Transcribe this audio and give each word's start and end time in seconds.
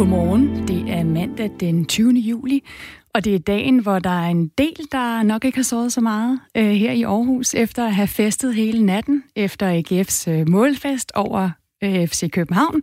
Godmorgen. 0.00 0.68
Det 0.68 0.90
er 0.90 1.04
mandag 1.04 1.50
den 1.60 1.86
20. 1.86 2.12
juli, 2.12 2.64
og 3.14 3.24
det 3.24 3.34
er 3.34 3.38
dagen, 3.38 3.78
hvor 3.78 3.98
der 3.98 4.10
er 4.10 4.28
en 4.28 4.48
del, 4.48 4.76
der 4.92 5.22
nok 5.22 5.44
ikke 5.44 5.58
har 5.58 5.62
sovet 5.62 5.92
så 5.92 6.00
meget 6.00 6.40
øh, 6.56 6.64
her 6.64 6.92
i 6.92 7.02
Aarhus, 7.02 7.54
efter 7.54 7.86
at 7.86 7.94
have 7.94 8.08
festet 8.08 8.54
hele 8.54 8.86
natten 8.86 9.24
efter 9.36 9.80
AGF's 9.80 10.30
øh, 10.30 10.48
målfest 10.48 11.12
over 11.14 11.50
Øh, 11.82 12.06
FC 12.08 12.30
København. 12.30 12.82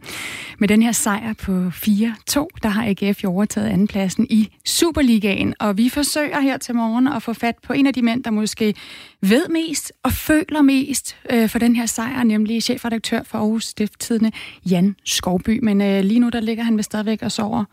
Med 0.59 0.68
den 0.68 0.82
her 0.82 0.91
sejr 0.91 1.34
på 1.34 1.68
4-2, 1.68 2.47
der 2.64 2.68
har 2.68 2.86
AGF 2.88 3.23
jo 3.23 3.32
overtaget 3.32 3.68
andenpladsen 3.68 4.27
i 4.29 4.50
Superligaen, 4.66 5.54
og 5.59 5.77
vi 5.77 5.89
forsøger 5.89 6.39
her 6.39 6.57
til 6.57 6.75
morgen 6.75 7.07
at 7.07 7.23
få 7.23 7.33
fat 7.33 7.55
på 7.64 7.73
en 7.73 7.88
af 7.88 7.93
de 7.93 8.02
mænd, 8.02 8.23
der 8.23 8.32
måske 8.32 8.75
ved 9.21 9.50
mest 9.50 9.93
og 10.04 10.11
føler 10.11 10.61
mest 10.61 11.18
øh, 11.29 11.50
for 11.50 11.60
den 11.60 11.75
her 11.75 11.86
sejr, 11.86 12.23
nemlig 12.23 12.64
chefredaktør 12.64 13.23
for 13.23 13.37
Aarhus 13.37 13.65
Stifttidene, 13.65 14.32
Jan 14.70 14.96
Skovby. 15.06 15.59
Men 15.64 15.82
øh, 15.82 16.04
lige 16.04 16.20
nu, 16.20 16.29
der 16.29 16.39
ligger 16.39 16.64
han 16.64 16.75
ved 16.75 16.84
stadigvæk 16.84 17.21
og 17.21 17.32
sover 17.32 17.65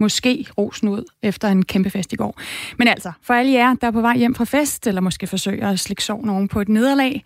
måske 0.00 0.46
rosen 0.58 0.88
ud 0.88 1.04
efter 1.22 1.48
en 1.48 1.64
kæmpe 1.64 1.90
fest 1.90 2.12
i 2.12 2.16
går. 2.16 2.40
Men 2.78 2.88
altså, 2.88 3.12
for 3.22 3.34
alle 3.34 3.52
jer, 3.52 3.74
der 3.74 3.86
er 3.86 3.90
på 3.90 4.00
vej 4.00 4.16
hjem 4.16 4.34
fra 4.34 4.44
fest, 4.44 4.86
eller 4.86 5.00
måske 5.00 5.26
forsøger 5.26 5.70
at 5.70 5.80
slikke 5.80 6.04
sov 6.04 6.26
nogen 6.26 6.48
på 6.48 6.60
et 6.60 6.68
nederlag, 6.68 7.22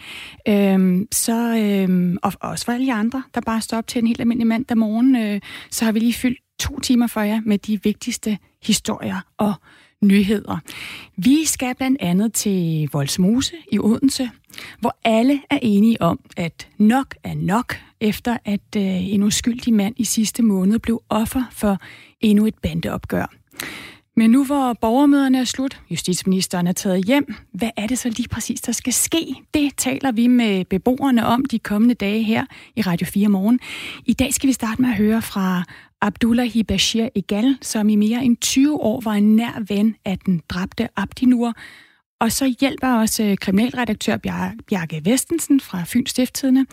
øhm, 0.48 1.08
så, 1.12 1.56
øhm, 1.56 2.18
og 2.22 2.32
også 2.40 2.64
for 2.64 2.72
alle 2.72 2.86
jer 2.86 2.96
andre, 2.96 3.22
der 3.34 3.40
bare 3.40 3.60
står 3.60 3.78
op 3.78 3.86
til 3.86 3.98
en 3.98 4.06
helt 4.06 4.20
almindelig 4.20 4.46
mandag 4.46 4.78
morgen, 4.78 5.16
øh, 5.16 5.40
så 5.70 5.84
har 5.84 5.92
vi 5.92 5.98
lige 5.98 6.14
fyldt 6.14 6.38
to 6.58 6.80
timer 6.80 7.06
for 7.06 7.20
jer 7.20 7.40
med 7.44 7.58
de 7.58 7.82
vigtigste 7.82 8.38
historier 8.62 9.20
og 9.38 9.54
nyheder. 10.02 10.58
Vi 11.16 11.44
skal 11.44 11.74
blandt 11.74 12.00
andet 12.00 12.32
til 12.32 12.88
Voldsmose 12.92 13.54
i 13.72 13.78
Odense, 13.78 14.30
hvor 14.80 14.96
alle 15.04 15.40
er 15.50 15.58
enige 15.62 16.02
om, 16.02 16.20
at 16.36 16.68
nok 16.78 17.14
er 17.24 17.34
nok, 17.34 17.76
efter 18.00 18.36
at 18.44 18.76
øh, 18.76 19.12
en 19.12 19.22
uskyldig 19.22 19.74
mand 19.74 19.94
i 19.96 20.04
sidste 20.04 20.42
måned 20.42 20.78
blev 20.78 21.02
offer 21.08 21.42
for 21.52 21.78
endnu 22.20 22.46
et 22.46 22.54
bandeopgør. 22.62 23.26
Men 24.16 24.30
nu 24.30 24.44
hvor 24.44 24.72
borgermøderne 24.72 25.38
er 25.38 25.44
slut, 25.44 25.80
justitsministeren 25.90 26.66
er 26.66 26.72
taget 26.72 27.04
hjem, 27.04 27.34
hvad 27.52 27.70
er 27.76 27.86
det 27.86 27.98
så 27.98 28.08
lige 28.08 28.28
præcis, 28.28 28.60
der 28.60 28.72
skal 28.72 28.92
ske? 28.92 29.34
Det 29.54 29.76
taler 29.76 30.12
vi 30.12 30.26
med 30.26 30.64
beboerne 30.64 31.26
om 31.26 31.44
de 31.44 31.58
kommende 31.58 31.94
dage 31.94 32.22
her 32.22 32.44
i 32.76 32.82
Radio 32.82 33.06
4 33.06 33.28
morgen. 33.28 33.60
I 34.06 34.12
dag 34.12 34.34
skal 34.34 34.48
vi 34.48 34.52
starte 34.52 34.82
med 34.82 34.90
at 34.90 34.96
høre 34.96 35.22
fra 35.22 35.64
Abdullah 36.00 36.62
Bashir 36.68 37.08
Egal, 37.14 37.58
som 37.62 37.88
i 37.88 37.96
mere 37.96 38.24
end 38.24 38.36
20 38.36 38.80
år 38.80 39.00
var 39.00 39.12
en 39.12 39.36
nær 39.36 39.62
ven 39.68 39.96
af 40.04 40.18
den 40.18 40.42
dræbte 40.48 40.88
Abdinur, 40.96 41.52
og 42.20 42.32
så 42.32 42.54
hjælper 42.60 42.88
også 42.88 43.22
øh, 43.22 43.36
kriminalredaktør 43.36 44.16
Bjarke 44.68 45.00
Vestensen 45.04 45.60
fra 45.60 45.82
Fyns 45.86 46.10
Stifttidene 46.10 46.66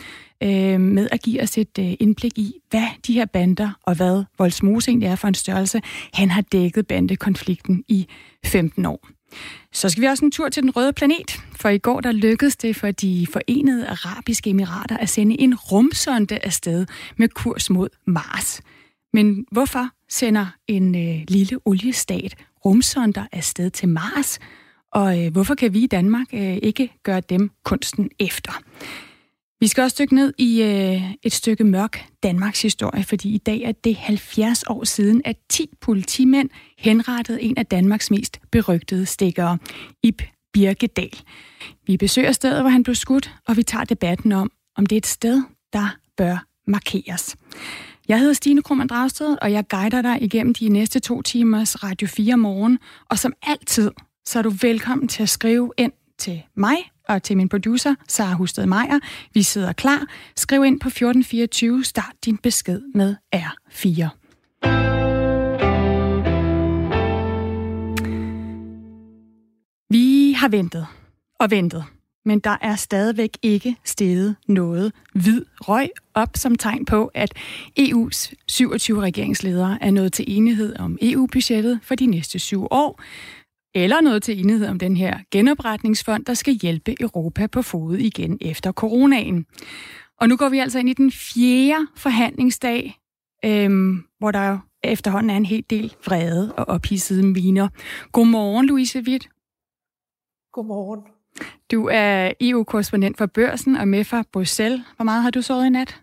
øh, 0.44 0.82
med 0.82 1.08
at 1.12 1.22
give 1.22 1.42
os 1.42 1.58
et 1.58 1.80
øh, 1.80 1.94
indblik 2.00 2.38
i, 2.38 2.54
hvad 2.70 2.88
de 3.08 3.14
her 3.14 3.26
bander 3.26 3.72
og 3.84 3.96
hvad 3.96 4.24
Voldsmose 4.38 4.92
egentlig 4.92 5.08
er 5.08 5.16
for 5.16 5.28
en 5.28 5.34
størrelse. 5.34 5.82
Han 6.14 6.30
har 6.30 6.42
dækket 6.42 6.88
bandekonflikten 6.88 7.84
i 7.88 8.08
15 8.46 8.86
år. 8.86 9.08
Så 9.74 9.90
skal 9.90 10.02
vi 10.02 10.08
også 10.08 10.26
en 10.26 10.32
tur 10.32 10.50
til 10.50 10.64
den 10.64 10.72
røde 10.76 10.94
planet, 10.94 11.40
for 11.56 11.70
i 11.70 11.78
går 11.78 12.02
der 12.02 12.12
lykkedes 12.12 12.56
det 12.56 12.76
for 12.76 12.92
de 12.92 13.28
forenede 13.34 13.88
arabiske 13.88 14.50
emirater 14.50 14.98
at 14.98 15.10
sende 15.10 15.42
en 15.42 15.56
rumsonde 15.56 16.40
afsted 16.44 16.86
med 17.18 17.30
kurs 17.30 17.70
mod 17.70 17.90
Mars. 18.08 18.62
Men 19.14 19.46
hvorfor 19.52 19.90
sender 20.10 20.46
en 20.68 20.96
øh, 20.96 21.22
lille 21.28 21.60
oliestat 21.66 22.36
rumsonder 22.66 23.28
afsted 23.32 23.70
til 23.70 23.90
Mars? 23.90 24.40
Og 24.98 25.26
øh, 25.26 25.32
hvorfor 25.32 25.56
kan 25.56 25.74
vi 25.74 25.80
i 25.80 25.88
Danmark 25.88 26.28
øh, 26.34 26.58
ikke 26.62 26.92
gøre 27.04 27.22
dem 27.22 27.52
kunsten 27.64 28.10
efter? 28.20 28.52
Vi 29.60 29.68
skal 29.68 29.82
også 29.82 29.96
dykke 30.00 30.16
ned 30.16 30.34
i 30.38 30.62
øh, 30.64 31.14
et 31.24 31.34
stykke 31.34 31.64
mørk 31.64 32.06
Danmarks 32.24 32.62
historie, 32.62 33.04
fordi 33.04 33.30
i 33.30 33.38
dag 33.38 33.62
er 33.62 33.72
det 33.72 33.96
70 33.96 34.64
år 34.64 34.84
siden, 34.84 35.22
at 35.26 35.36
10 35.50 35.70
politimænd 35.82 36.50
henrettede 36.78 37.42
en 37.42 37.58
af 37.58 37.66
Danmarks 37.66 38.12
mest 38.12 38.40
berygtede 38.52 39.06
stikkere, 39.06 39.58
Ib 40.04 40.22
Birkedal. 40.54 41.20
Vi 41.88 41.98
besøger 41.98 42.32
stedet, 42.32 42.62
hvor 42.62 42.70
han 42.70 42.84
blev 42.84 42.96
skudt, 42.96 43.36
og 43.48 43.58
vi 43.58 43.64
tager 43.64 43.86
debatten 43.86 44.32
om, 44.32 44.52
om 44.78 44.86
det 44.86 44.96
er 44.96 44.98
et 44.98 45.06
sted, 45.06 45.44
der 45.74 45.96
bør 46.18 46.46
markeres. 46.68 47.36
Jeg 48.08 48.20
hedder 48.20 48.34
Stine 48.34 48.62
Krummernd 48.62 48.90
Dragsted, 48.90 49.38
og 49.42 49.52
jeg 49.52 49.68
guider 49.68 50.02
dig 50.02 50.22
igennem 50.22 50.54
de 50.54 50.70
næste 50.70 51.00
to 51.00 51.22
timers 51.22 51.84
Radio 51.84 52.08
4 52.08 52.38
morgen. 52.38 52.80
Og 53.10 53.20
som 53.20 53.34
altid, 53.44 53.92
så 54.28 54.40
er 54.40 54.44
du 54.44 54.50
velkommen 54.62 55.08
til 55.08 55.24
at 55.24 55.30
skrive 55.30 55.72
ind 55.78 55.92
til 56.18 56.44
mig 56.56 56.78
og 57.08 57.24
til 57.24 57.38
min 57.38 57.50
producer, 57.50 57.96
Sara 58.08 58.34
Husted 58.34 58.66
Meier. 58.66 59.00
Vi 59.34 59.44
sidder 59.44 59.74
klar. 59.74 60.08
Skriv 60.36 60.66
ind 60.66 60.80
på 60.80 60.88
1424. 60.88 61.84
Start 61.84 62.14
din 62.26 62.38
besked 62.38 62.82
med 62.96 63.16
R4. 63.36 64.08
Vi 69.90 70.32
har 70.32 70.50
ventet 70.50 70.88
og 71.40 71.52
ventet 71.52 71.86
men 72.28 72.40
der 72.40 72.58
er 72.62 72.76
stadigvæk 72.76 73.38
ikke 73.42 73.76
steget 73.84 74.36
noget 74.48 74.92
hvid 75.14 75.46
røg 75.60 75.90
op 76.14 76.30
som 76.36 76.56
tegn 76.56 76.86
på, 76.86 77.12
at 77.14 77.34
EU's 77.80 78.34
27 78.48 79.02
regeringsledere 79.02 79.78
er 79.82 79.92
nået 79.92 80.14
til 80.14 80.26
enighed 80.28 80.76
om 80.80 80.98
EU-budgettet 81.02 81.80
for 81.84 81.96
de 81.96 82.06
næste 82.06 82.40
syv 82.40 82.68
år, 82.72 83.02
eller 83.84 84.02
noget 84.02 84.24
til 84.24 84.40
enighed 84.40 84.68
om 84.68 84.80
den 84.80 84.98
her 84.98 85.20
genopretningsfond, 85.32 86.26
der 86.26 86.34
skal 86.34 86.54
hjælpe 86.54 87.02
Europa 87.02 87.48
på 87.48 87.62
fod 87.62 87.98
igen 87.98 88.38
efter 88.42 88.72
coronaen. 88.72 89.46
Og 90.22 90.30
nu 90.30 90.38
går 90.38 90.50
vi 90.50 90.60
altså 90.60 90.80
ind 90.80 90.90
i 90.90 90.94
den 90.94 91.12
fjerde 91.12 91.88
forhandlingsdag, 91.96 93.00
øhm, 93.46 94.04
hvor 94.20 94.32
der 94.32 94.60
efterhånden 94.84 95.30
er 95.30 95.38
en 95.38 95.46
hel 95.46 95.66
del 95.70 95.94
vrede 96.06 96.54
og 96.54 96.68
ophidsede 96.68 97.24
miner. 97.24 97.68
Godmorgen, 98.12 98.66
Louise 98.66 99.00
Witt. 99.00 99.30
Godmorgen. 100.52 101.02
Du 101.72 101.90
er 101.92 102.32
EU-korrespondent 102.42 103.18
for 103.18 103.26
Børsen 103.26 103.76
og 103.76 103.88
med 103.88 104.04
fra 104.04 104.24
Bruxelles. 104.34 104.82
Hvor 104.96 105.04
meget 105.04 105.24
har 105.24 105.30
du 105.30 105.42
sovet 105.42 105.66
i 105.66 105.70
nat? 105.70 106.02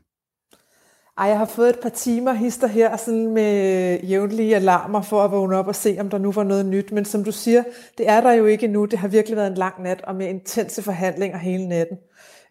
Ej, 1.18 1.26
jeg 1.26 1.38
har 1.38 1.44
fået 1.44 1.68
et 1.68 1.80
par 1.80 1.88
timer 1.88 2.32
hister 2.32 2.66
her 2.66 2.96
sådan 2.96 3.28
med 3.28 4.00
jævnlige 4.00 4.56
alarmer 4.56 5.02
for 5.02 5.22
at 5.22 5.30
vågne 5.30 5.56
op 5.56 5.66
og 5.66 5.74
se, 5.74 5.96
om 6.00 6.10
der 6.10 6.18
nu 6.18 6.32
var 6.32 6.42
noget 6.42 6.66
nyt. 6.66 6.92
Men 6.92 7.04
som 7.04 7.24
du 7.24 7.32
siger, 7.32 7.62
det 7.98 8.08
er 8.08 8.20
der 8.20 8.32
jo 8.32 8.46
ikke 8.46 8.64
endnu. 8.64 8.84
Det 8.84 8.98
har 8.98 9.08
virkelig 9.08 9.36
været 9.36 9.50
en 9.50 9.54
lang 9.56 9.82
nat 9.82 10.00
og 10.02 10.14
med 10.14 10.26
intense 10.26 10.82
forhandlinger 10.82 11.38
hele 11.38 11.68
natten. 11.68 11.98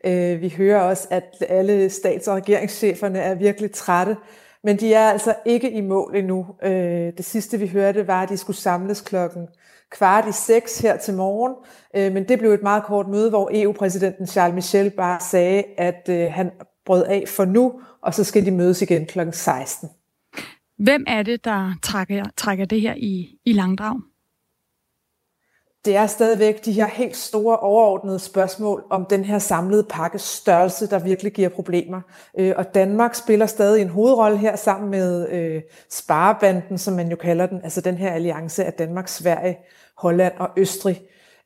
Øh, 0.06 0.42
vi 0.42 0.54
hører 0.58 0.82
også, 0.82 1.08
at 1.12 1.24
alle 1.50 1.90
stats- 1.90 2.28
og 2.28 2.36
regeringscheferne 2.36 3.20
er 3.20 3.36
virkelig 3.36 3.72
trætte, 3.72 4.18
men 4.64 4.80
de 4.80 4.94
er 4.94 5.10
altså 5.12 5.36
ikke 5.46 5.72
i 5.72 5.82
mål 5.82 6.16
endnu. 6.16 6.46
Øh, 6.64 7.14
det 7.18 7.26
sidste 7.26 7.60
vi 7.60 7.68
hørte 7.68 8.08
var, 8.08 8.24
at 8.24 8.30
de 8.30 8.38
skulle 8.38 8.58
samles 8.58 9.02
klokken 9.02 9.48
kvart 9.92 10.28
i 10.28 10.32
seks 10.32 10.80
her 10.80 10.98
til 10.98 11.14
morgen, 11.14 11.54
øh, 11.96 12.14
men 12.14 12.28
det 12.28 12.40
blev 12.40 12.52
et 12.54 12.64
meget 12.64 12.84
kort 12.84 13.08
møde, 13.08 13.30
hvor 13.30 13.50
EU-præsidenten 13.54 14.28
Charles 14.28 14.56
Michel 14.56 14.90
bare 14.90 15.20
sagde, 15.20 15.64
at 15.78 16.10
øh, 16.10 16.32
han 16.32 16.52
brød 16.86 17.04
af 17.04 17.24
for 17.28 17.46
nu, 17.46 17.82
og 18.02 18.14
så 18.14 18.24
skal 18.24 18.46
de 18.46 18.52
mødes 18.52 18.82
igen 18.82 19.06
kl. 19.06 19.20
16. 19.32 19.90
Hvem 20.78 21.04
er 21.08 21.24
det, 21.24 21.46
der 21.46 21.74
trækker, 21.84 22.26
trækker 22.38 22.66
det 22.66 22.82
her 22.82 22.94
i, 22.98 23.40
i 23.46 23.54
langdrag? 23.54 24.00
det 25.86 25.96
er 25.96 26.08
stadigvæk 26.08 26.66
de 26.66 26.72
her 26.72 26.88
helt 26.88 27.18
store 27.18 27.58
overordnede 27.58 28.20
spørgsmål 28.20 28.84
om 28.90 29.06
den 29.06 29.24
her 29.24 29.40
samlede 29.40 29.84
pakkes 29.90 30.22
størrelse, 30.22 30.90
der 30.90 31.00
virkelig 31.00 31.34
giver 31.34 31.50
problemer. 31.50 32.02
Øh, 32.40 32.54
og 32.58 32.76
Danmark 32.76 33.16
spiller 33.16 33.46
stadig 33.46 33.82
en 33.82 33.90
hovedrolle 33.90 34.38
her 34.38 34.56
sammen 34.56 34.92
med 34.92 35.30
øh, 35.30 35.62
Sparebanden, 35.90 36.78
som 36.78 36.94
man 36.94 37.10
jo 37.10 37.16
kalder 37.16 37.46
den, 37.46 37.62
altså 37.64 37.82
den 37.82 37.96
her 37.96 38.12
alliance 38.12 38.66
af 38.66 38.74
Danmark, 38.74 39.08
Sverige, 39.08 39.58
Holland 39.98 40.34
og 40.38 40.50
Østrig. 40.58 41.02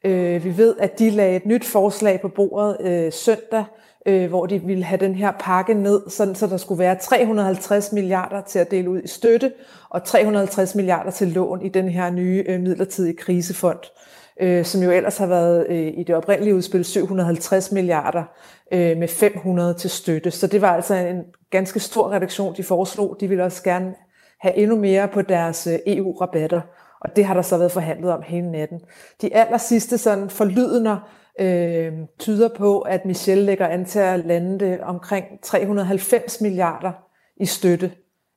Øh, 0.06 0.44
vi 0.44 0.58
ved, 0.58 0.76
at 0.80 1.00
de 1.00 1.10
lagde 1.10 1.36
et 1.36 1.46
nyt 1.46 1.66
forslag 1.66 2.22
på 2.22 2.28
bordet 2.28 2.78
øh, 2.82 3.12
søndag, 3.12 3.66
øh, 4.08 4.30
hvor 4.30 4.46
de 4.46 4.62
ville 4.62 4.84
have 4.84 5.00
den 5.00 5.16
her 5.16 5.32
pakke 5.40 5.74
ned, 5.74 6.02
sådan, 6.10 6.36
så 6.36 6.48
der 6.48 6.58
skulle 6.58 6.80
være 6.80 6.96
350 6.96 7.92
milliarder 7.92 8.42
til 8.42 8.60
at 8.60 8.72
dele 8.72 8.90
ud 8.90 9.02
i 9.02 9.08
støtte, 9.08 9.52
og 9.90 10.04
350 10.04 10.76
milliarder 10.76 11.12
til 11.12 11.28
lån 11.28 11.62
i 11.66 11.70
den 11.70 11.90
her 11.90 12.10
nye 12.10 12.44
øh, 12.48 12.62
midlertidige 12.62 13.16
krisefond 13.16 13.80
øh, 14.40 14.66
som 14.66 14.84
jo 14.84 14.92
ellers 14.92 15.18
har 15.18 15.26
været 15.26 15.68
øh, 15.70 15.94
i 15.98 16.04
det 16.04 16.16
oprindelige 16.16 16.56
udspil 16.56 16.86
750 16.86 17.72
milliarder 17.72 18.24
øh, 18.72 18.98
med 18.98 19.08
500 19.08 19.74
til 19.74 19.90
støtte. 19.90 20.32
Så 20.32 20.48
det 20.48 20.62
var 20.62 20.76
altså 20.76 20.94
en 20.94 21.24
ganske 21.50 21.80
stor 21.80 22.12
reduktion, 22.12 22.56
de 22.58 22.64
foreslog. 22.64 23.18
De 23.20 23.28
ville 23.28 23.44
også 23.44 23.64
gerne 23.64 23.96
have 24.40 24.56
endnu 24.56 24.76
mere 24.76 25.08
på 25.08 25.22
deres 25.22 25.68
øh, 25.68 25.80
EU-rabatter, 25.88 26.62
og 27.02 27.16
det 27.16 27.26
har 27.26 27.34
der 27.34 27.42
så 27.42 27.58
været 27.58 27.72
forhandlet 27.72 28.12
om 28.12 28.22
hele 28.22 28.52
natten. 28.52 28.80
De 29.22 29.36
aller 29.36 29.58
sidste 29.58 29.98
sådan 29.98 30.30
forlydender 30.30 31.10
øh, 31.40 31.94
tyder 32.20 32.50
på, 32.58 32.80
at 32.80 33.06
Michel 33.06 33.38
lægger 33.38 33.68
an 33.68 33.86
til 33.86 34.00
at 34.00 34.26
lande 34.26 34.60
det 34.60 34.80
omkring 34.82 35.26
390 35.44 36.42
milliarder 36.42 36.92
i 37.38 37.46
støtte. 37.46 37.92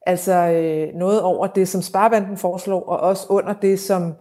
Altså 0.07 0.33
øh, 0.33 0.95
noget 0.95 1.23
over 1.23 1.47
det, 1.47 1.69
som 1.69 1.83
Sparbanden 1.83 2.37
foreslår, 2.37 2.83
og 2.83 3.01
også 3.01 3.27
under 3.29 3.53
det, 3.53 3.81
som 3.81 4.15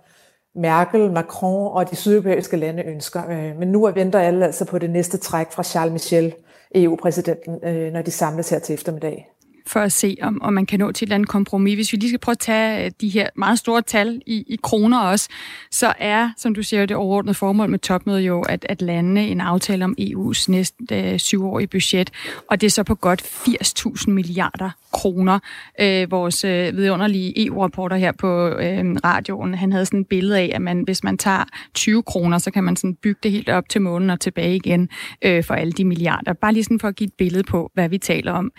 Merkel, 0.55 1.11
Macron 1.11 1.71
og 1.73 1.89
de 1.91 1.95
sydeuropæiske 1.95 2.57
lande 2.57 2.83
ønsker. 2.83 3.29
Øh, 3.29 3.59
men 3.59 3.67
nu 3.67 3.91
venter 3.91 4.19
alle 4.19 4.45
altså 4.45 4.65
på 4.65 4.77
det 4.77 4.89
næste 4.89 5.17
træk 5.17 5.51
fra 5.51 5.63
Charles 5.63 5.91
Michel, 5.91 6.33
EU-præsidenten, 6.75 7.59
øh, 7.63 7.93
når 7.93 8.01
de 8.01 8.11
samles 8.11 8.49
her 8.49 8.59
til 8.59 8.73
eftermiddag 8.73 9.29
for 9.69 9.79
at 9.79 9.91
se, 9.91 10.17
om, 10.21 10.41
om 10.41 10.53
man 10.53 10.65
kan 10.65 10.79
nå 10.79 10.91
til 10.91 11.05
et 11.05 11.07
eller 11.07 11.15
andet 11.15 11.29
kompromis. 11.29 11.75
Hvis 11.75 11.93
vi 11.93 11.97
lige 11.97 12.09
skal 12.09 12.19
prøve 12.19 12.33
at 12.33 12.39
tage 12.39 12.85
øh, 12.85 12.91
de 13.01 13.09
her 13.09 13.29
meget 13.35 13.59
store 13.59 13.81
tal 13.81 14.21
i, 14.25 14.43
i 14.47 14.59
kroner 14.63 14.99
også, 14.99 15.29
så 15.71 15.93
er, 15.99 16.29
som 16.37 16.55
du 16.55 16.63
siger, 16.63 16.85
det 16.85 16.97
overordnede 16.97 17.33
formål 17.33 17.69
med 17.69 17.79
topmødet 17.79 18.21
jo, 18.21 18.41
at, 18.41 18.65
at 18.69 18.81
lande 18.81 19.27
en 19.27 19.41
aftale 19.41 19.85
om 19.85 19.95
EU's 19.99 20.45
næste 20.47 20.75
øh, 20.91 21.19
syvårige 21.19 21.67
budget, 21.67 22.11
og 22.49 22.61
det 22.61 22.67
er 22.67 22.71
så 22.71 22.83
på 22.83 22.95
godt 22.95 23.21
80.000 23.21 24.11
milliarder 24.11 24.69
kroner. 24.91 25.39
Øh, 25.81 26.11
vores 26.11 26.43
øh, 26.43 26.77
vidunderlige 26.77 27.45
EU-rapporter 27.45 27.97
her 27.97 28.11
på 28.11 28.47
øh, 28.47 28.95
radioen, 29.03 29.53
han 29.53 29.71
havde 29.71 29.85
sådan 29.85 29.99
et 29.99 30.07
billede 30.07 30.39
af, 30.39 30.51
at 30.55 30.61
man, 30.61 30.81
hvis 30.81 31.03
man 31.03 31.17
tager 31.17 31.43
20 31.73 32.03
kroner, 32.03 32.37
så 32.37 32.51
kan 32.51 32.63
man 32.63 32.75
sådan 32.75 32.95
bygge 32.95 33.19
det 33.23 33.31
helt 33.31 33.49
op 33.49 33.69
til 33.69 33.81
månen 33.81 34.09
og 34.09 34.19
tilbage 34.19 34.55
igen 34.55 34.89
øh, 35.21 35.43
for 35.43 35.53
alle 35.53 35.71
de 35.71 35.85
milliarder. 35.85 36.33
Bare 36.33 36.53
lige 36.53 36.63
sådan 36.63 36.79
for 36.79 36.87
at 36.87 36.95
give 36.95 37.07
et 37.07 37.13
billede 37.13 37.43
på, 37.43 37.71
hvad 37.73 37.89
vi 37.89 37.97
taler 37.97 38.31
om. 38.31 38.51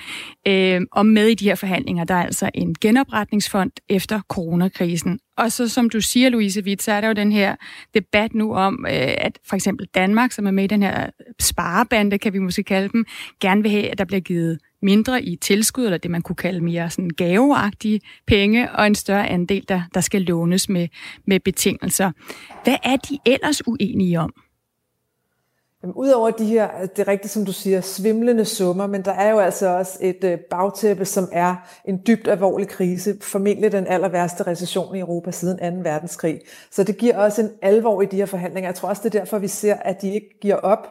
Øh, 0.48 0.80
og 1.00 1.06
med 1.06 1.26
i 1.26 1.34
de 1.34 1.44
her 1.44 1.54
forhandlinger, 1.54 2.04
der 2.04 2.14
er 2.14 2.24
altså 2.24 2.50
en 2.54 2.74
genopretningsfond 2.80 3.70
efter 3.88 4.20
coronakrisen. 4.28 5.18
Og 5.36 5.52
så 5.52 5.68
som 5.68 5.90
du 5.90 6.00
siger, 6.00 6.28
Louise 6.28 6.62
Witt, 6.62 6.82
så 6.82 6.92
er 6.92 7.00
der 7.00 7.08
jo 7.08 7.14
den 7.14 7.32
her 7.32 7.56
debat 7.94 8.34
nu 8.34 8.54
om, 8.54 8.86
øh, 8.88 9.14
at 9.18 9.38
for 9.48 9.56
eksempel 9.56 9.86
Danmark, 9.94 10.32
som 10.32 10.46
er 10.46 10.50
med 10.50 10.64
i 10.64 10.66
den 10.66 10.82
her 10.82 11.02
øh, 11.02 11.10
sparebande, 11.40 12.18
kan 12.18 12.32
vi 12.32 12.38
måske 12.38 12.62
kalde 12.62 12.88
dem, 12.88 13.06
gerne 13.40 13.62
vil 13.62 13.70
have, 13.70 13.90
at 13.90 13.98
der 13.98 14.04
bliver 14.04 14.20
givet 14.20 14.58
mindre 14.82 15.22
i 15.22 15.36
tilskud, 15.36 15.84
eller 15.84 15.98
det 15.98 16.10
man 16.10 16.22
kunne 16.22 16.36
kalde 16.36 16.60
mere 16.60 16.90
sådan 16.90 17.10
gaveagtige 17.10 18.00
penge, 18.26 18.70
og 18.70 18.86
en 18.86 18.94
større 18.94 19.28
andel, 19.28 19.64
der, 19.68 19.82
der 19.94 20.00
skal 20.00 20.22
lånes 20.22 20.68
med, 20.68 20.88
med 21.26 21.40
betingelser. 21.40 22.12
Hvad 22.64 22.76
er 22.82 22.96
de 22.96 23.18
ellers 23.26 23.66
uenige 23.66 24.20
om? 24.20 24.32
Jamen, 25.82 25.94
Udover 25.94 26.30
de 26.30 26.44
her, 26.44 26.68
det 26.96 26.98
er 26.98 27.08
rigtigt 27.08 27.32
som 27.32 27.44
du 27.44 27.52
siger, 27.52 27.80
svimlende 27.80 28.44
summer, 28.44 28.86
men 28.86 29.02
der 29.02 29.12
er 29.12 29.30
jo 29.30 29.38
altså 29.38 29.68
også 29.68 29.98
et 30.00 30.24
øh, 30.24 30.38
bagtæppe, 30.38 31.04
som 31.04 31.28
er 31.32 31.54
en 31.84 32.02
dybt 32.06 32.28
alvorlig 32.28 32.68
krise, 32.68 33.16
formentlig 33.22 33.72
den 33.72 33.86
aller 33.86 34.08
værste 34.08 34.46
recession 34.46 34.96
i 34.96 35.00
Europa 35.00 35.30
siden 35.30 35.82
2. 35.84 35.90
verdenskrig. 35.90 36.40
Så 36.70 36.84
det 36.84 36.96
giver 36.96 37.16
også 37.16 37.42
en 37.42 37.50
alvor 37.62 38.02
i 38.02 38.06
de 38.06 38.16
her 38.16 38.26
forhandlinger. 38.26 38.68
Jeg 38.68 38.74
tror 38.74 38.88
også, 38.88 39.02
det 39.04 39.14
er 39.14 39.18
derfor, 39.18 39.38
vi 39.38 39.48
ser, 39.48 39.74
at 39.74 40.02
de 40.02 40.14
ikke 40.14 40.38
giver 40.40 40.56
op, 40.56 40.86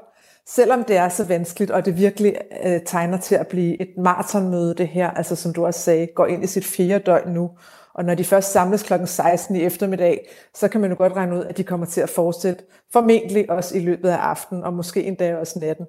selvom 0.47 0.83
det 0.83 0.97
er 0.97 1.09
så 1.09 1.23
vanskeligt, 1.23 1.71
og 1.71 1.85
det 1.85 1.97
virkelig 1.97 2.35
øh, 2.65 2.79
tegner 2.85 3.17
til 3.17 3.35
at 3.35 3.47
blive 3.47 3.81
et 3.81 3.89
maratonmøde, 3.97 4.73
det 4.73 4.87
her, 4.87 5.11
altså 5.11 5.35
som 5.35 5.53
du 5.53 5.65
også 5.65 5.79
sagde, 5.79 6.07
går 6.15 6.25
ind 6.25 6.43
i 6.43 6.47
sit 6.47 6.65
fjerde 6.65 7.03
døgn 7.03 7.33
nu, 7.33 7.49
og 7.99 8.05
når 8.05 8.15
de 8.15 8.23
først 8.23 8.51
samles 8.51 8.83
kl. 8.83 8.93
16 9.05 9.55
i 9.55 9.63
eftermiddag, 9.63 10.29
så 10.53 10.67
kan 10.67 10.81
man 10.81 10.89
jo 10.89 10.97
godt 10.97 11.13
regne 11.13 11.35
ud, 11.35 11.43
at 11.43 11.57
de 11.57 11.63
kommer 11.63 11.85
til 11.85 12.01
at 12.01 12.09
fortsætte 12.09 12.63
formentlig 12.93 13.49
også 13.49 13.77
i 13.77 13.79
løbet 13.79 14.09
af 14.09 14.17
aftenen, 14.17 14.63
og 14.63 14.73
måske 14.73 15.03
endda 15.03 15.37
også 15.37 15.59
natten. 15.59 15.85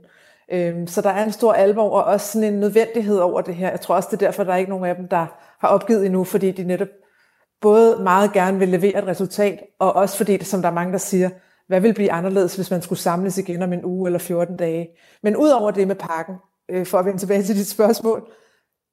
Øhm, 0.53 0.87
så 0.87 1.01
der 1.01 1.11
er 1.11 1.25
en 1.25 1.33
stor 1.33 1.53
alvor, 1.53 1.91
og 1.91 2.05
også 2.05 2.33
sådan 2.33 2.53
en 2.53 2.61
nødvendighed 2.61 3.19
over 3.19 3.41
det 3.41 3.55
her. 3.55 3.71
Jeg 3.71 3.81
tror 3.81 3.95
også, 3.95 4.09
det 4.13 4.23
er 4.23 4.27
derfor, 4.27 4.45
der 4.45 4.53
er 4.53 4.57
ikke 4.57 4.71
nogen 4.71 4.85
af 4.85 4.97
dem, 4.97 5.09
der 5.09 5.27
har 5.61 5.69
opgivet 5.69 6.07
endnu, 6.07 6.25
fordi 6.25 6.51
de 6.51 6.65
netop 6.65 6.89
både 7.61 8.03
meget 8.03 8.33
gerne 8.33 8.59
vil 8.59 8.69
levere 8.69 8.99
et 8.99 9.07
resultat, 9.07 9.61
og 9.79 9.97
også 9.97 10.17
fordi, 10.17 10.37
det, 10.37 10.47
som 10.47 10.63
der 10.63 10.69
er 10.69 10.75
mange, 10.75 10.93
der 10.93 10.99
siger, 10.99 11.31
hvad 11.67 11.81
vil 11.81 11.95
blive 11.95 12.13
anderledes, 12.13 12.57
hvis 12.57 12.71
man 12.71 12.83
skulle 12.83 12.99
samles 12.99 13.39
igen 13.39 13.63
om 13.63 13.73
en 13.73 13.85
uge 13.85 14.09
eller 14.09 14.19
14 14.19 14.57
dage. 14.57 14.89
Men 15.23 15.37
udover 15.37 15.71
det 15.71 15.89
med 15.89 15.97
pakken, 15.97 16.35
øh, 16.71 16.87
for 16.87 16.99
at 16.99 17.05
vende 17.05 17.19
tilbage 17.19 17.43
til 17.43 17.57
dit 17.57 17.69
spørgsmål, 17.69 18.31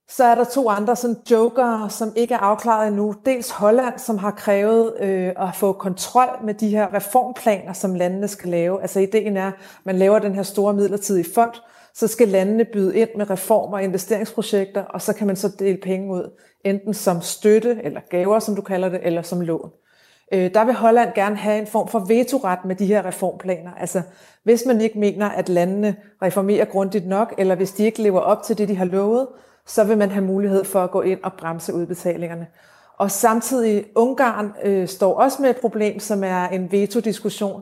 så 0.10 0.24
er 0.24 0.36
der 0.36 0.44
to 0.44 0.70
andre 0.70 0.96
sådan 0.96 1.18
joker, 1.32 1.88
som 1.88 2.14
ikke 2.16 2.34
er 2.34 2.38
afklaret 2.38 2.88
endnu. 2.88 3.16
Dels 3.26 3.50
Holland, 3.50 4.00
som 4.00 4.18
har 4.18 4.32
krævet 4.32 4.94
øh, 5.00 5.34
at 5.38 5.56
få 5.56 5.74
kontrol 5.74 6.46
med 6.46 6.54
de 6.54 6.70
her 6.70 6.94
reformplaner, 6.94 7.74
som 7.74 7.96
landene 7.96 8.28
skal 8.28 8.50
lave. 8.50 8.82
Altså 8.82 9.00
ideen 9.00 9.38
er, 9.38 9.48
at 9.48 9.54
man 9.84 9.96
laver 9.96 10.20
den 10.20 10.36
her 10.36 10.44
store 10.44 10.74
midlertidige 10.74 11.34
fond, 11.36 11.52
så 11.94 12.08
skal 12.08 12.28
landene 12.28 12.66
byde 12.66 12.98
ind 12.98 13.10
med 13.18 13.30
reformer 13.30 13.78
og 13.78 13.84
investeringsprojekter, 13.84 14.84
og 14.84 15.02
så 15.02 15.14
kan 15.14 15.28
man 15.28 15.36
så 15.36 15.50
dele 15.60 15.78
penge 15.84 16.14
ud, 16.14 16.32
enten 16.66 16.94
som 16.94 17.22
støtte, 17.22 17.80
eller 17.84 18.02
gaver, 18.10 18.40
som 18.40 18.56
du 18.56 18.62
kalder 18.62 18.90
det, 18.90 19.00
eller 19.04 19.22
som 19.22 19.42
lån. 19.42 19.72
Øh, 20.34 20.54
der 20.54 20.66
vil 20.66 20.74
Holland 20.74 21.14
gerne 21.16 21.36
have 21.36 21.60
en 21.60 21.68
form 21.68 21.88
for 21.88 22.00
vetoret 22.00 22.60
med 22.66 22.76
de 22.76 22.86
her 22.86 23.06
reformplaner. 23.06 23.72
Altså, 23.74 24.02
hvis 24.44 24.64
man 24.68 24.82
ikke 24.82 25.00
mener, 25.00 25.30
at 25.30 25.50
landene 25.50 25.96
reformerer 26.22 26.66
grundigt 26.66 27.08
nok, 27.08 27.34
eller 27.38 27.56
hvis 27.56 27.72
de 27.72 27.84
ikke 27.84 28.02
lever 28.02 28.20
op 28.20 28.44
til 28.44 28.58
det, 28.58 28.68
de 28.68 28.76
har 28.76 28.86
lovet, 28.86 29.28
så 29.68 29.84
vil 29.84 29.98
man 29.98 30.12
have 30.12 30.26
mulighed 30.26 30.64
for 30.64 30.84
at 30.84 30.92
gå 30.92 31.02
ind 31.02 31.20
og 31.24 31.34
bremse 31.34 31.74
udbetalingerne. 31.74 32.48
Og 32.98 33.12
samtidig 33.12 33.86
Ungarn 33.96 34.54
øh, 34.64 34.88
står 34.88 35.14
også 35.14 35.42
med 35.42 35.50
et 35.50 35.58
problem, 35.58 36.00
som 36.00 36.24
er 36.24 36.48
en 36.48 36.72
veto-diskussion. 36.72 37.62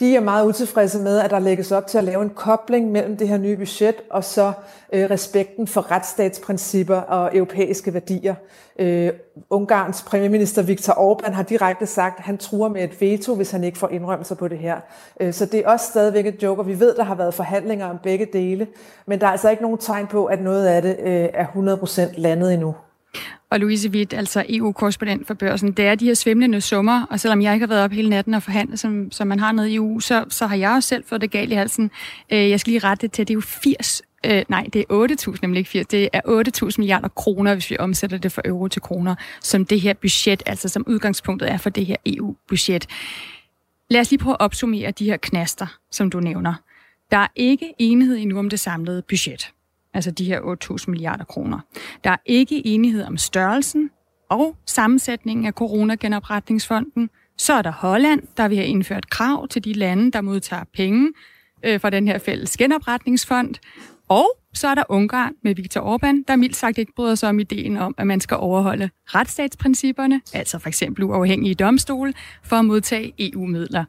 De 0.00 0.16
er 0.16 0.20
meget 0.20 0.46
utilfredse 0.46 0.98
med, 0.98 1.18
at 1.18 1.30
der 1.30 1.38
lægges 1.38 1.72
op 1.72 1.86
til 1.86 1.98
at 1.98 2.04
lave 2.04 2.22
en 2.22 2.30
kobling 2.30 2.92
mellem 2.92 3.16
det 3.16 3.28
her 3.28 3.38
nye 3.38 3.56
budget 3.56 3.94
og 4.10 4.24
så 4.24 4.52
øh, 4.92 5.10
respekten 5.10 5.66
for 5.66 5.90
retsstatsprincipper 5.90 6.96
og 6.96 7.36
europæiske 7.36 7.94
værdier. 7.94 8.34
Øh, 8.78 9.10
Ungarns 9.50 10.02
premierminister 10.02 10.62
Viktor 10.62 10.92
Orbán 10.92 11.30
har 11.30 11.42
direkte 11.42 11.86
sagt, 11.86 12.18
at 12.18 12.24
han 12.24 12.38
truer 12.38 12.68
med 12.68 12.84
et 12.84 13.00
veto, 13.00 13.34
hvis 13.34 13.50
han 13.50 13.64
ikke 13.64 13.78
får 13.78 13.88
indrømmelser 13.88 14.34
på 14.34 14.48
det 14.48 14.58
her. 14.58 14.80
Øh, 15.20 15.32
så 15.32 15.46
det 15.46 15.60
er 15.60 15.68
også 15.68 15.86
stadigvæk 15.86 16.26
et 16.26 16.42
joker. 16.42 16.62
Vi 16.62 16.80
ved, 16.80 16.94
der 16.94 17.04
har 17.04 17.14
været 17.14 17.34
forhandlinger 17.34 17.86
om 17.86 17.98
begge 18.02 18.26
dele, 18.32 18.66
men 19.06 19.20
der 19.20 19.26
er 19.26 19.30
altså 19.30 19.50
ikke 19.50 19.62
nogen 19.62 19.78
tegn 19.78 20.06
på, 20.06 20.24
at 20.24 20.42
noget 20.42 20.66
af 20.66 20.82
det 20.82 20.96
øh, 20.98 21.28
er 21.34 21.46
100% 21.46 22.20
landet 22.20 22.54
endnu. 22.54 22.74
Og 23.50 23.60
Louise 23.60 23.90
Witt, 23.90 24.14
altså 24.14 24.44
EU-korrespondent 24.48 25.26
for 25.26 25.34
børsen, 25.34 25.72
det 25.72 25.86
er 25.86 25.94
de 25.94 26.04
her 26.04 26.14
svimlende 26.14 26.60
summer, 26.60 27.06
og 27.10 27.20
selvom 27.20 27.42
jeg 27.42 27.54
ikke 27.54 27.66
har 27.66 27.68
været 27.68 27.84
op 27.84 27.92
hele 27.92 28.10
natten 28.10 28.34
og 28.34 28.42
forhandlet, 28.42 28.78
som, 28.78 29.10
som 29.10 29.26
man 29.26 29.40
har 29.40 29.52
nede 29.52 29.70
i 29.70 29.74
EU, 29.74 30.00
så, 30.00 30.24
så 30.28 30.46
har 30.46 30.56
jeg 30.56 30.70
også 30.70 30.88
selv 30.88 31.04
fået 31.04 31.20
det 31.20 31.30
galt 31.30 31.52
i 31.52 31.54
halsen. 31.54 31.90
Øh, 32.32 32.50
jeg 32.50 32.60
skal 32.60 32.70
lige 32.70 32.84
rette 32.84 33.02
det 33.02 33.12
til, 33.12 33.28
det 33.28 33.32
er 33.32 33.36
jo 33.36 33.40
80 33.40 34.02
Øh, 34.26 34.44
nej, 34.48 34.66
det 34.72 34.84
er 34.90 35.06
8.000, 35.32 35.38
nemlig 35.42 35.58
ikke 35.58 35.70
80. 35.70 35.86
Det 35.86 36.08
er 36.12 36.20
8.000 36.70 36.74
milliarder 36.78 37.08
kroner, 37.08 37.54
hvis 37.54 37.70
vi 37.70 37.76
omsætter 37.78 38.18
det 38.18 38.32
fra 38.32 38.42
euro 38.44 38.68
til 38.68 38.82
kroner, 38.82 39.14
som 39.40 39.66
det 39.66 39.80
her 39.80 39.94
budget, 39.94 40.42
altså 40.46 40.68
som 40.68 40.84
udgangspunktet 40.86 41.50
er 41.50 41.56
for 41.56 41.70
det 41.70 41.86
her 41.86 41.96
EU-budget. 42.06 42.86
Lad 43.90 44.00
os 44.00 44.10
lige 44.10 44.18
prøve 44.18 44.34
at 44.34 44.40
opsummere 44.40 44.90
de 44.90 45.04
her 45.04 45.16
knaster, 45.16 45.66
som 45.90 46.10
du 46.10 46.20
nævner. 46.20 46.54
Der 47.10 47.16
er 47.16 47.26
ikke 47.36 47.72
enighed 47.78 48.16
endnu 48.16 48.38
om 48.38 48.50
det 48.50 48.60
samlede 48.60 49.02
budget 49.08 49.52
altså 49.94 50.10
de 50.10 50.24
her 50.24 50.40
8.000 50.40 50.84
milliarder 50.90 51.24
kroner. 51.24 51.58
Der 52.04 52.10
er 52.10 52.16
ikke 52.26 52.66
enighed 52.66 53.04
om 53.04 53.16
størrelsen 53.16 53.90
og 54.28 54.56
sammensætningen 54.66 55.46
af 55.46 55.52
coronagenopretningsfonden. 55.52 57.10
Så 57.38 57.52
er 57.52 57.62
der 57.62 57.72
Holland, 57.72 58.22
der 58.36 58.48
vil 58.48 58.56
have 58.56 58.68
indført 58.68 59.10
krav 59.10 59.48
til 59.48 59.64
de 59.64 59.72
lande, 59.72 60.10
der 60.10 60.20
modtager 60.20 60.64
penge 60.74 61.12
øh, 61.62 61.80
fra 61.80 61.90
den 61.90 62.08
her 62.08 62.18
fælles 62.18 62.56
genopretningsfond. 62.56 63.54
Og 64.08 64.30
så 64.54 64.68
er 64.68 64.74
der 64.74 64.82
Ungarn 64.88 65.34
med 65.42 65.54
Viktor 65.54 65.80
Orbán, 65.80 66.24
der 66.28 66.36
mildt 66.36 66.56
sagt 66.56 66.78
ikke 66.78 66.92
bryder 66.96 67.14
sig 67.14 67.28
om 67.28 67.40
ideen 67.40 67.76
om, 67.76 67.94
at 67.98 68.06
man 68.06 68.20
skal 68.20 68.36
overholde 68.36 68.90
retsstatsprincipperne, 69.06 70.20
altså 70.34 70.58
for 70.58 70.68
eksempel 70.68 71.04
uafhængige 71.04 71.54
domstole, 71.54 72.14
for 72.42 72.56
at 72.56 72.64
modtage 72.64 73.14
EU-midler. 73.18 73.84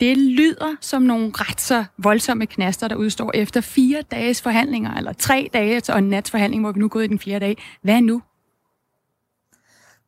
Det 0.00 0.18
lyder 0.18 0.76
som 0.80 1.02
nogle 1.02 1.32
ret 1.34 1.60
så 1.60 1.84
voldsomme 1.98 2.46
knaster, 2.46 2.88
der 2.88 2.96
udstår 2.96 3.30
efter 3.34 3.60
fire 3.60 4.02
dages 4.10 4.42
forhandlinger, 4.42 4.94
eller 4.94 5.12
tre 5.12 5.50
dage 5.52 5.82
og 5.88 5.98
en 5.98 6.08
nats 6.08 6.30
forhandling, 6.30 6.62
hvor 6.62 6.72
vi 6.72 6.78
nu 6.78 6.84
er 6.84 6.88
gået 6.88 7.04
i 7.04 7.08
den 7.08 7.18
fjerde 7.18 7.46
dag. 7.46 7.62
Hvad 7.82 8.00
nu? 8.00 8.22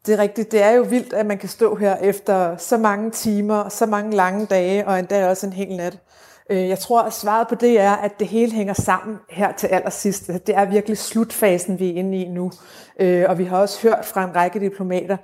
Det 0.07 0.15
er 0.15 0.19
rigtigt. 0.19 0.53
Det 0.53 0.63
er 0.63 0.71
jo 0.71 0.83
vildt, 0.83 1.13
at 1.13 1.27
man 1.27 1.39
kan 1.39 1.49
stå 1.49 1.75
her 1.75 1.97
efter 1.97 2.57
så 2.57 2.79
mange 2.79 3.11
timer, 3.11 3.69
så 3.69 3.87
mange 3.87 4.17
lange 4.17 4.47
dage, 4.47 4.87
og 4.87 4.99
endda 4.99 5.29
også 5.29 5.47
en 5.47 5.53
hel 5.53 5.77
nat. 5.77 5.99
Øh, 6.51 6.69
jeg 6.69 6.79
tror, 6.79 7.03
at 7.03 7.13
svaret 7.13 7.49
på 7.49 7.55
det 7.55 7.81
er, 7.81 7.93
at 7.93 8.19
det 8.19 8.29
hele 8.29 8.53
hænger 8.53 8.75
sammen 8.75 9.17
her 9.31 9.53
til 9.53 9.67
allersidst. 9.67 10.27
Det 10.27 10.55
er 10.55 10.65
virkelig 10.65 10.99
slutfasen, 10.99 11.79
vi 11.79 11.91
er 11.91 11.95
inde 11.95 12.19
i 12.19 12.29
nu. 12.29 12.53
Øh, 13.01 13.25
og 13.29 13.39
vi 13.39 13.45
har 13.45 13.59
også 13.59 13.83
hørt 13.83 14.05
fra 14.05 14.25
en 14.25 14.37
række 14.37 14.61
diplomater, 14.61 15.17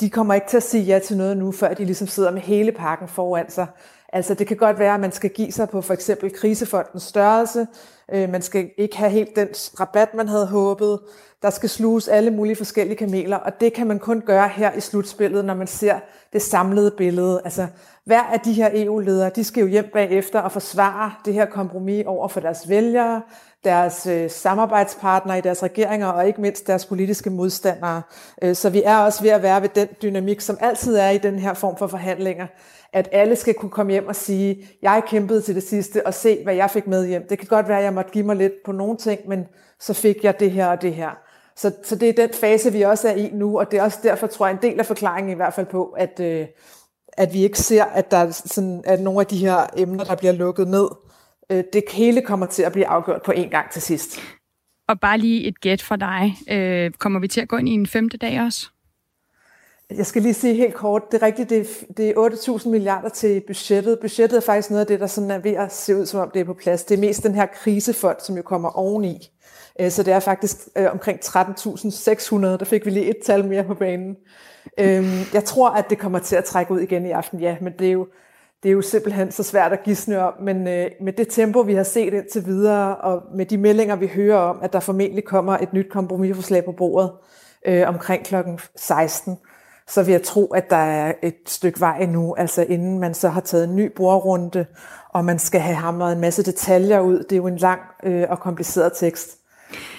de 0.00 0.10
kommer 0.10 0.34
ikke 0.34 0.46
til 0.48 0.56
at 0.56 0.62
sige 0.62 0.84
ja 0.84 0.98
til 0.98 1.16
noget 1.16 1.36
nu, 1.36 1.52
før 1.52 1.74
de 1.74 1.84
ligesom 1.84 2.06
sidder 2.06 2.30
med 2.30 2.40
hele 2.40 2.72
pakken 2.72 3.08
foran 3.08 3.50
sig. 3.50 3.66
Altså 4.16 4.34
det 4.34 4.46
kan 4.46 4.56
godt 4.56 4.78
være, 4.78 4.94
at 4.94 5.00
man 5.00 5.12
skal 5.12 5.30
give 5.30 5.52
sig 5.52 5.68
på 5.68 5.80
for 5.80 5.94
eksempel 5.94 6.32
krisefondens 6.32 7.02
størrelse. 7.02 7.66
Øh, 8.12 8.30
man 8.30 8.42
skal 8.42 8.70
ikke 8.78 8.96
have 8.96 9.10
helt 9.10 9.36
den 9.36 9.48
rabat, 9.80 10.14
man 10.14 10.28
havde 10.28 10.46
håbet. 10.46 10.98
Der 11.42 11.50
skal 11.50 11.68
sluges 11.68 12.08
alle 12.08 12.30
mulige 12.30 12.56
forskellige 12.56 12.96
kameler, 12.96 13.36
og 13.36 13.60
det 13.60 13.72
kan 13.72 13.86
man 13.86 13.98
kun 13.98 14.20
gøre 14.20 14.48
her 14.48 14.72
i 14.72 14.80
slutspillet, 14.80 15.44
når 15.44 15.54
man 15.54 15.66
ser 15.66 15.98
det 16.32 16.42
samlede 16.42 16.90
billede. 16.90 17.40
Altså 17.44 17.66
hver 18.04 18.22
af 18.22 18.40
de 18.40 18.52
her 18.52 18.70
EU-ledere, 18.72 19.30
de 19.36 19.44
skal 19.44 19.60
jo 19.60 19.66
hjem 19.66 19.90
bagefter 19.92 20.40
og 20.40 20.52
forsvare 20.52 21.12
det 21.24 21.34
her 21.34 21.46
kompromis 21.46 22.04
over 22.06 22.28
for 22.28 22.40
deres 22.40 22.68
vælgere, 22.68 23.22
deres 23.64 24.06
øh, 24.06 24.30
samarbejdspartnere 24.30 25.38
i 25.38 25.40
deres 25.40 25.62
regeringer 25.62 26.06
og 26.06 26.26
ikke 26.26 26.40
mindst 26.40 26.66
deres 26.66 26.86
politiske 26.86 27.30
modstandere. 27.30 28.02
Øh, 28.42 28.54
så 28.54 28.70
vi 28.70 28.82
er 28.84 28.98
også 28.98 29.22
ved 29.22 29.30
at 29.30 29.42
være 29.42 29.62
ved 29.62 29.68
den 29.68 29.88
dynamik, 30.02 30.40
som 30.40 30.58
altid 30.60 30.96
er 30.96 31.10
i 31.10 31.18
den 31.18 31.38
her 31.38 31.54
form 31.54 31.76
for 31.76 31.86
forhandlinger, 31.86 32.46
at 32.96 33.08
alle 33.12 33.36
skal 33.36 33.54
kunne 33.54 33.70
komme 33.70 33.92
hjem 33.92 34.06
og 34.06 34.16
sige, 34.16 34.68
jeg 34.82 35.02
kæmpede 35.06 35.40
til 35.40 35.54
det 35.54 35.62
sidste 35.62 36.06
og 36.06 36.14
se, 36.14 36.40
hvad 36.44 36.54
jeg 36.54 36.70
fik 36.70 36.86
med 36.86 37.06
hjem. 37.06 37.26
Det 37.28 37.38
kan 37.38 37.48
godt 37.48 37.68
være, 37.68 37.78
at 37.78 37.84
jeg 37.84 37.92
måtte 37.92 38.10
give 38.10 38.24
mig 38.24 38.36
lidt 38.36 38.52
på 38.64 38.72
nogle 38.72 38.96
ting, 38.96 39.20
men 39.28 39.44
så 39.80 39.94
fik 39.94 40.24
jeg 40.24 40.40
det 40.40 40.50
her 40.50 40.66
og 40.66 40.82
det 40.82 40.94
her. 40.94 41.10
Så, 41.56 41.72
så 41.84 41.96
det 41.96 42.08
er 42.08 42.12
den 42.12 42.30
fase, 42.40 42.72
vi 42.72 42.82
også 42.82 43.08
er 43.08 43.14
i 43.14 43.30
nu, 43.32 43.58
og 43.58 43.70
det 43.70 43.78
er 43.78 43.82
også 43.82 43.98
derfor, 44.02 44.26
tror 44.26 44.46
jeg, 44.46 44.54
en 44.54 44.62
del 44.62 44.78
af 44.78 44.86
forklaringen 44.86 45.32
i 45.32 45.34
hvert 45.34 45.54
fald 45.54 45.66
på, 45.66 45.84
at, 45.84 46.20
øh, 46.20 46.46
at 47.12 47.32
vi 47.32 47.42
ikke 47.42 47.58
ser, 47.58 47.84
at 47.84 48.10
der 48.10 48.16
er 48.16 48.30
sådan, 48.30 48.82
at 48.86 49.00
nogle 49.00 49.20
af 49.20 49.26
de 49.26 49.38
her 49.38 49.66
emner, 49.76 50.04
der 50.04 50.16
bliver 50.16 50.32
lukket 50.32 50.68
ned, 50.68 50.88
øh, 51.52 51.64
det 51.72 51.82
hele 51.92 52.20
kommer 52.20 52.46
til 52.46 52.62
at 52.62 52.72
blive 52.72 52.86
afgjort 52.86 53.22
på 53.22 53.32
en 53.32 53.50
gang 53.50 53.70
til 53.70 53.82
sidst. 53.82 54.20
Og 54.88 55.00
bare 55.00 55.18
lige 55.18 55.46
et 55.48 55.60
gæt 55.60 55.82
fra 55.82 55.96
dig. 55.96 56.36
Øh, 56.50 56.90
kommer 56.90 57.20
vi 57.20 57.28
til 57.28 57.40
at 57.40 57.48
gå 57.48 57.56
ind 57.56 57.68
i 57.68 57.72
en 57.72 57.86
femte 57.86 58.16
dag 58.16 58.40
også? 58.40 58.70
Jeg 59.90 60.06
skal 60.06 60.22
lige 60.22 60.34
sige 60.34 60.54
helt 60.54 60.74
kort, 60.74 61.02
det 61.12 61.22
er 61.22 61.26
rigtigt, 61.26 61.50
det 61.50 61.60
er, 61.60 61.64
det 61.96 62.08
er 62.08 62.58
8.000 62.58 62.68
milliarder 62.68 63.08
til 63.08 63.42
budgettet. 63.46 63.98
Budgettet 64.00 64.36
er 64.36 64.40
faktisk 64.40 64.70
noget 64.70 64.80
af 64.80 64.86
det, 64.86 65.00
der 65.00 65.06
sådan 65.06 65.30
er 65.30 65.38
ved 65.38 65.52
at 65.52 65.72
se 65.72 65.96
ud, 65.96 66.06
som 66.06 66.20
om 66.20 66.30
det 66.34 66.40
er 66.40 66.44
på 66.44 66.54
plads. 66.54 66.84
Det 66.84 66.94
er 66.94 67.00
mest 67.00 67.22
den 67.22 67.34
her 67.34 67.46
krisefond, 67.46 68.16
som 68.20 68.36
jo 68.36 68.42
kommer 68.42 68.68
oveni. 68.68 69.30
Øh, 69.80 69.90
så 69.90 70.02
det 70.02 70.12
er 70.12 70.20
faktisk 70.20 70.56
øh, 70.76 70.92
omkring 70.92 71.18
13.600. 71.24 72.36
Der 72.36 72.64
fik 72.64 72.84
vi 72.86 72.90
lige 72.90 73.10
et 73.10 73.16
tal 73.24 73.44
mere 73.48 73.64
på 73.64 73.74
banen. 73.74 74.16
Øhm, 74.80 75.20
jeg 75.32 75.44
tror, 75.44 75.70
at 75.70 75.90
det 75.90 75.98
kommer 75.98 76.18
til 76.18 76.36
at 76.36 76.44
trække 76.44 76.72
ud 76.72 76.80
igen 76.80 77.06
i 77.06 77.10
aften, 77.10 77.40
ja, 77.40 77.56
men 77.60 77.72
det 77.78 77.88
er 77.88 77.92
jo, 77.92 78.06
det 78.62 78.68
er 78.68 78.72
jo 78.72 78.82
simpelthen 78.82 79.32
så 79.32 79.42
svært 79.42 79.72
at 79.72 79.82
gisne 79.82 80.22
om. 80.22 80.32
Men 80.40 80.68
øh, 80.68 80.90
med 81.00 81.12
det 81.12 81.28
tempo, 81.28 81.60
vi 81.60 81.74
har 81.74 81.82
set 81.82 82.14
indtil 82.14 82.46
videre, 82.46 82.96
og 82.96 83.22
med 83.34 83.46
de 83.46 83.58
meldinger, 83.58 83.96
vi 83.96 84.06
hører 84.06 84.38
om, 84.38 84.58
at 84.62 84.72
der 84.72 84.80
formentlig 84.80 85.24
kommer 85.24 85.58
et 85.58 85.72
nyt 85.72 85.90
kompromisforslag 85.90 86.64
på 86.64 86.72
bordet 86.72 87.10
øh, 87.66 87.88
omkring 87.88 88.24
klokken 88.24 88.58
16, 88.76 89.38
så 89.88 90.02
vil 90.02 90.12
jeg 90.12 90.22
tro, 90.22 90.46
at 90.46 90.70
der 90.70 90.76
er 90.76 91.12
et 91.22 91.36
stykke 91.46 91.80
vej 91.80 92.06
nu, 92.06 92.34
altså 92.34 92.62
inden 92.68 92.98
man 92.98 93.14
så 93.14 93.28
har 93.28 93.40
taget 93.40 93.64
en 93.68 93.76
ny 93.76 93.92
bordrunde, 93.96 94.66
og 95.08 95.24
man 95.24 95.38
skal 95.38 95.60
have 95.60 95.76
hamret 95.76 96.12
en 96.12 96.20
masse 96.20 96.42
detaljer 96.42 97.00
ud. 97.00 97.18
Det 97.18 97.32
er 97.32 97.36
jo 97.36 97.46
en 97.46 97.56
lang 97.56 97.80
øh, 98.04 98.24
og 98.28 98.40
kompliceret 98.40 98.92
tekst. 98.96 99.38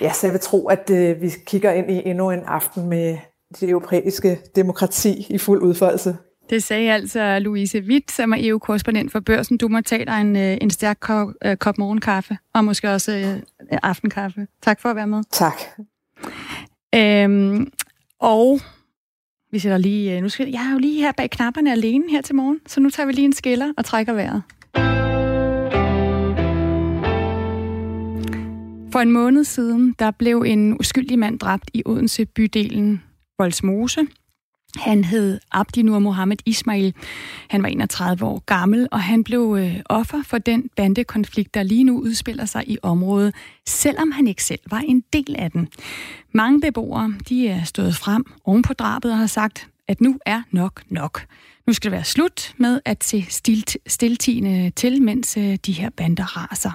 Ja, 0.02 0.14
så 0.14 0.28
jeg 0.28 0.34
vil 0.34 0.42
tro, 0.42 0.68
at 0.68 0.90
øh, 0.90 1.22
vi 1.22 1.34
kigger 1.46 1.72
ind 1.72 1.92
i 1.92 2.02
endnu 2.06 2.32
en 2.32 2.44
aften 2.46 2.90
med 2.90 3.18
det 3.60 3.70
europæiske 3.70 4.40
demokrati 4.56 5.28
i 5.30 5.38
fuld 5.38 5.62
udfoldelse. 5.62 6.18
Det 6.50 6.64
sagde 6.64 6.94
altså 6.94 7.40
Louise 7.40 7.80
Witt, 7.80 8.12
som 8.12 8.32
er 8.32 8.38
EU-korrespondent 8.40 9.12
for 9.12 9.20
Børsen. 9.20 9.58
Du 9.58 9.68
må 9.68 9.82
tage 9.82 10.06
dig 10.06 10.22
en, 10.22 10.36
øh, 10.36 10.58
en 10.62 10.70
stærk 10.70 10.98
kop, 11.00 11.28
øh, 11.46 11.58
kop 11.58 11.78
morgenkaffe, 11.78 12.38
og 12.54 12.66
måske 12.66 12.92
også 12.92 13.12
øh, 13.12 13.80
aftenkaffe. 13.84 14.48
Tak 14.62 14.82
for 14.82 14.90
at 14.90 14.96
være 14.96 15.08
med. 15.08 15.24
Tak. 15.32 15.62
Øhm, 16.96 17.72
og 18.20 18.60
vi 19.52 19.60
sætter 19.60 19.78
lige... 19.78 20.16
Øh, 20.16 20.22
nu 20.22 20.30
skal, 20.30 20.50
jeg 20.50 20.68
er 20.68 20.72
jo 20.72 20.78
lige 20.78 21.02
her 21.02 21.12
bag 21.12 21.30
knapperne 21.30 21.72
alene 21.72 22.04
her 22.10 22.22
til 22.22 22.36
morgen, 22.36 22.60
så 22.68 22.80
nu 22.80 22.90
tager 22.90 23.08
vi 23.08 23.14
lige 23.14 23.26
en 23.26 23.34
skiller 23.34 23.74
og 23.78 23.86
trækker 23.86 24.14
vejret. 24.14 24.44
For 28.92 29.00
en 29.00 29.12
måned 29.12 29.44
siden, 29.44 29.96
der 30.00 30.12
blev 30.12 30.44
en 30.48 30.80
uskyldig 30.80 31.20
mand 31.20 31.40
dræbt 31.40 31.70
i 31.74 31.84
Odense 31.86 32.26
bydelen 32.26 33.04
Volsmose. 33.40 34.08
Han 34.78 35.04
hed 35.04 35.40
Abdinur 35.52 36.00
Mohammed 36.00 36.38
Ismail. 36.46 36.94
Han 37.48 37.64
var 37.64 37.70
31 37.70 38.26
år 38.26 38.44
gammel, 38.46 38.88
og 38.92 39.02
han 39.02 39.24
blev 39.24 39.58
øh, 39.60 39.76
offer 39.86 40.24
for 40.24 40.38
den 40.38 40.70
bandekonflikt, 40.76 41.54
der 41.54 41.64
lige 41.64 41.84
nu 41.84 42.00
udspiller 42.00 42.46
sig 42.46 42.70
i 42.70 42.78
området, 42.82 43.36
selvom 43.68 44.12
han 44.12 44.28
ikke 44.28 44.44
selv 44.44 44.60
var 44.70 44.80
en 44.80 45.04
del 45.14 45.36
af 45.40 45.52
den. 45.52 45.68
Mange 46.32 46.62
beboere 46.62 47.14
de 47.30 47.48
er 47.48 47.64
stået 47.64 47.96
frem 47.96 48.26
oven 48.46 48.62
på 48.62 48.74
drabet 48.74 49.12
og 49.12 49.18
har 49.18 49.28
sagt, 49.28 49.68
at 49.88 50.02
nu 50.02 50.20
er 50.26 50.42
nok 50.52 50.82
nok. 50.90 51.26
Nu 51.68 51.74
skal 51.74 51.92
det 51.92 51.96
være 51.96 52.06
slut 52.06 52.54
med 52.58 52.82
at 52.86 53.04
se 53.04 53.26
stilt, 53.30 53.78
stiltigende 53.88 54.70
til, 54.70 55.02
mens 55.02 55.38
øh, 55.38 55.58
de 55.66 55.72
her 55.72 55.90
bander 55.90 56.38
raser. 56.38 56.72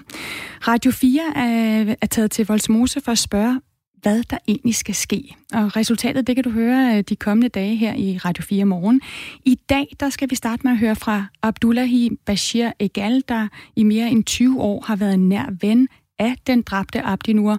Radio 0.69 0.91
4 0.91 1.23
er, 1.37 1.95
er 2.01 2.07
taget 2.07 2.31
til 2.31 2.47
Volsmose 2.47 3.01
for 3.01 3.13
at 3.13 3.19
spørge, 3.19 3.61
hvad 4.03 4.23
der 4.31 4.39
egentlig 4.49 4.75
skal 4.75 4.95
ske. 4.95 5.35
Og 5.53 5.77
resultatet, 5.77 6.27
det 6.27 6.37
kan 6.37 6.45
du 6.45 6.51
høre 6.51 6.97
øh, 6.97 7.05
de 7.09 7.17
kommende 7.17 7.49
dage 7.49 7.77
her 7.77 7.95
i 7.95 8.19
Radio 8.19 8.43
4 8.45 8.65
morgen. 8.65 9.01
I 9.45 9.59
dag, 9.69 9.87
der 10.01 10.11
skal 10.11 10.31
vi 10.31 10.35
starte 10.35 10.63
med 10.65 10.73
at 10.73 10.79
høre 10.79 10.97
fra 10.97 11.27
Abdullahi 11.43 12.11
Bashir 12.27 12.71
Egal, 12.79 13.23
der 13.29 13.49
i 13.77 13.83
mere 13.83 14.11
end 14.11 14.25
20 14.25 14.61
år 14.61 14.85
har 14.87 14.97
været 14.97 15.15
en 15.15 15.29
nær 15.29 15.47
ven 15.61 15.89
af 16.19 16.35
den 16.47 16.63
dræbte 16.63 17.03
Abdinur, 17.03 17.59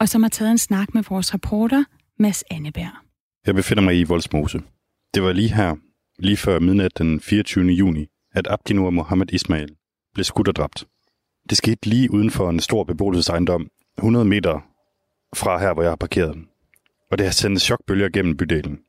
og 0.00 0.08
som 0.08 0.22
har 0.22 0.30
taget 0.30 0.50
en 0.50 0.58
snak 0.58 0.94
med 0.94 1.02
vores 1.08 1.34
reporter, 1.34 1.84
Mads 2.18 2.44
Anneberg. 2.50 2.92
Jeg 3.46 3.54
befinder 3.54 3.82
mig 3.82 3.98
i 3.98 4.04
Voldsmose. 4.04 4.62
Det 5.14 5.22
var 5.22 5.32
lige 5.32 5.54
her, 5.54 5.76
lige 6.18 6.36
før 6.36 6.58
midnat 6.58 6.98
den 6.98 7.20
24. 7.20 7.64
juni, 7.64 8.06
at 8.34 8.46
Abdinur 8.50 8.90
Mohammed 8.90 9.32
Ismail 9.32 9.68
blev 10.14 10.24
skudt 10.24 10.48
og 10.48 10.56
dræbt. 10.56 10.84
Det 11.50 11.58
skete 11.58 11.86
lige 11.86 12.12
uden 12.12 12.30
for 12.30 12.50
en 12.50 12.60
stor 12.60 12.84
beboelsesejendom, 12.84 13.66
100 13.98 14.24
meter 14.24 14.69
fra 15.34 15.58
her, 15.58 15.74
hvor 15.74 15.82
jeg 15.82 15.90
har 15.90 15.96
parkeret. 15.96 16.38
Og 17.10 17.18
det 17.18 17.26
har 17.26 17.32
sendt 17.32 17.60
chokbølger 17.60 18.08
gennem 18.08 18.36
bydelen. 18.36 18.80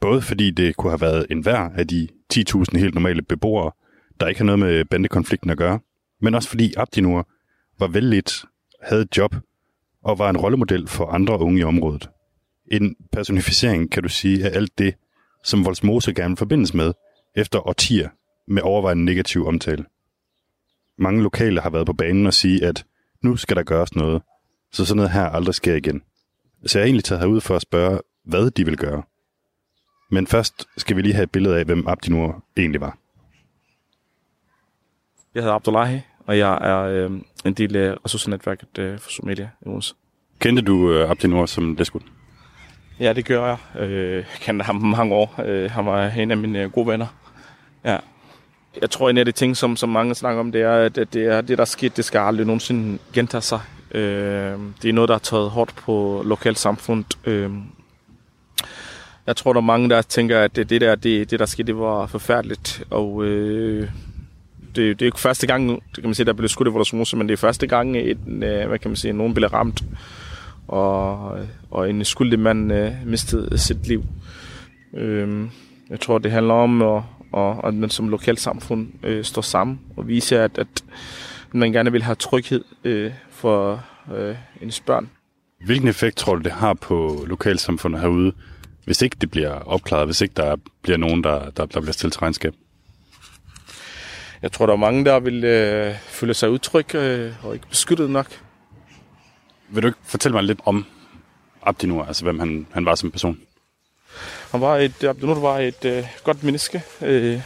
Både 0.00 0.22
fordi 0.22 0.50
det 0.50 0.76
kunne 0.76 0.90
have 0.90 1.00
været 1.00 1.26
en 1.30 1.40
hver 1.40 1.58
af 1.58 1.88
de 1.88 2.08
10.000 2.34 2.78
helt 2.78 2.94
normale 2.94 3.22
beboere, 3.22 3.72
der 4.20 4.26
ikke 4.26 4.40
har 4.40 4.44
noget 4.44 4.58
med 4.58 4.84
bandekonflikten 4.84 5.50
at 5.50 5.58
gøre, 5.58 5.80
men 6.20 6.34
også 6.34 6.48
fordi 6.48 6.74
Abdinur 6.76 7.28
var 7.78 7.86
vældigt, 7.86 8.44
havde 8.82 9.02
et 9.02 9.16
job 9.16 9.34
og 10.02 10.18
var 10.18 10.30
en 10.30 10.36
rollemodel 10.36 10.88
for 10.88 11.06
andre 11.06 11.38
unge 11.38 11.60
i 11.60 11.64
området. 11.64 12.10
En 12.72 12.96
personificering, 13.12 13.90
kan 13.90 14.02
du 14.02 14.08
sige, 14.08 14.44
af 14.44 14.56
alt 14.56 14.78
det, 14.78 14.94
som 15.44 15.64
Voldsmose 15.64 16.14
gerne 16.14 16.36
forbindes 16.36 16.74
med, 16.74 16.92
efter 17.36 17.68
årtier 17.68 18.08
med 18.48 18.62
overvejende 18.62 19.04
negativ 19.04 19.46
omtale. 19.46 19.84
Mange 20.98 21.22
lokale 21.22 21.60
har 21.60 21.70
været 21.70 21.86
på 21.86 21.92
banen 21.92 22.26
og 22.26 22.34
sige, 22.34 22.64
at 22.64 22.84
nu 23.22 23.36
skal 23.36 23.56
der 23.56 23.62
gøres 23.62 23.94
noget, 23.94 24.22
så 24.72 24.84
sådan 24.84 24.96
noget 24.96 25.10
her 25.10 25.24
aldrig 25.24 25.54
sker 25.54 25.74
igen. 25.74 26.02
Så 26.66 26.78
jeg 26.78 26.82
er 26.82 26.86
egentlig 26.86 27.04
taget 27.04 27.20
herud 27.20 27.40
for 27.40 27.56
at 27.56 27.62
spørge, 27.62 28.00
hvad 28.24 28.50
de 28.50 28.64
vil 28.64 28.76
gøre. 28.76 29.02
Men 30.10 30.26
først 30.26 30.68
skal 30.76 30.96
vi 30.96 31.02
lige 31.02 31.14
have 31.14 31.22
et 31.22 31.30
billede 31.30 31.58
af, 31.58 31.64
hvem 31.64 31.86
Abdinur 31.88 32.44
egentlig 32.56 32.80
var. 32.80 32.98
Jeg 35.34 35.42
hedder 35.42 35.54
Abdullahi, 35.54 36.00
og 36.26 36.38
jeg 36.38 36.58
er 36.60 36.78
øh, 36.80 37.10
en 37.44 37.54
del 37.54 37.76
af 37.76 37.94
ressourcenetværket 38.04 38.78
øh, 38.78 38.98
for 38.98 39.10
Somalia 39.10 39.50
i 39.66 39.68
Odense. 39.68 39.94
Kendte 40.38 40.62
du 40.62 40.92
øh, 40.92 41.10
Abdinur 41.10 41.46
som 41.46 41.76
blev 41.76 41.84
skudt? 41.84 42.02
Ja, 43.00 43.12
det 43.12 43.24
gør 43.24 43.46
jeg. 43.46 43.82
Øh, 43.82 44.24
kender 44.40 44.64
ham 44.64 44.76
mange 44.76 45.14
år. 45.14 45.34
Øh, 45.44 45.70
han 45.70 45.86
var 45.86 46.08
en 46.08 46.30
af 46.30 46.36
mine 46.36 46.62
øh, 46.62 46.70
gode 46.70 46.86
venner. 46.86 47.06
Ja. 47.84 47.98
Jeg 48.80 48.90
tror, 48.90 49.10
en 49.10 49.18
af 49.18 49.24
de 49.24 49.32
ting, 49.32 49.56
som, 49.56 49.76
som 49.76 49.88
mange 49.88 50.14
snakker 50.14 50.40
om, 50.40 50.52
det 50.52 50.62
er, 50.62 50.72
at 50.72 50.96
det, 50.96 51.16
er, 51.16 51.40
det 51.40 51.58
der 51.58 51.62
er 51.62 51.64
sket, 51.64 51.96
det 51.96 52.04
skal 52.04 52.18
aldrig 52.18 52.46
nogensinde 52.46 52.98
gentage 53.12 53.40
sig. 53.40 53.60
Øh, 53.94 54.58
det 54.82 54.88
er 54.88 54.92
noget, 54.92 55.08
der 55.08 55.14
har 55.14 55.18
taget 55.18 55.50
hårdt 55.50 55.76
på 55.76 56.22
lokalt 56.26 56.58
samfund. 56.58 57.04
Øh, 57.24 57.50
jeg 59.26 59.36
tror, 59.36 59.52
der 59.52 59.60
er 59.60 59.64
mange, 59.64 59.90
der 59.90 60.02
tænker, 60.02 60.40
at 60.40 60.56
det, 60.56 60.70
det 60.70 60.80
der, 60.80 60.94
det, 60.94 61.30
det 61.30 61.38
der 61.38 61.46
skete, 61.46 61.66
det 61.66 61.78
var 61.78 62.06
forfærdeligt. 62.06 62.82
Og 62.90 63.24
øh, 63.24 63.88
det, 64.76 65.00
det 65.00 65.02
er 65.02 65.06
ikke 65.06 65.20
første 65.20 65.46
gang, 65.46 65.68
det 65.70 65.94
kan 65.94 66.04
man 66.04 66.14
sige, 66.14 66.26
der 66.26 66.32
blev 66.32 66.48
skudt 66.48 66.68
i 66.68 66.70
Vodersmose, 66.70 67.16
men 67.16 67.28
det 67.28 67.32
er 67.32 67.36
første 67.36 67.66
gang, 67.66 67.96
et, 67.96 68.18
øh, 68.26 68.68
hvad 68.68 68.78
kan 68.78 68.90
man 68.90 68.96
sige, 68.96 69.12
nogen 69.12 69.34
blev 69.34 69.48
ramt, 69.48 69.84
og, 70.68 71.38
og 71.70 71.90
en 71.90 72.04
skyldig 72.04 72.38
mand 72.38 72.72
øh, 72.72 72.92
mistede 73.06 73.58
sit 73.58 73.86
liv. 73.86 74.04
Øh, 74.94 75.46
jeg 75.90 76.00
tror, 76.00 76.18
det 76.18 76.30
handler 76.30 76.54
om, 76.54 76.82
at, 76.82 77.02
og, 77.32 77.68
at 77.68 77.74
man 77.74 77.90
som 77.90 78.08
lokalt 78.08 78.40
samfund 78.40 78.88
øh, 79.02 79.24
står 79.24 79.42
sammen 79.42 79.80
og 79.96 80.08
viser, 80.08 80.44
at, 80.44 80.58
at 80.58 80.84
man 81.54 81.72
gerne 81.72 81.92
vil 81.92 82.02
have 82.02 82.14
tryghed 82.14 82.64
øh, 82.84 83.12
for 83.30 83.84
øh, 84.14 84.36
ens 84.62 84.80
børn. 84.80 85.10
Hvilken 85.64 85.88
effekt 85.88 86.16
tror 86.16 86.34
du, 86.34 86.42
det 86.42 86.52
har 86.52 86.74
på 86.74 87.24
lokalsamfundet 87.26 88.00
herude, 88.00 88.32
hvis 88.84 89.02
ikke 89.02 89.16
det 89.20 89.30
bliver 89.30 89.50
opklaret, 89.50 90.06
hvis 90.06 90.20
ikke 90.20 90.34
der 90.36 90.56
bliver 90.82 90.98
nogen, 90.98 91.24
der, 91.24 91.50
der, 91.50 91.66
der 91.66 91.80
bliver 91.80 91.92
stillet 91.92 92.12
til 92.12 92.20
regnskab? 92.20 92.54
Jeg 94.42 94.52
tror, 94.52 94.66
der 94.66 94.72
er 94.72 94.76
mange, 94.76 95.04
der 95.04 95.20
vil 95.20 95.44
øh, 95.44 95.94
føle 95.98 96.34
sig 96.34 96.50
utryg 96.50 96.94
øh, 96.94 97.32
og 97.44 97.54
ikke 97.54 97.66
beskyttet 97.68 98.10
nok. 98.10 98.26
Vil 99.68 99.82
du 99.82 99.88
ikke 99.88 99.98
fortælle 100.04 100.34
mig 100.34 100.44
lidt 100.44 100.60
om 100.64 100.84
Abdinur, 101.62 102.04
altså 102.04 102.24
hvem 102.24 102.38
han, 102.38 102.66
han 102.72 102.84
var 102.84 102.94
som 102.94 103.10
person? 103.10 103.38
Han 104.50 104.60
var 104.60 104.76
et, 104.76 105.04
Abdinur 105.04 105.40
var 105.40 105.58
et 105.58 105.84
øh, 105.84 106.04
godt 106.24 106.44
menneske. 106.44 106.82
Øh, 107.02 107.40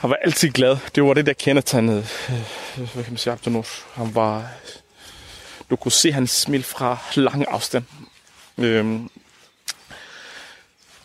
han 0.00 0.10
var 0.10 0.16
altid 0.16 0.50
glad. 0.50 0.76
Det 0.94 1.04
var 1.04 1.14
det, 1.14 1.26
der 1.26 1.32
kendetegnede, 1.32 2.06
øh, 2.78 2.94
hvad 2.94 3.04
kan 3.04 3.12
man 3.12 3.18
sige, 3.18 3.32
Abdinur. 3.32 3.66
Han 3.94 4.14
var, 4.14 4.50
du 5.70 5.76
kunne 5.76 5.92
se 5.92 6.12
hans 6.12 6.30
smil 6.30 6.62
fra 6.62 6.98
lang 7.14 7.44
afstand. 7.48 7.84
Øhm, 8.58 9.10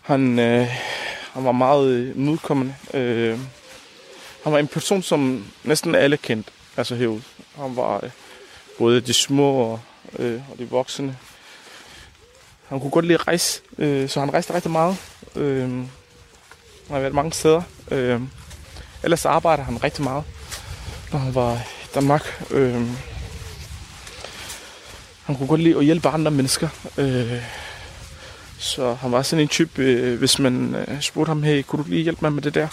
han, 0.01 0.39
øh, 0.39 0.67
han 1.33 1.45
var 1.45 1.51
meget 1.51 2.15
modkommende. 2.15 2.75
Øh, 2.93 3.31
øhm, 3.31 3.47
han 4.43 4.53
var 4.53 4.59
en 4.59 4.67
person, 4.67 5.03
som 5.03 5.45
næsten 5.63 5.95
alle 5.95 6.17
kendte, 6.17 6.51
altså 6.77 6.95
herude. 6.95 7.21
Han 7.55 7.75
var 7.75 8.03
øh, 8.03 8.09
både 8.77 9.01
de 9.01 9.13
små 9.13 9.51
og, 9.51 9.79
øh, 10.19 10.41
og 10.51 10.57
de 10.57 10.69
voksne. 10.69 11.17
Han 12.67 12.79
kunne 12.79 12.91
godt 12.91 13.05
lide 13.05 13.19
at 13.19 13.27
rejse, 13.27 13.61
øh, 13.77 14.09
så 14.09 14.19
han 14.19 14.33
rejste 14.33 14.53
rigtig 14.53 14.71
meget. 14.71 14.97
Øh, 15.35 15.61
han 15.61 15.89
har 16.89 16.99
været 16.99 17.13
mange 17.13 17.33
steder. 17.33 17.61
Øh, 17.91 18.21
ellers 19.05 19.25
arbejder 19.25 19.63
han 19.63 19.83
rigtig 19.83 20.03
meget, 20.03 20.23
når 21.11 21.19
han 21.19 21.35
var 21.35 21.53
i 21.53 21.87
Danmark. 21.95 22.45
Øh, 22.51 22.87
han 25.23 25.35
kunne 25.35 25.47
godt 25.47 25.61
lide 25.61 25.77
at 25.77 25.85
hjælpe 25.85 26.09
andre 26.09 26.31
mennesker. 26.31 26.69
Øh, 26.97 27.41
så 28.57 28.93
han 28.93 29.11
var 29.11 29.21
sådan 29.21 29.43
en 29.43 29.47
type, 29.47 29.81
øh, 29.81 30.19
hvis 30.19 30.39
man 30.39 30.75
øh, 30.75 31.01
spurgte 31.01 31.29
ham, 31.29 31.43
hey, 31.43 31.61
kunne 31.61 31.83
du 31.83 31.89
lige 31.89 32.03
hjælpe 32.03 32.21
mig 32.21 32.33
med 32.33 32.41
det 32.41 32.53
der? 32.53 32.67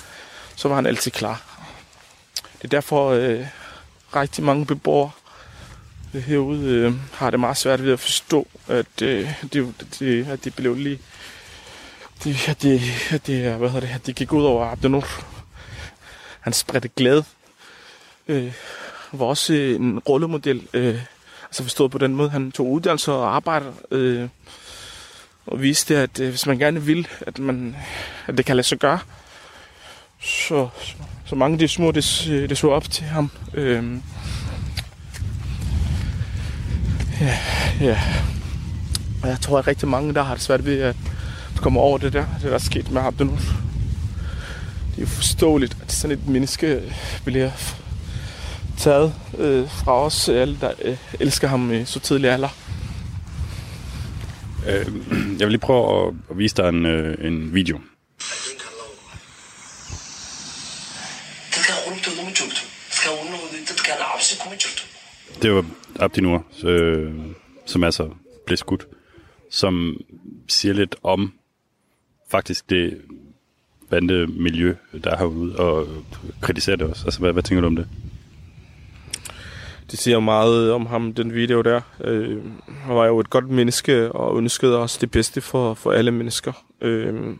Så 0.56 0.68
var 0.68 0.74
han 0.74 0.86
altid 0.86 1.10
klar. 1.10 1.42
Det 2.34 2.64
er 2.64 2.68
derfor 2.68 3.10
øh, 3.10 3.46
rigtig 4.16 4.44
mange 4.44 4.66
beboere 4.66 5.10
øh, 6.14 6.22
herude 6.22 6.70
øh, 6.70 6.94
har 7.12 7.30
det 7.30 7.40
meget 7.40 7.56
svært 7.56 7.84
ved 7.84 7.92
at 7.92 8.00
forstå, 8.00 8.48
at, 8.68 9.02
øh, 9.02 9.34
det, 9.52 9.74
det, 9.98 10.26
at 10.28 10.44
de 10.44 10.50
blev 10.50 10.76
lige... 10.76 10.98
Det, 12.24 12.48
at 12.48 12.62
det, 12.62 12.82
at 13.10 13.26
det, 13.26 13.54
hvad 13.54 13.68
hedder 13.68 13.86
det, 13.86 13.94
at 13.94 14.06
det 14.06 14.14
gik 14.14 14.32
ud 14.32 14.44
over 14.44 14.66
Abdenur. 14.66 15.31
Han 16.42 16.52
spredte 16.52 16.88
glæde. 16.88 17.24
Øh, 18.28 18.52
var 19.12 19.26
også 19.26 19.54
øh, 19.54 19.76
en 19.76 19.98
rollemodel. 19.98 20.62
Øh, 20.72 20.98
altså 21.44 21.62
forstået 21.62 21.90
på 21.90 21.98
den 21.98 22.14
måde, 22.14 22.30
han 22.30 22.52
tog 22.52 22.70
uddannelse 22.70 23.12
og 23.12 23.34
arbejder. 23.34 23.72
Øh, 23.90 24.28
og 25.46 25.62
viste, 25.62 25.96
at 25.96 26.20
øh, 26.20 26.28
hvis 26.28 26.46
man 26.46 26.58
gerne 26.58 26.82
vil, 26.82 27.08
at, 27.20 27.38
man, 27.38 27.76
at 28.26 28.38
det 28.38 28.46
kan 28.46 28.56
lade 28.56 28.66
sig 28.66 28.78
gøre, 28.78 28.98
så, 30.20 30.68
så, 30.80 30.94
så 31.24 31.34
mange 31.34 31.54
af 31.54 31.58
de 31.58 31.68
små, 31.68 31.90
det, 31.90 32.28
øh, 32.30 32.48
det 32.48 32.58
så 32.58 32.68
op 32.68 32.90
til 32.90 33.04
ham. 33.04 33.30
Øh, 33.54 33.98
Ja, 37.22 37.38
ja. 37.80 37.98
Og 39.22 39.28
jeg 39.28 39.40
tror, 39.40 39.58
at 39.58 39.66
rigtig 39.66 39.88
mange, 39.88 40.14
der 40.14 40.22
har 40.22 40.34
det 40.34 40.42
svært 40.42 40.64
ved 40.64 40.80
at 40.80 40.96
komme 41.56 41.80
over 41.80 41.98
det 41.98 42.12
der, 42.12 42.24
det 42.34 42.42
der 42.42 42.54
er 42.54 42.58
sket 42.58 42.90
med 42.90 43.02
ham 43.02 43.14
nu. 43.18 43.38
Det 44.92 44.98
er 44.98 45.02
jo 45.02 45.06
forståeligt, 45.06 45.76
at 45.82 45.92
sådan 45.92 46.18
et 46.18 46.28
menneske 46.28 46.94
bliver 47.24 47.50
taget 48.78 49.14
øh, 49.38 49.68
fra 49.84 50.04
os 50.04 50.28
alle, 50.28 50.58
der 50.60 50.72
øh, 50.82 50.96
elsker 51.20 51.48
ham 51.48 51.72
i 51.72 51.84
så 51.84 52.00
tidlig 52.00 52.30
alder. 52.30 52.48
Øh, 54.68 54.86
jeg 55.38 55.46
vil 55.46 55.48
lige 55.48 55.58
prøve 55.58 56.06
at, 56.06 56.14
at 56.30 56.38
vise 56.38 56.56
dig 56.56 56.68
en, 56.68 56.86
øh, 56.86 57.26
en 57.26 57.54
video. 57.54 57.80
Det 65.42 65.54
var 65.54 65.64
Abdinur, 66.00 66.44
øh, 66.64 67.12
som 67.66 67.84
altså 67.84 68.10
blev 68.46 68.56
skudt, 68.56 68.86
som 69.50 69.96
siger 70.48 70.74
lidt 70.74 70.96
om 71.02 71.32
faktisk 72.30 72.70
det 72.70 73.00
bandemiljø, 73.92 74.74
der 75.04 75.10
er 75.10 75.16
herude, 75.16 75.56
og 75.56 75.86
kritiserer 76.40 76.76
det 76.76 76.86
også. 76.86 77.04
Altså, 77.04 77.20
hvad, 77.20 77.32
hvad 77.32 77.42
tænker 77.42 77.60
du 77.60 77.66
om 77.66 77.76
det? 77.76 77.88
Det 79.90 79.98
siger 79.98 80.20
meget 80.20 80.72
om 80.72 80.86
ham, 80.86 81.14
den 81.14 81.34
video 81.34 81.62
der. 81.62 81.80
Øh, 82.04 82.38
han 82.68 82.94
var 82.94 83.06
jo 83.06 83.20
et 83.20 83.30
godt 83.30 83.48
menneske, 83.48 84.12
og 84.12 84.38
ønskede 84.38 84.78
også 84.78 84.98
det 85.00 85.10
bedste 85.10 85.40
for, 85.40 85.74
for 85.74 85.92
alle 85.92 86.10
mennesker. 86.10 86.64
Øh, 86.80 87.36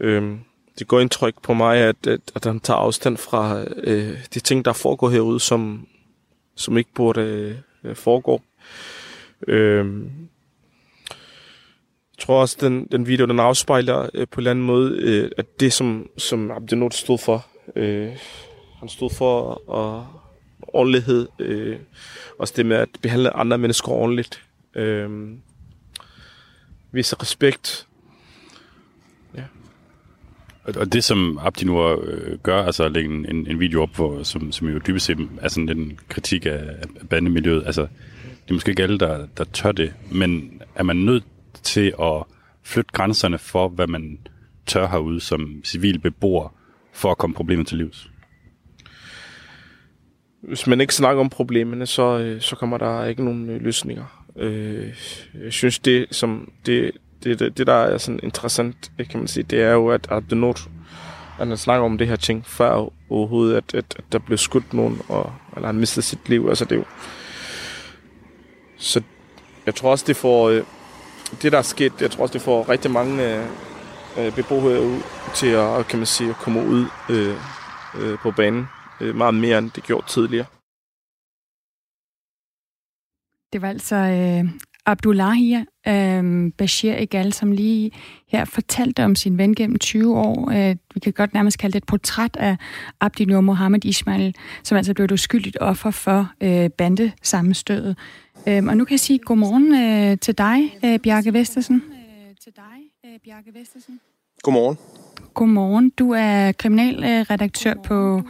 øh, 0.00 0.36
det 0.78 0.88
går 0.88 1.00
indtryk 1.00 1.34
på 1.42 1.54
mig, 1.54 1.76
at, 1.76 2.06
at, 2.06 2.20
at 2.34 2.44
han 2.44 2.60
tager 2.60 2.78
afstand 2.78 3.16
fra 3.16 3.64
øh, 3.76 4.18
de 4.34 4.40
ting, 4.40 4.64
der 4.64 4.72
foregår 4.72 5.10
herude, 5.10 5.40
som, 5.40 5.86
som 6.54 6.78
ikke 6.78 6.90
burde 6.94 7.56
øh, 7.84 7.96
foregå. 7.96 8.42
Øh, 9.48 9.86
jeg 12.20 12.26
tror 12.26 12.40
også, 12.40 12.56
den, 12.60 12.88
den 12.92 13.06
video, 13.06 13.26
den 13.26 13.40
afspejler 13.40 14.10
øh, 14.14 14.28
på 14.28 14.40
en 14.40 14.40
eller 14.40 14.50
anden 14.50 14.64
måde, 14.64 14.96
øh, 14.98 15.30
at 15.38 15.60
det, 15.60 15.72
som, 15.72 16.08
som 16.18 16.50
Abdelnot 16.50 16.94
stod 16.94 17.18
for, 17.18 17.46
øh, 17.76 18.08
han 18.78 18.88
stod 18.88 19.10
for 19.10 19.62
og 19.68 20.06
ordentlighed, 20.62 21.28
øh, 21.38 21.76
også 22.38 22.54
det 22.56 22.66
med 22.66 22.76
at 22.76 22.88
behandle 23.02 23.36
andre 23.36 23.58
mennesker 23.58 23.88
ordentligt, 23.88 24.42
øh, 24.74 25.30
vise 26.92 27.16
respekt, 27.16 27.86
og 30.76 30.92
det, 30.92 31.04
som 31.04 31.38
Abdinur 31.42 32.00
øh, 32.04 32.38
gør, 32.38 32.62
altså 32.62 32.84
at 32.84 32.92
lægge 32.92 33.10
en, 33.10 33.46
en 33.46 33.60
video 33.60 33.82
op, 33.82 33.96
hvor, 33.96 34.22
som, 34.22 34.52
som 34.52 34.68
jo 34.68 34.78
dybest 34.86 35.06
set 35.06 35.28
er 35.40 35.48
sådan 35.48 35.68
en 35.68 35.98
kritik 36.08 36.46
af, 36.46 36.60
af 37.00 37.08
bandemiljøet, 37.10 37.62
altså 37.66 37.82
det 38.44 38.50
er 38.50 38.54
måske 38.54 38.70
ikke 38.70 38.82
alle, 38.82 38.98
der, 38.98 39.26
der 39.38 39.44
tør 39.44 39.72
det, 39.72 39.94
men 40.10 40.62
er 40.74 40.82
man 40.82 40.96
nødt 40.96 41.24
til 41.62 41.94
at 42.02 42.22
flytte 42.62 42.92
grænserne 42.92 43.38
for, 43.38 43.68
hvad 43.68 43.86
man 43.86 44.18
tør 44.66 44.88
herude 44.88 45.20
som 45.20 45.60
civil 45.64 45.98
beboer, 45.98 46.54
for 46.92 47.10
at 47.10 47.18
komme 47.18 47.34
problemet 47.34 47.66
til 47.66 47.78
livs? 47.78 48.10
Hvis 50.40 50.66
man 50.66 50.80
ikke 50.80 50.94
snakker 50.94 51.20
om 51.20 51.28
problemerne, 51.28 51.86
så, 51.86 52.18
øh, 52.18 52.40
så 52.40 52.56
kommer 52.56 52.78
der 52.78 53.04
ikke 53.04 53.24
nogen 53.24 53.50
øh, 53.50 53.62
løsninger. 53.62 54.26
Øh, 54.36 54.94
jeg 55.44 55.52
synes, 55.52 55.78
det, 55.78 56.06
som 56.10 56.52
det, 56.66 56.90
det, 57.22 57.38
det, 57.38 57.58
det 57.58 57.66
der 57.66 57.72
er 57.72 57.98
sådan 57.98 58.20
interessant, 58.22 58.92
kan 59.10 59.18
man 59.20 59.28
sige, 59.28 59.44
det 59.44 59.62
er 59.62 59.72
jo, 59.72 59.88
at, 59.88 60.08
at 60.10 60.24
at 61.40 61.48
han 61.48 61.56
snakker 61.56 61.84
om 61.84 61.98
det 61.98 62.08
her 62.08 62.16
ting 62.16 62.46
før 62.46 62.90
overhovedet, 63.10 63.56
at, 63.56 63.74
at, 63.74 63.94
at 63.98 64.04
der 64.12 64.18
blev 64.18 64.38
skudt 64.38 64.74
nogen, 64.74 65.00
og, 65.08 65.32
eller 65.56 65.66
han 65.66 65.76
mistede 65.76 66.06
sit 66.06 66.28
liv. 66.28 66.46
Altså 66.48 66.64
det 66.64 66.72
er 66.72 66.76
jo... 66.76 66.84
Så 68.76 69.02
jeg 69.66 69.74
tror 69.74 69.90
også, 69.90 70.04
det 70.08 70.16
får... 70.16 70.50
Øh, 70.50 70.62
det, 71.42 71.52
der 71.52 71.58
er 71.58 71.62
sket, 71.62 71.92
jeg 72.00 72.10
tror 72.10 72.22
også, 72.22 72.32
det 72.32 72.42
får 72.42 72.68
rigtig 72.68 72.90
mange 72.90 73.36
øh, 73.36 73.46
øh, 74.18 74.34
beboere 74.34 74.82
ud 74.82 75.00
til 75.34 75.46
at, 75.46 75.88
kan 75.88 75.98
man 75.98 76.06
sige, 76.06 76.30
at 76.30 76.36
komme 76.36 76.66
ud 76.66 76.86
øh, 77.10 77.36
øh, 77.98 78.18
på 78.18 78.30
banen 78.30 78.68
øh, 79.00 79.16
meget 79.16 79.34
mere, 79.34 79.58
end 79.58 79.70
det 79.70 79.82
gjorde 79.82 80.06
tidligere. 80.06 80.46
Det 83.52 83.62
var 83.62 83.68
altså 83.68 83.96
øh, 83.96 84.50
Abdullahi 84.86 85.56
øh, 85.88 86.52
Bashir 86.58 86.94
Egal, 86.98 87.32
som 87.32 87.52
lige 87.52 87.90
her 88.28 88.44
fortalte 88.44 89.04
om 89.04 89.14
sin 89.14 89.38
ven 89.38 89.54
gennem 89.54 89.78
20 89.78 90.18
år. 90.18 90.50
Øh, 90.50 90.76
vi 90.94 91.00
kan 91.00 91.12
godt 91.12 91.34
nærmest 91.34 91.58
kalde 91.58 91.72
det 91.72 91.82
et 91.82 91.86
portræt 91.86 92.36
af 92.36 92.56
Abdi 93.00 93.24
Nur 93.24 93.40
Mohammed 93.40 93.84
Ismail, 93.84 94.34
som 94.62 94.76
altså 94.76 94.94
blev 94.94 95.04
et 95.04 95.12
uskyldigt 95.12 95.56
offer 95.60 95.90
for 95.90 96.32
øh, 96.40 96.70
bandesammenstødet. 96.70 97.96
Øh, 98.48 98.64
og 98.66 98.76
nu 98.76 98.84
kan 98.84 98.92
jeg 98.92 99.00
sige 99.00 99.18
godmorgen 99.18 99.74
øh, 99.74 100.18
til 100.18 100.38
dig, 100.38 100.78
øh, 100.84 100.98
Bjarke 100.98 101.32
Vestersen. 101.32 101.82
Til 102.44 102.52
dig, 102.56 103.10
øh, 103.10 103.18
Bjarke 103.24 103.54
Vestersen. 103.54 104.00
Godmorgen. 104.42 104.78
Godmorgen. 105.34 105.90
Du 105.90 106.10
er 106.10 106.52
kriminalredaktør 106.52 107.74
på 107.74 108.22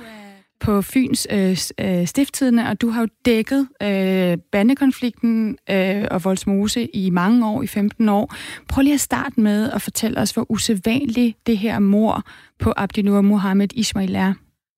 på 0.61 0.83
Fyns 0.83 1.27
øh, 1.31 1.57
øh, 1.79 2.07
stifttidene, 2.07 2.69
og 2.69 2.81
du 2.81 2.91
har 2.91 3.01
jo 3.01 3.09
dækket 3.25 3.69
øh, 3.83 4.39
bandekonflikten 4.53 5.59
øh, 5.71 6.05
og 6.11 6.25
Voldsmose 6.25 6.97
i 6.97 7.11
mange 7.11 7.49
år, 7.49 7.63
i 7.63 7.67
15 7.67 8.09
år. 8.09 8.35
Prøv 8.69 8.83
lige 8.83 8.95
at 8.95 9.01
starte 9.01 9.41
med 9.41 9.71
at 9.71 9.83
fortælle 9.83 10.21
os, 10.21 10.31
hvor 10.31 10.51
usædvanligt 10.51 11.47
det 11.47 11.59
her 11.59 11.79
mor 11.79 12.23
på 12.59 12.73
Abdinur 12.77 13.21
Mohammed 13.21 13.69
Ismail 13.75 14.15
er. 14.15 14.35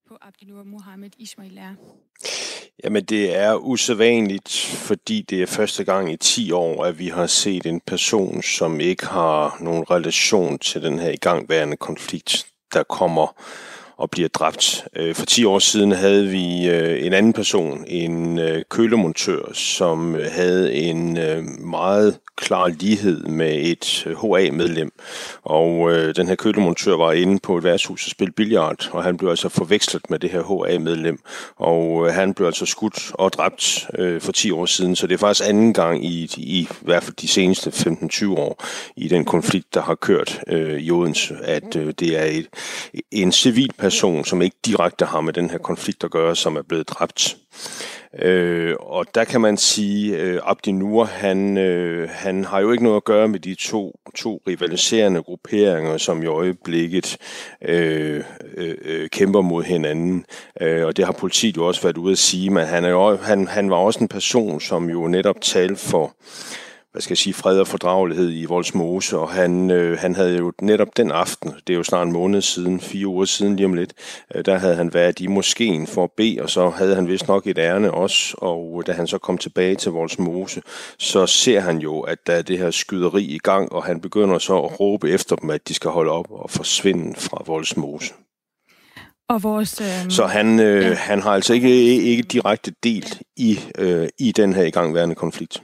På 0.08 0.16
Abdinur 0.20 0.62
Mohammed 0.62 1.10
Ismail 1.18 1.58
er. 1.58 1.74
Jamen 2.84 3.04
det 3.04 3.36
er 3.36 3.54
usædvanligt, 3.54 4.50
fordi 4.74 5.22
det 5.30 5.42
er 5.42 5.46
første 5.46 5.84
gang 5.84 6.12
i 6.12 6.16
10 6.16 6.52
år, 6.52 6.84
at 6.84 6.98
vi 6.98 7.08
har 7.08 7.26
set 7.26 7.66
en 7.66 7.80
person, 7.86 8.42
som 8.42 8.80
ikke 8.80 9.06
har 9.06 9.56
nogen 9.60 9.90
relation 9.90 10.58
til 10.58 10.82
den 10.82 10.98
her 10.98 11.10
igangværende 11.10 11.76
konflikt, 11.76 12.46
der 12.74 12.82
kommer 12.82 13.42
og 14.02 14.10
bliver 14.10 14.28
dræbt. 14.28 14.84
Øh, 14.96 15.14
for 15.14 15.26
10 15.26 15.44
år 15.44 15.58
siden 15.58 15.92
havde 15.92 16.28
vi 16.28 16.68
øh, 16.68 17.06
en 17.06 17.12
anden 17.12 17.32
person, 17.32 17.84
en 17.86 18.38
øh, 18.38 18.62
kølemontør, 18.70 19.52
som 19.52 20.16
havde 20.32 20.74
en 20.74 21.18
meget 21.70 22.18
klar 22.36 22.68
lighed 22.68 23.24
med 23.24 23.52
et 23.54 24.06
HA-medlem. 24.22 24.92
Og 25.42 25.92
øh, 25.92 26.16
den 26.16 26.28
her 26.28 26.34
kølemontør 26.34 26.96
var 26.96 27.12
inde 27.12 27.38
på 27.38 27.58
et 27.58 27.64
værtshus 27.64 28.06
og 28.06 28.10
spille 28.10 28.32
billard, 28.32 28.88
og 28.92 29.04
han 29.04 29.16
blev 29.16 29.30
altså 29.30 29.48
forvekslet 29.48 30.10
med 30.10 30.18
det 30.18 30.30
her 30.30 30.42
HA-medlem. 30.42 31.18
Og 31.56 32.06
øh, 32.06 32.14
han 32.14 32.34
blev 32.34 32.46
altså 32.46 32.66
skudt 32.66 33.12
og 33.14 33.32
dræbt 33.32 33.86
øh, 33.98 34.20
for 34.20 34.32
10 34.32 34.50
år 34.50 34.66
siden, 34.66 34.96
så 34.96 35.06
det 35.06 35.14
er 35.14 35.18
faktisk 35.18 35.48
anden 35.48 35.72
gang 35.72 36.04
i, 36.04 36.30
i, 36.36 36.58
i 36.58 36.68
hvert 36.80 37.02
fald 37.02 37.16
de 37.16 37.28
seneste 37.28 37.70
15-20 37.70 38.38
år 38.38 38.64
i 38.96 39.08
den 39.08 39.24
konflikt, 39.24 39.74
der 39.74 39.82
har 39.82 39.94
kørt 39.94 40.40
øh, 40.48 40.80
i 40.80 40.90
Odense, 40.90 41.34
at 41.42 41.76
øh, 41.76 41.94
det 42.00 42.18
er 42.18 42.24
et, 42.24 42.46
en 43.10 43.32
civil 43.32 43.70
person, 43.78 43.91
som 43.92 44.42
ikke 44.42 44.56
direkte 44.66 45.04
har 45.04 45.20
med 45.20 45.32
den 45.32 45.50
her 45.50 45.58
konflikt 45.58 46.04
at 46.04 46.10
gøre, 46.10 46.36
som 46.36 46.56
er 46.56 46.62
blevet 46.62 46.88
dræbt. 46.88 47.36
Øh, 48.18 48.74
og 48.80 49.06
der 49.14 49.24
kan 49.24 49.40
man 49.40 49.56
sige, 49.56 50.18
at 50.18 50.26
øh, 50.26 50.40
Abdi 50.44 50.72
Nur, 50.72 51.04
han, 51.04 51.58
øh, 51.58 52.08
han 52.12 52.44
har 52.44 52.60
jo 52.60 52.72
ikke 52.72 52.84
noget 52.84 52.96
at 52.96 53.04
gøre 53.04 53.28
med 53.28 53.40
de 53.40 53.54
to, 53.54 53.98
to 54.14 54.42
rivaliserende 54.46 55.22
grupperinger, 55.22 55.96
som 55.96 56.22
i 56.22 56.26
øjeblikket 56.26 57.16
øh, 57.62 58.24
øh, 58.56 58.74
øh, 58.84 59.08
kæmper 59.08 59.40
mod 59.40 59.62
hinanden. 59.62 60.24
Øh, 60.60 60.86
og 60.86 60.96
det 60.96 61.04
har 61.04 61.12
politiet 61.12 61.56
jo 61.56 61.66
også 61.66 61.82
været 61.82 61.98
ude 61.98 62.12
at 62.12 62.18
sige, 62.18 62.50
men 62.50 62.66
han, 62.66 62.84
er 62.84 62.88
jo, 62.88 63.16
han, 63.16 63.48
han 63.48 63.70
var 63.70 63.76
også 63.76 64.00
en 64.00 64.08
person, 64.08 64.60
som 64.60 64.90
jo 64.90 65.08
netop 65.08 65.40
talte 65.40 65.76
for 65.76 66.14
hvad 66.92 67.02
skal 67.02 67.12
jeg 67.12 67.18
sige, 67.18 67.34
fred 67.34 67.60
og 67.60 67.66
fordragelighed 67.66 68.32
i 68.32 68.44
Voldsmose, 68.44 69.18
og 69.18 69.30
han, 69.30 69.70
øh, 69.70 69.98
han 69.98 70.14
havde 70.14 70.36
jo 70.36 70.52
netop 70.62 70.88
den 70.96 71.10
aften, 71.10 71.52
det 71.66 71.72
er 71.72 71.76
jo 71.76 71.82
snart 71.82 72.06
en 72.06 72.12
måned 72.12 72.40
siden, 72.40 72.80
fire 72.80 73.06
uger 73.06 73.24
siden 73.24 73.56
lige 73.56 73.66
om 73.66 73.74
lidt, 73.74 73.92
øh, 74.34 74.44
der 74.44 74.58
havde 74.58 74.74
han 74.74 74.94
været 74.94 75.20
i 75.20 75.26
moskeen 75.26 75.86
for 75.86 76.04
at 76.04 76.10
bede, 76.16 76.40
og 76.42 76.50
så 76.50 76.68
havde 76.68 76.94
han 76.94 77.08
vist 77.08 77.28
nok 77.28 77.46
et 77.46 77.58
ærne 77.58 77.90
også, 77.94 78.34
og 78.38 78.82
da 78.86 78.92
han 78.92 79.06
så 79.06 79.18
kom 79.18 79.38
tilbage 79.38 79.74
til 79.74 79.92
Voldsmose, 79.92 80.62
så 80.98 81.26
ser 81.26 81.60
han 81.60 81.78
jo, 81.78 82.00
at 82.00 82.18
der 82.26 82.32
er 82.32 82.42
det 82.42 82.58
her 82.58 82.70
skyderi 82.70 83.22
i 83.22 83.38
gang, 83.38 83.72
og 83.72 83.84
han 83.84 84.00
begynder 84.00 84.38
så 84.38 84.58
at 84.58 84.80
råbe 84.80 85.10
efter 85.10 85.36
dem, 85.36 85.50
at 85.50 85.68
de 85.68 85.74
skal 85.74 85.90
holde 85.90 86.10
op 86.10 86.26
og 86.30 86.50
forsvinde 86.50 87.14
fra 87.20 87.42
Voldsmose. 87.46 88.12
Og 89.28 89.42
vores, 89.42 89.80
øh, 89.80 90.10
så 90.10 90.26
han, 90.26 90.60
øh, 90.60 90.82
ja. 90.82 90.94
han 90.94 91.22
har 91.22 91.30
altså 91.30 91.54
ikke, 91.54 91.84
ikke 91.84 92.22
direkte 92.22 92.72
delt 92.82 93.22
i, 93.36 93.58
øh, 93.78 94.08
i 94.18 94.32
den 94.32 94.52
her 94.52 94.62
igangværende 94.62 95.14
konflikt. 95.14 95.62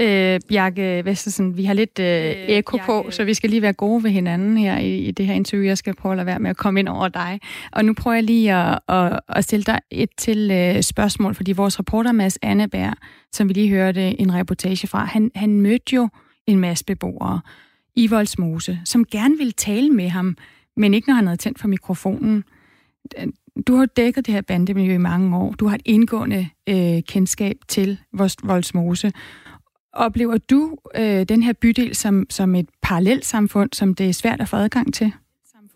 Øh, 0.00 0.40
Bjarke 0.48 1.04
Vestersen, 1.04 1.56
vi 1.56 1.64
har 1.64 1.74
lidt 1.74 1.98
øh, 1.98 2.06
øh 2.06 2.32
eko 2.48 2.76
på, 2.86 3.06
så 3.10 3.24
vi 3.24 3.34
skal 3.34 3.50
lige 3.50 3.62
være 3.62 3.72
gode 3.72 4.04
ved 4.04 4.10
hinanden 4.10 4.56
her 4.56 4.78
i, 4.78 4.98
i 4.98 5.10
det 5.10 5.26
her 5.26 5.34
interview. 5.34 5.66
Jeg 5.66 5.78
skal 5.78 5.94
prøve 5.94 6.12
at 6.12 6.16
lade 6.16 6.26
være 6.26 6.38
med 6.38 6.50
at 6.50 6.56
komme 6.56 6.80
ind 6.80 6.88
over 6.88 7.08
dig. 7.08 7.40
Og 7.72 7.84
nu 7.84 7.94
prøver 7.94 8.14
jeg 8.14 8.24
lige 8.24 8.54
at, 8.54 8.78
at, 8.88 9.20
at 9.28 9.44
stille 9.44 9.64
dig 9.64 9.80
et 9.90 10.08
til 10.18 10.50
øh, 10.50 10.82
spørgsmål, 10.82 11.34
fordi 11.34 11.52
vores 11.52 11.78
reporter 11.78 12.12
Mads 12.12 12.38
Anneberg, 12.42 12.94
som 13.32 13.48
vi 13.48 13.52
lige 13.52 13.68
hørte 13.68 14.20
en 14.20 14.34
reportage 14.34 14.86
fra, 14.86 15.04
han, 15.04 15.30
han 15.34 15.60
mødte 15.60 15.94
jo 15.94 16.08
en 16.46 16.58
masse 16.58 16.84
beboere 16.84 17.40
i 17.96 18.06
Voldsmose, 18.06 18.80
som 18.84 19.04
gerne 19.04 19.36
ville 19.38 19.52
tale 19.52 19.90
med 19.90 20.08
ham, 20.08 20.36
men 20.76 20.94
ikke 20.94 21.08
når 21.08 21.14
han 21.14 21.26
havde 21.26 21.36
tændt 21.36 21.60
for 21.60 21.68
mikrofonen. 21.68 22.44
Du 23.66 23.76
har 23.76 23.86
dækket 23.86 24.26
det 24.26 24.34
her 24.34 24.40
bandemiljø 24.40 24.94
i 24.94 24.98
mange 24.98 25.36
år. 25.36 25.52
Du 25.52 25.66
har 25.68 25.74
et 25.74 25.82
indgående 25.84 26.48
øh, 26.68 27.02
kendskab 27.02 27.56
til 27.68 27.98
Voldsmose. 28.42 29.12
Oplever 29.92 30.38
du 30.38 30.76
øh, 30.94 31.28
den 31.28 31.42
her 31.42 31.52
bydel 31.52 31.94
som, 31.94 32.26
som 32.30 32.54
et 32.54 32.68
parallelt 32.82 33.24
samfund, 33.24 33.70
som 33.72 33.94
det 33.94 34.08
er 34.08 34.12
svært 34.12 34.40
at 34.40 34.48
få 34.48 34.56
adgang 34.56 34.94
til? 34.94 35.12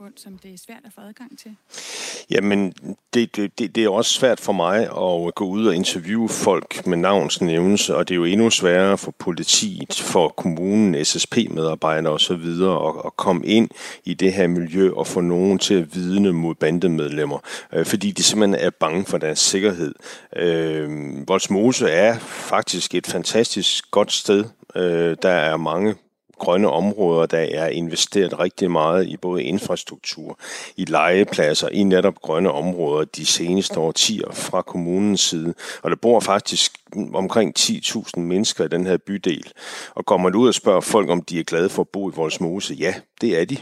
Samfund, 0.04 0.18
som 0.18 0.38
det 0.38 0.54
er 0.54 0.58
svært 0.66 0.82
at 0.84 0.92
få 0.94 1.00
adgang 1.00 1.38
til? 1.38 1.56
Jamen, 2.30 2.72
det, 3.14 3.36
det, 3.36 3.58
det, 3.58 3.74
det 3.74 3.84
er 3.84 3.88
også 3.88 4.10
svært 4.10 4.40
for 4.40 4.52
mig 4.52 4.80
at 4.82 5.34
gå 5.34 5.44
ud 5.44 5.66
og 5.66 5.74
interviewe 5.74 6.28
folk 6.28 6.86
med 6.86 6.96
navnsnævnelse, 6.96 7.96
og 7.96 8.08
det 8.08 8.14
er 8.14 8.16
jo 8.16 8.24
endnu 8.24 8.50
sværere 8.50 8.98
for 8.98 9.14
politiet, 9.18 9.94
for 9.94 10.28
kommunen, 10.28 11.04
SSP-medarbejdere 11.04 12.12
osv. 12.12 12.34
At, 12.62 13.06
at 13.06 13.16
komme 13.16 13.46
ind 13.46 13.68
i 14.04 14.14
det 14.14 14.32
her 14.32 14.46
miljø 14.46 14.92
og 14.92 15.06
få 15.06 15.20
nogen 15.20 15.58
til 15.58 15.74
at 15.74 15.94
vidne 15.94 16.32
mod 16.32 16.54
bandemedlemmer, 16.54 17.38
øh, 17.72 17.86
fordi 17.86 18.10
de 18.10 18.22
simpelthen 18.22 18.66
er 18.66 18.70
bange 18.70 19.04
for 19.04 19.18
deres 19.18 19.38
sikkerhed. 19.38 19.94
Øh, 20.36 20.88
Voldsmose 21.28 21.88
er 21.88 22.18
faktisk 22.18 22.94
et 22.94 23.06
fantastisk 23.06 23.90
godt 23.90 24.12
sted. 24.12 24.44
Øh, 24.76 25.16
der 25.22 25.30
er 25.30 25.56
mange 25.56 25.94
grønne 26.38 26.70
områder, 26.70 27.26
der 27.26 27.38
er 27.38 27.68
investeret 27.68 28.38
rigtig 28.38 28.70
meget 28.70 29.06
i 29.06 29.16
både 29.16 29.42
infrastruktur, 29.42 30.38
i 30.76 30.84
legepladser, 30.84 31.68
i 31.68 31.82
netop 31.82 32.14
grønne 32.22 32.52
områder 32.52 33.04
de 33.04 33.26
seneste 33.26 33.80
årtier 33.80 34.32
fra 34.32 34.62
kommunens 34.62 35.20
side. 35.20 35.54
Og 35.82 35.90
der 35.90 35.96
bor 35.96 36.20
faktisk 36.20 36.72
omkring 37.14 37.58
10.000 37.58 38.20
mennesker 38.20 38.64
i 38.64 38.68
den 38.68 38.86
her 38.86 38.96
bydel. 38.96 39.52
Og 39.94 40.06
kommer 40.06 40.28
man 40.28 40.38
ud 40.38 40.48
og 40.48 40.54
spørger 40.54 40.80
folk, 40.80 41.10
om 41.10 41.22
de 41.22 41.40
er 41.40 41.44
glade 41.44 41.68
for 41.68 41.82
at 41.82 41.88
bo 41.88 42.10
i 42.10 42.12
Voldsmose, 42.16 42.74
ja, 42.74 42.94
det 43.20 43.40
er 43.40 43.44
de. 43.44 43.56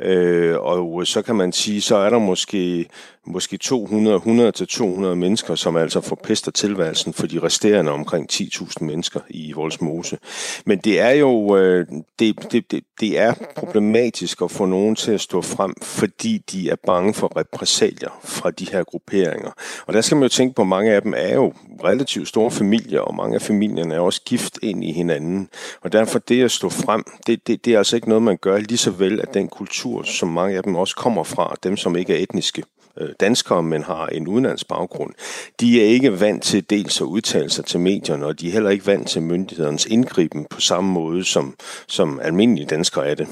Øh, 0.00 0.56
og 0.60 1.06
så 1.06 1.22
kan 1.22 1.36
man 1.36 1.52
sige, 1.52 1.80
så 1.80 1.96
er 1.96 2.10
der 2.10 2.18
måske, 2.18 2.86
måske 3.26 3.56
200, 3.56 4.16
100-200 4.16 5.14
mennesker, 5.14 5.54
som 5.54 5.76
altså 5.76 6.00
forpester 6.00 6.50
tilværelsen 6.50 7.12
for 7.12 7.26
de 7.26 7.38
resterende 7.42 7.92
omkring 7.92 8.32
10.000 8.32 8.84
mennesker 8.84 9.20
i 9.30 9.52
Voldsmose. 9.52 10.18
Men 10.66 10.78
det 10.78 11.00
er 11.00 11.10
jo 11.10 11.56
øh, 11.56 11.86
det, 12.18 12.52
det, 12.52 12.70
det, 12.70 12.84
det 13.00 13.18
er 13.18 13.34
problematisk 13.56 14.42
at 14.42 14.50
få 14.50 14.66
nogen 14.66 14.96
til 14.96 15.12
at 15.12 15.20
stå 15.20 15.42
frem, 15.42 15.74
fordi 15.82 16.38
de 16.52 16.70
er 16.70 16.76
bange 16.86 17.14
for 17.14 17.36
repræsalier 17.36 18.20
fra 18.24 18.50
de 18.50 18.66
her 18.72 18.84
grupperinger. 18.84 19.50
Og 19.86 19.94
der 19.94 20.00
skal 20.00 20.16
man 20.16 20.22
jo 20.22 20.28
tænke 20.28 20.54
på, 20.54 20.62
at 20.62 20.68
mange 20.68 20.92
af 20.92 21.02
dem 21.02 21.14
er 21.16 21.34
jo 21.34 21.52
relativt 21.84 22.28
store 22.28 22.50
familier, 22.50 22.73
og 23.00 23.14
mange 23.14 23.34
af 23.34 23.42
familierne 23.42 23.94
er 23.94 24.00
også 24.00 24.22
gift 24.24 24.58
ind 24.62 24.84
i 24.84 24.92
hinanden. 24.92 25.48
Og 25.80 25.92
derfor 25.92 26.18
det 26.18 26.44
at 26.44 26.50
stå 26.50 26.68
frem, 26.68 27.04
det, 27.26 27.46
det, 27.46 27.64
det 27.64 27.74
er 27.74 27.78
altså 27.78 27.96
ikke 27.96 28.08
noget, 28.08 28.22
man 28.22 28.36
gør 28.36 28.58
lige 28.58 28.78
så 28.78 28.90
vel 28.90 29.20
af 29.20 29.28
den 29.28 29.48
kultur, 29.48 30.02
som 30.02 30.28
mange 30.28 30.56
af 30.56 30.62
dem 30.62 30.74
også 30.74 30.96
kommer 30.96 31.24
fra, 31.24 31.56
dem 31.62 31.76
som 31.76 31.96
ikke 31.96 32.14
er 32.18 32.22
etniske 32.22 32.62
øh, 33.00 33.08
danskere, 33.20 33.62
men 33.62 33.82
har 33.82 34.06
en 34.06 34.28
udenlands 34.28 34.64
baggrund, 34.64 35.14
de 35.60 35.80
er 35.82 35.86
ikke 35.86 36.20
vant 36.20 36.42
til 36.42 36.70
dels 36.70 37.00
at 37.00 37.04
udtale 37.04 37.50
sig 37.50 37.64
til 37.64 37.80
medierne, 37.80 38.26
og 38.26 38.40
de 38.40 38.48
er 38.48 38.52
heller 38.52 38.70
ikke 38.70 38.86
vant 38.86 39.08
til 39.08 39.22
myndighedernes 39.22 39.86
indgriben 39.86 40.46
på 40.50 40.60
samme 40.60 40.92
måde, 40.92 41.24
som, 41.24 41.54
som 41.88 42.20
almindelige 42.20 42.66
danskere 42.66 43.06
er 43.06 43.14
det. 43.14 43.28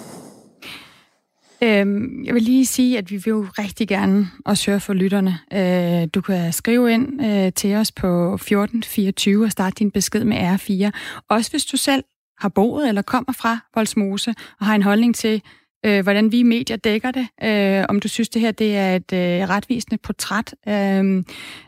Øhm, 1.62 2.25
jeg 2.25 2.35
vil 2.35 2.42
lige 2.42 2.66
sige, 2.66 2.98
at 2.98 3.11
vi 3.11 3.16
vil 3.16 3.31
jo 3.31 3.46
rigtig 3.59 3.88
gerne 3.88 4.31
også 4.44 4.70
høre 4.70 4.81
for 4.81 4.92
lytterne. 4.92 5.38
Øh, 5.53 6.09
du 6.14 6.20
kan 6.20 6.53
skrive 6.53 6.92
ind 6.92 7.25
øh, 7.25 7.53
til 7.53 7.75
os 7.75 7.92
på 7.92 8.35
1424 8.35 9.44
og 9.44 9.53
starte 9.53 9.75
din 9.75 9.90
besked 9.90 10.25
med 10.25 10.37
R4. 10.37 10.90
Også 11.29 11.51
hvis 11.51 11.64
du 11.64 11.77
selv 11.77 12.05
har 12.38 12.48
boet 12.48 12.88
eller 12.88 13.03
kommer 13.03 13.33
fra 13.33 13.59
Voldsmose 13.75 14.35
og 14.61 14.66
har 14.66 14.75
en 14.75 14.83
holdning 14.83 15.14
til, 15.14 15.42
øh, 15.87 16.03
hvordan 16.03 16.33
vi 16.33 16.42
medier 16.42 16.77
dækker 16.77 17.11
det. 17.11 17.29
Øh, 17.42 17.85
om 17.88 18.01
du 18.01 18.09
synes, 18.09 18.29
det 18.29 18.42
her 18.42 18.51
det 18.51 18.77
er 18.77 18.96
et 18.96 19.12
øh, 19.12 19.48
retvisende 19.48 19.98
portræt. 19.98 20.55
Øh, 20.68 21.25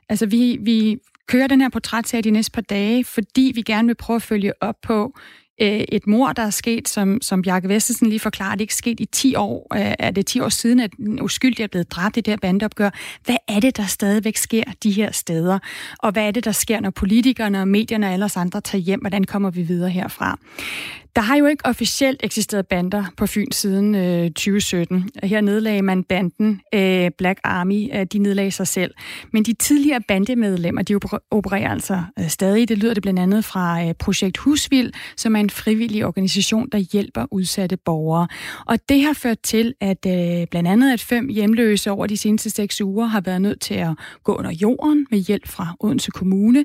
altså, 0.09 0.27
vi, 0.27 0.59
vi 0.61 0.99
kører 1.29 1.47
den 1.47 1.61
her 1.61 1.69
portrætserie 1.69 2.23
de 2.23 2.31
næste 2.31 2.53
par 2.53 2.63
dage, 2.63 3.05
fordi 3.05 3.53
vi 3.55 3.63
gerne 3.63 3.87
vil 3.87 3.95
prøve 3.95 4.17
at 4.17 4.23
følge 4.23 4.63
op 4.63 4.77
på 4.83 5.15
øh, 5.61 5.85
et 5.88 6.07
mor, 6.07 6.33
der 6.33 6.43
er 6.43 6.51
sket, 6.51 6.88
som, 6.88 7.21
som 7.23 7.43
Bjarke 7.43 7.69
Vestersen 7.69 8.09
lige 8.09 8.21
forklarede, 8.21 8.53
det 8.53 8.61
ikke 8.61 8.75
sket 8.75 9.01
i 9.01 9.05
10 9.05 9.35
år. 9.35 9.67
Øh, 9.75 9.95
er 9.99 10.11
det 10.11 10.27
10 10.27 10.40
år 10.40 10.49
siden, 10.49 10.81
at 10.81 10.93
en 10.93 11.23
uskyldig 11.23 11.62
er 11.62 11.67
blevet 11.67 11.90
dræbt 11.90 12.17
i 12.17 12.21
det 12.21 12.33
her 12.33 12.38
bandeopgør? 12.38 12.90
Hvad 13.25 13.37
er 13.49 13.61
det, 13.61 13.77
der 13.77 13.87
stadigvæk 13.87 14.37
sker 14.37 14.64
de 14.83 14.90
her 14.90 15.12
steder? 15.12 15.59
Og 15.99 16.12
hvad 16.12 16.27
er 16.27 16.31
det, 16.31 16.45
der 16.45 16.53
sker, 16.53 16.81
når 16.81 16.90
politikerne 16.90 17.61
og 17.61 17.69
medierne 17.69 18.07
og 18.07 18.12
alle 18.12 18.25
os 18.25 18.37
andre 18.37 18.61
tager 18.61 18.83
hjem? 18.83 19.01
Hvordan 19.01 19.25
kommer 19.25 19.51
vi 19.51 19.62
videre 19.62 19.90
herfra? 19.90 20.38
Der 21.16 21.22
har 21.22 21.37
jo 21.37 21.46
ikke 21.46 21.66
officielt 21.66 22.20
eksisteret 22.24 22.66
bander 22.66 23.05
på 23.16 23.27
Fyn 23.27 23.50
siden 23.53 23.94
øh, 23.94 24.31
2017. 24.31 25.11
Her 25.22 25.40
nedlagde 25.40 25.83
man 25.83 26.05
banden 26.05 26.61
øh, 26.74 27.11
Black 27.18 27.40
Army. 27.44 27.94
Øh, 27.94 28.07
de 28.07 28.18
nedlagde 28.18 28.50
sig 28.50 28.66
selv. 28.66 28.94
Men 29.33 29.42
de 29.42 29.53
tidligere 29.53 30.00
bandemedlemmer, 30.09 30.83
de 30.83 30.94
opererer 31.31 31.70
altså 31.70 32.03
øh, 32.18 32.29
stadig. 32.29 32.68
Det 32.68 32.79
lyder 32.79 32.94
det 32.94 33.03
blandt 33.03 33.20
andet 33.20 33.44
fra 33.44 33.85
øh, 33.85 33.94
Projekt 33.94 34.37
Husvild, 34.37 34.92
som 35.16 35.37
er 35.37 35.40
en 35.40 35.50
frivillig 35.50 36.07
organisation, 36.07 36.68
der 36.72 36.79
hjælper 36.79 37.27
udsatte 37.31 37.77
borgere. 37.77 38.29
Og 38.66 38.79
det 38.88 39.03
har 39.03 39.12
ført 39.12 39.38
til, 39.42 39.74
at 39.81 40.07
øh, 40.07 40.46
blandt 40.50 40.68
andet 40.68 40.92
at 40.92 41.00
fem 41.00 41.29
hjemløse 41.29 41.90
over 41.90 42.07
de 42.07 42.16
seneste 42.16 42.50
seks 42.50 42.81
uger 42.81 43.07
har 43.07 43.20
været 43.20 43.42
nødt 43.42 43.61
til 43.61 43.74
at 43.74 43.90
gå 44.24 44.35
under 44.35 44.50
jorden 44.50 45.07
med 45.11 45.18
hjælp 45.18 45.48
fra 45.48 45.77
Odense 45.81 46.11
Kommune. 46.11 46.64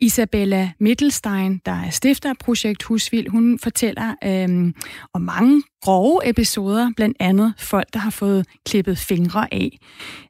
Isabella 0.00 0.70
Mittelstein, 0.80 1.60
der 1.66 1.72
er 1.72 1.90
stifter 1.90 2.30
af 2.30 2.36
Projekt 2.40 2.82
Husvild, 2.82 3.28
hun 3.28 3.58
fortæller 3.58 3.85
øh, 4.24 4.72
om 5.12 5.20
mange 5.22 5.62
grove 5.82 6.28
episoder, 6.28 6.90
blandt 6.96 7.16
andet 7.20 7.54
folk, 7.58 7.92
der 7.92 7.98
har 7.98 8.10
fået 8.10 8.46
klippet 8.66 8.98
fingre 8.98 9.54
af. 9.54 9.78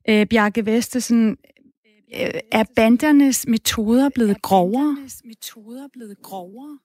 Øh, 0.08 0.26
Bjarke 0.26 0.66
Vestesen, 0.66 1.36
øh, 2.14 2.40
er 2.52 2.64
bandernes 2.76 3.46
metoder 3.46 4.08
blevet 4.14 4.42
grovere? 4.42 4.82
Er 4.82 4.94
bandernes 4.94 5.22
metoder 5.24 5.88
blevet 5.92 6.16
grovere? 6.22 6.78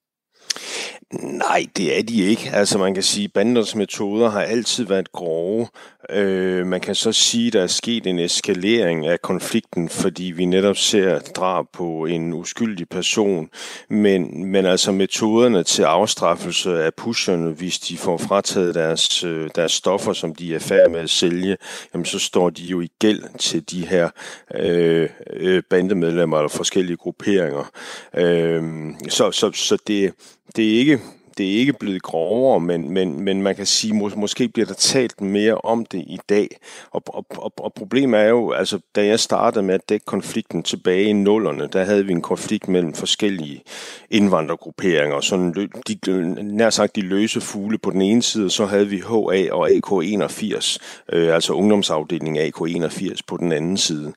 Nej, 1.21 1.65
det 1.77 1.97
er 1.97 2.03
de 2.03 2.21
ikke. 2.21 2.49
Altså 2.53 2.77
man 2.77 2.93
kan 2.93 3.03
sige, 3.03 3.25
at 3.25 3.33
bandernes 3.33 3.75
metoder 3.75 4.29
har 4.29 4.41
altid 4.41 4.85
været 4.85 5.11
grove. 5.11 5.67
Øh, 6.09 6.67
man 6.67 6.81
kan 6.81 6.95
så 6.95 7.11
sige, 7.11 7.47
at 7.47 7.53
der 7.53 7.63
er 7.63 7.67
sket 7.67 8.07
en 8.07 8.19
eskalering 8.19 9.07
af 9.07 9.21
konflikten, 9.21 9.89
fordi 9.89 10.23
vi 10.23 10.45
netop 10.45 10.77
ser 10.77 11.19
drab 11.19 11.65
på 11.73 12.05
en 12.05 12.33
uskyldig 12.33 12.89
person. 12.89 13.49
Men, 13.89 14.45
men 14.45 14.65
altså 14.65 14.91
metoderne 14.91 15.63
til 15.63 15.83
afstraffelse 15.83 16.83
af 16.83 16.93
pusherne, 16.93 17.51
hvis 17.51 17.79
de 17.79 17.97
får 17.97 18.17
frataget 18.17 18.75
deres, 18.75 19.23
øh, 19.23 19.49
deres 19.55 19.71
stoffer, 19.71 20.13
som 20.13 20.35
de 20.35 20.55
er 20.55 20.59
færdige 20.59 20.91
med 20.91 20.99
at 20.99 21.09
sælge, 21.09 21.57
jamen 21.93 22.05
så 22.05 22.19
står 22.19 22.49
de 22.49 22.63
jo 22.63 22.81
i 22.81 22.89
gæld 22.99 23.23
til 23.39 23.71
de 23.71 23.87
her 23.87 24.09
øh, 24.55 25.09
øh 25.33 25.63
bandemedlemmer 25.69 26.37
eller 26.37 26.49
forskellige 26.49 26.97
grupperinger. 26.97 27.71
Øh, 28.17 28.63
så, 29.09 29.31
så, 29.31 29.51
så 29.51 29.77
det, 29.87 30.13
det 30.55 30.65
er 30.65 30.79
ikke 30.79 30.99
det 31.37 31.53
er 31.53 31.59
ikke 31.59 31.73
blevet 31.73 32.01
grovere, 32.01 32.59
men, 32.59 32.93
men, 32.93 33.23
men 33.23 33.41
man 33.41 33.55
kan 33.55 33.65
sige, 33.65 33.93
mås- 33.93 34.15
måske 34.15 34.47
bliver 34.47 34.65
der 34.65 34.73
talt 34.73 35.21
mere 35.21 35.55
om 35.55 35.85
det 35.85 35.99
i 35.99 36.19
dag. 36.29 36.57
Og, 36.91 37.03
og, 37.07 37.25
og, 37.29 37.53
og 37.57 37.73
problemet 37.73 38.19
er 38.19 38.27
jo, 38.27 38.51
altså 38.51 38.79
da 38.95 39.05
jeg 39.05 39.19
startede 39.19 39.63
med 39.63 39.75
at 39.75 39.89
dække 39.89 40.05
konflikten 40.05 40.63
tilbage 40.63 41.03
i 41.03 41.13
nullerne, 41.13 41.67
der 41.73 41.83
havde 41.83 42.05
vi 42.05 42.11
en 42.11 42.21
konflikt 42.21 42.67
mellem 42.67 42.93
forskellige 42.93 43.63
indvandrergrupperinger, 44.09 45.21
sådan 45.21 45.69
de, 45.87 45.95
nær 46.43 46.69
sagt 46.69 46.95
de 46.95 47.01
løse 47.01 47.41
fugle 47.41 47.77
på 47.77 47.91
den 47.91 48.01
ene 48.01 48.21
side, 48.21 48.49
så 48.49 48.65
havde 48.65 48.87
vi 48.87 48.97
HA 48.97 49.53
og 49.53 49.69
AK81, 49.69 50.77
øh, 51.13 51.35
altså 51.35 51.53
ungdomsafdelingen 51.53 52.51
AK81 52.53 53.17
på 53.27 53.37
den 53.37 53.51
anden 53.51 53.77
side. 53.77 54.13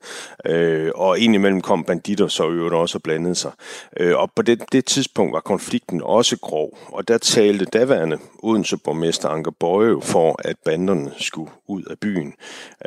Øh, 0.47 0.91
og 0.95 1.19
indimellem 1.19 1.61
kom 1.61 1.85
banditter 1.85 2.29
så 2.29 2.49
øvrigt 2.49 2.75
også 2.75 2.99
og 2.99 3.03
blandede 3.03 3.35
sig. 3.35 3.51
Øh, 3.97 4.17
og 4.17 4.31
på 4.37 4.43
det, 4.43 4.63
det 4.73 4.85
tidspunkt 4.85 5.33
var 5.33 5.41
konflikten 5.41 6.03
også 6.05 6.37
grov, 6.37 6.79
og 6.87 7.04
og 7.05 7.09
der 7.09 7.19
talte 7.19 7.65
daværende 7.65 8.19
Odense 8.43 8.77
borgmester 8.77 9.29
Anker 9.29 9.51
Bøje 9.51 10.01
for, 10.03 10.41
at 10.45 10.57
banderne 10.65 11.13
skulle 11.19 11.51
ud 11.69 11.83
af 11.83 11.99
byen. 11.99 12.35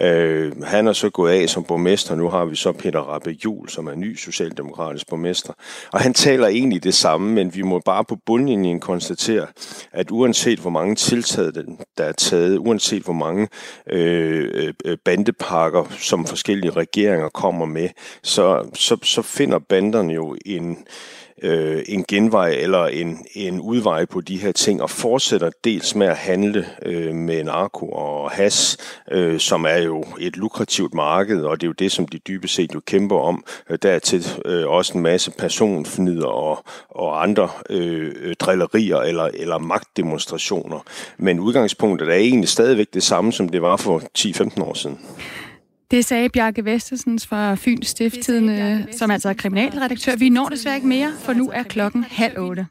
Øh, 0.01 0.63
han 0.63 0.88
er 0.88 0.93
så 0.93 1.10
gået 1.10 1.32
af 1.32 1.49
som 1.49 1.63
borgmester. 1.63 2.15
Nu 2.15 2.30
har 2.30 2.45
vi 2.45 2.56
så 2.56 2.71
Peter 2.71 2.99
Rappe 2.99 3.38
Jul, 3.45 3.69
som 3.69 3.88
er 3.88 3.95
ny 3.95 4.15
socialdemokratisk 4.15 5.10
borgmester. 5.10 5.53
Og 5.93 5.99
han 5.99 6.13
taler 6.13 6.47
egentlig 6.47 6.84
det 6.84 6.93
samme, 6.93 7.34
men 7.34 7.56
vi 7.56 7.62
må 7.62 7.80
bare 7.80 8.03
på 8.06 8.17
bundlinjen 8.25 8.80
konstatere, 8.80 9.47
at 9.91 10.12
uanset 10.12 10.60
hvor 10.60 10.69
mange 10.69 10.95
tiltag, 10.95 11.51
der 11.97 12.03
er 12.03 12.12
taget, 12.12 12.58
uanset 12.58 13.03
hvor 13.03 13.13
mange 13.13 13.47
øh, 13.91 14.73
øh, 14.86 14.97
bandepakker, 15.06 15.86
som 15.99 16.25
forskellige 16.25 16.71
regeringer 16.71 17.30
kommer 17.30 17.65
med, 17.65 17.89
så, 18.23 18.69
så, 18.73 18.97
så 19.03 19.21
finder 19.21 19.60
banderne 19.60 20.13
jo 20.13 20.36
en 20.45 20.77
øh, 21.43 21.84
en 21.88 22.06
genvej 22.08 22.50
eller 22.50 22.86
en, 22.86 23.26
en 23.34 23.60
udvej 23.60 24.06
på 24.06 24.21
de 24.21 24.38
her 24.38 24.52
ting, 24.52 24.82
og 24.82 24.89
fortsætter 24.89 25.50
dels 25.63 25.95
med 25.95 26.08
at 26.08 26.17
handle 26.17 26.65
øh, 26.86 27.15
med 27.15 27.43
narko 27.43 27.89
og 27.89 28.32
has, 28.32 28.78
øh, 29.12 29.39
som 29.39 29.65
er 29.65 29.78
jo 29.78 30.06
et 30.19 30.38
lukrativt 30.38 30.93
marked, 30.93 31.41
og 31.41 31.62
det 31.62 31.67
er 31.67 31.69
jo 31.69 31.73
det, 31.73 31.91
som 31.91 32.08
de 32.08 32.17
dybest 32.17 32.54
set 32.54 32.73
jo 32.73 32.82
kæmper 32.86 33.19
om. 33.19 33.43
Øh, 33.69 33.78
dertil 33.82 34.28
øh, 34.45 34.67
også 34.67 34.93
en 34.93 35.02
masse 35.02 35.32
personfnider 35.32 36.28
og, 36.28 36.63
og 36.89 37.23
andre 37.23 37.50
øh, 37.69 38.36
drillerier 38.39 38.97
eller, 38.97 39.30
eller 39.34 39.58
magtdemonstrationer. 39.58 40.80
Men 41.17 41.39
udgangspunktet 41.39 42.10
er 42.10 42.13
egentlig 42.13 42.50
stadigvæk 42.50 42.88
det 42.93 43.04
samme, 43.04 43.34
som 43.34 43.50
det 43.50 43.62
var 43.62 43.76
for 43.76 44.02
10-15 44.17 44.63
år 44.63 44.73
siden. 44.73 45.00
Det 45.91 46.06
sagde 46.06 46.30
Bjarke 46.30 46.65
Vestesens 46.65 47.28
fra 47.28 47.56
Fyns 47.56 47.88
Stifttidende, 47.88 48.88
som 48.91 49.12
altså 49.12 49.30
er 49.30 49.34
kriminalredaktør. 49.34 50.15
Vi 50.15 50.30
når 50.30 50.50
desværre 50.50 50.76
ikke 50.76 50.88
mere, 50.88 51.12
for 51.19 51.34
nu 51.34 51.52
er 51.54 51.63
klokken 51.63 52.04
halv 52.04 52.39
otte. 52.39 52.67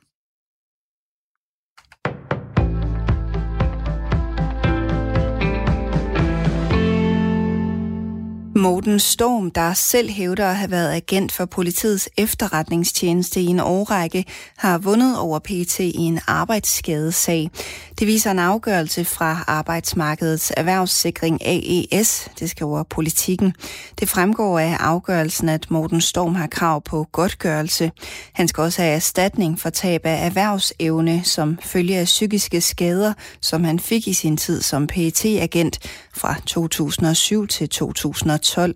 Morten 8.57 8.99
Storm, 8.99 9.51
der 9.51 9.75
selv 9.75 10.11
hævder 10.11 10.47
at 10.47 10.57
have 10.57 10.71
været 10.71 10.93
agent 10.93 11.33
for 11.33 11.45
politiets 11.45 12.09
efterretningstjeneste 12.17 13.41
i 13.41 13.47
en 13.47 13.61
årrække, 13.61 14.25
har 14.57 14.79
vundet 14.79 15.19
over 15.19 15.39
PT 15.39 15.79
i 15.79 15.97
en 15.97 16.21
arbejdsskadesag. 16.27 17.51
Det 17.99 18.07
viser 18.07 18.31
en 18.31 18.39
afgørelse 18.39 19.05
fra 19.05 19.45
Arbejdsmarkedets 19.47 20.53
Erhvervssikring 20.57 21.47
AES, 21.47 22.29
det 22.39 22.51
skriver 22.51 22.83
politikken. 22.83 23.55
Det 24.01 24.09
fremgår 24.09 24.59
af 24.59 24.77
afgørelsen, 24.81 25.49
at 25.49 25.71
Morten 25.71 26.01
Storm 26.01 26.35
har 26.35 26.47
krav 26.47 26.83
på 26.83 27.07
godtgørelse. 27.13 27.93
Han 28.33 28.49
skal 28.49 28.63
også 28.63 28.83
have 28.83 28.95
erstatning 28.95 29.61
for 29.61 29.71
tab 29.71 30.01
af 30.05 30.27
erhvervsevne, 30.27 31.25
som 31.25 31.59
følge 31.63 31.99
af 31.99 32.05
psykiske 32.05 32.61
skader, 32.61 33.13
som 33.41 33.65
han 33.65 33.79
fik 33.79 34.09
i 34.09 34.13
sin 34.13 34.37
tid 34.37 34.63
som 34.63 34.87
PT 34.87 35.25
agent 35.25 35.79
fra 36.17 36.35
2007 36.47 37.47
til 37.47 37.69
2012. 37.69 38.75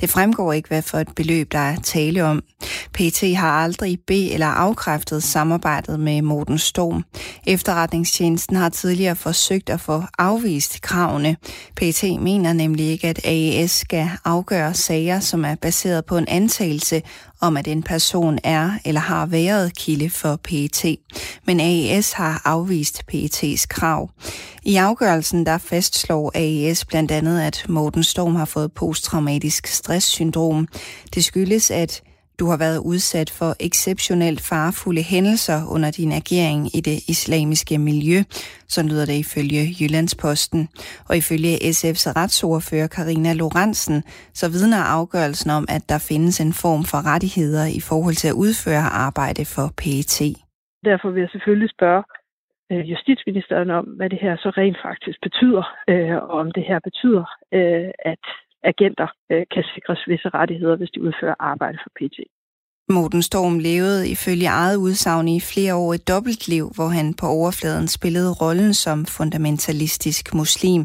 Det 0.00 0.10
fremgår 0.10 0.52
ikke, 0.52 0.68
hvad 0.68 0.82
for 0.82 0.98
et 0.98 1.08
beløb 1.16 1.52
der 1.52 1.58
er 1.58 1.76
tale 1.76 2.24
om. 2.24 2.42
PT 2.94 3.36
har 3.36 3.62
aldrig 3.62 3.98
be- 4.06 4.30
eller 4.30 4.46
afkræftet 4.46 5.22
samarbejdet 5.22 6.00
med 6.00 6.22
Morten 6.22 6.58
Storm. 6.58 7.04
Efterretningstjenesten 7.46 8.56
har 8.56 8.68
tidligere 8.68 9.16
forsøgt 9.16 9.70
at 9.70 9.80
få 9.80 10.02
afvist 10.18 10.82
kravene. 10.82 11.36
PT 11.76 12.04
mener 12.20 12.52
nemlig 12.52 12.86
ikke, 12.86 13.08
at 13.08 13.20
AES 13.24 13.70
skal 13.70 14.10
afgøre 14.24 14.74
sager, 14.74 15.20
som 15.20 15.44
er 15.44 15.54
baseret 15.54 16.04
på 16.06 16.16
en 16.16 16.28
antagelse 16.28 17.02
om, 17.42 17.56
at 17.56 17.68
en 17.68 17.82
person 17.82 18.38
er 18.44 18.70
eller 18.84 19.00
har 19.00 19.26
været 19.26 19.76
kilde 19.76 20.10
for 20.10 20.36
PET. 20.36 20.84
Men 21.46 21.60
AES 21.60 22.12
har 22.12 22.42
afvist 22.44 23.02
PET's 23.12 23.66
krav. 23.68 24.10
I 24.62 24.76
afgørelsen 24.76 25.46
der 25.46 25.58
fastslår 25.58 26.32
AES 26.34 26.84
blandt 26.84 27.10
andet, 27.10 27.40
at 27.40 27.64
Morten 27.68 28.02
Storm 28.02 28.34
har 28.34 28.44
fået 28.44 28.72
posttraumatisk 28.72 29.66
stresssyndrom. 29.66 30.68
Det 31.14 31.24
skyldes, 31.24 31.70
at 31.70 32.02
du 32.40 32.44
har 32.50 32.58
været 32.64 32.78
udsat 32.92 33.30
for 33.38 33.50
exceptionelt 33.68 34.40
farefulde 34.50 35.02
hændelser 35.12 35.58
under 35.74 35.90
din 35.98 36.12
agering 36.20 36.60
i 36.78 36.80
det 36.88 36.98
islamiske 37.14 37.78
miljø, 37.78 38.18
så 38.74 38.80
lyder 38.90 39.06
det 39.10 39.18
ifølge 39.26 39.62
Jyllandsposten. 39.78 40.68
Og 41.08 41.14
ifølge 41.22 41.54
SF's 41.76 42.06
retsordfører 42.18 42.88
Karina 42.96 43.32
Lorentzen, 43.32 43.98
så 44.40 44.46
vidner 44.54 44.82
afgørelsen 44.98 45.50
om, 45.58 45.64
at 45.76 45.82
der 45.88 46.06
findes 46.10 46.36
en 46.40 46.52
form 46.64 46.82
for 46.90 47.00
rettigheder 47.12 47.66
i 47.78 47.80
forhold 47.90 48.16
til 48.22 48.28
at 48.28 48.38
udføre 48.44 48.86
arbejde 49.06 49.44
for 49.54 49.66
PET. 49.80 50.16
Derfor 50.88 51.08
vil 51.10 51.20
jeg 51.20 51.32
selvfølgelig 51.34 51.70
spørge 51.76 52.02
øh, 52.72 52.90
justitsministeren 52.92 53.70
om, 53.70 53.84
hvad 53.84 54.10
det 54.10 54.18
her 54.24 54.36
så 54.36 54.50
rent 54.60 54.78
faktisk 54.86 55.18
betyder, 55.26 55.64
øh, 55.90 56.16
og 56.16 56.30
om 56.42 56.48
det 56.56 56.64
her 56.70 56.78
betyder, 56.88 57.24
øh, 57.58 57.90
at 58.12 58.24
agenter 58.64 59.08
øh, 59.32 59.42
kan 59.54 59.64
sikres 59.74 60.00
visse 60.10 60.28
rettigheder, 60.28 60.76
hvis 60.76 60.90
de 60.94 61.02
udfører 61.02 61.34
arbejde 61.38 61.78
for 61.84 61.90
PT. 61.98 62.18
Morten 62.88 63.22
Storm 63.22 63.58
levede 63.58 64.08
ifølge 64.10 64.46
eget 64.46 64.76
udsagn 64.76 65.28
i 65.28 65.40
flere 65.40 65.74
år 65.74 65.94
et 65.94 66.08
dobbeltliv, 66.08 66.70
hvor 66.74 66.88
han 66.88 67.14
på 67.14 67.26
overfladen 67.26 67.88
spillede 67.88 68.32
rollen 68.32 68.74
som 68.74 69.06
fundamentalistisk 69.06 70.34
muslim. 70.34 70.80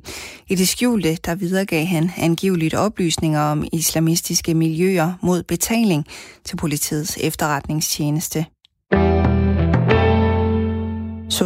I 0.49 0.55
det 0.55 0.67
skjulte, 0.67 1.15
der 1.15 1.35
videregav 1.35 1.85
han 1.85 2.09
angiveligt 2.17 2.73
oplysninger 2.73 3.41
om 3.41 3.63
islamistiske 3.73 4.53
miljøer 4.53 5.09
mod 5.23 5.43
betaling 5.43 6.05
til 6.43 6.57
politiets 6.57 7.17
efterretningstjeneste. 7.23 8.45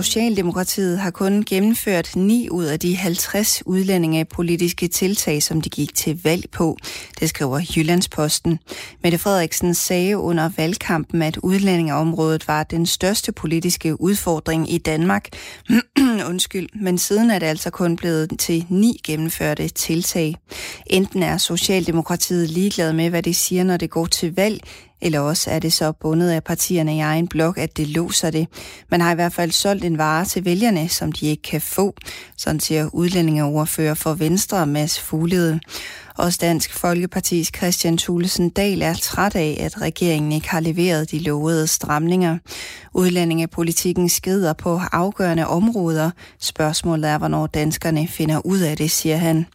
Socialdemokratiet 0.03 0.99
har 0.99 1.11
kun 1.11 1.43
gennemført 1.43 2.15
9 2.15 2.49
ud 2.49 2.65
af 2.65 2.79
de 2.79 2.95
50 2.95 3.63
udlændingepolitiske 3.65 4.87
tiltag, 4.87 5.43
som 5.43 5.61
de 5.61 5.69
gik 5.69 5.95
til 5.95 6.19
valg 6.23 6.45
på. 6.51 6.77
Det 7.19 7.29
skriver 7.29 7.59
Jyllandsposten. 7.75 8.59
Mette 9.03 9.17
Frederiksen 9.17 9.73
sagde 9.73 10.17
under 10.17 10.49
valgkampen, 10.57 11.21
at 11.21 11.37
udlændingeområdet 11.37 12.47
var 12.47 12.63
den 12.63 12.85
største 12.85 13.31
politiske 13.31 14.01
udfordring 14.01 14.73
i 14.73 14.77
Danmark. 14.77 15.29
Undskyld, 16.29 16.69
men 16.81 16.97
siden 16.97 17.31
er 17.31 17.39
det 17.39 17.45
altså 17.45 17.69
kun 17.69 17.95
blevet 17.95 18.39
til 18.39 18.65
ni 18.69 19.01
gennemførte 19.03 19.67
tiltag. 19.67 20.35
Enten 20.87 21.23
er 21.23 21.37
Socialdemokratiet 21.37 22.49
ligeglad 22.49 22.93
med, 22.93 23.09
hvad 23.09 23.23
de 23.23 23.33
siger, 23.33 23.63
når 23.63 23.77
det 23.77 23.89
går 23.89 24.05
til 24.05 24.35
valg, 24.35 24.61
eller 25.01 25.19
også 25.19 25.51
er 25.51 25.59
det 25.59 25.73
så 25.73 25.91
bundet 25.91 26.29
af 26.29 26.43
partierne 26.43 26.95
i 26.95 26.99
egen 26.99 27.27
blok, 27.27 27.57
at 27.57 27.77
det 27.77 27.87
låser 27.87 28.29
det. 28.29 28.47
Man 28.91 29.01
har 29.01 29.11
i 29.11 29.15
hvert 29.15 29.33
fald 29.33 29.51
solgt 29.51 29.85
en 29.85 29.97
vare 29.97 30.25
til 30.25 30.45
vælgerne, 30.45 30.89
som 30.89 31.11
de 31.11 31.27
ikke 31.27 31.43
kan 31.43 31.61
få, 31.61 31.95
sådan 32.37 32.59
siger 32.59 32.89
udlændingeoverfører 32.93 33.93
for 33.93 34.13
Venstre, 34.13 34.67
Mads 34.67 34.99
Fuglede. 34.99 35.59
Også 36.21 36.37
Dansk 36.41 36.73
Folkepartis 36.73 37.51
Christian 37.57 37.97
Thulesen 37.97 38.49
Dahl 38.49 38.81
er 38.81 38.93
træt 38.93 39.35
af, 39.35 39.57
at 39.59 39.81
regeringen 39.81 40.31
ikke 40.31 40.49
har 40.49 40.59
leveret 40.59 41.11
de 41.11 41.19
lovede 41.19 41.67
stramninger. 41.67 42.37
Udlændingepolitikken 42.93 44.09
skrider 44.09 44.53
på 44.53 44.81
afgørende 44.91 45.47
områder. 45.47 46.11
Spørgsmålet 46.39 47.09
er, 47.09 47.17
hvornår 47.17 47.47
danskerne 47.47 48.07
finder 48.07 48.45
ud 48.45 48.59
af 48.59 48.77
det, 48.77 48.91
siger 48.91 49.17
han. 49.17 49.45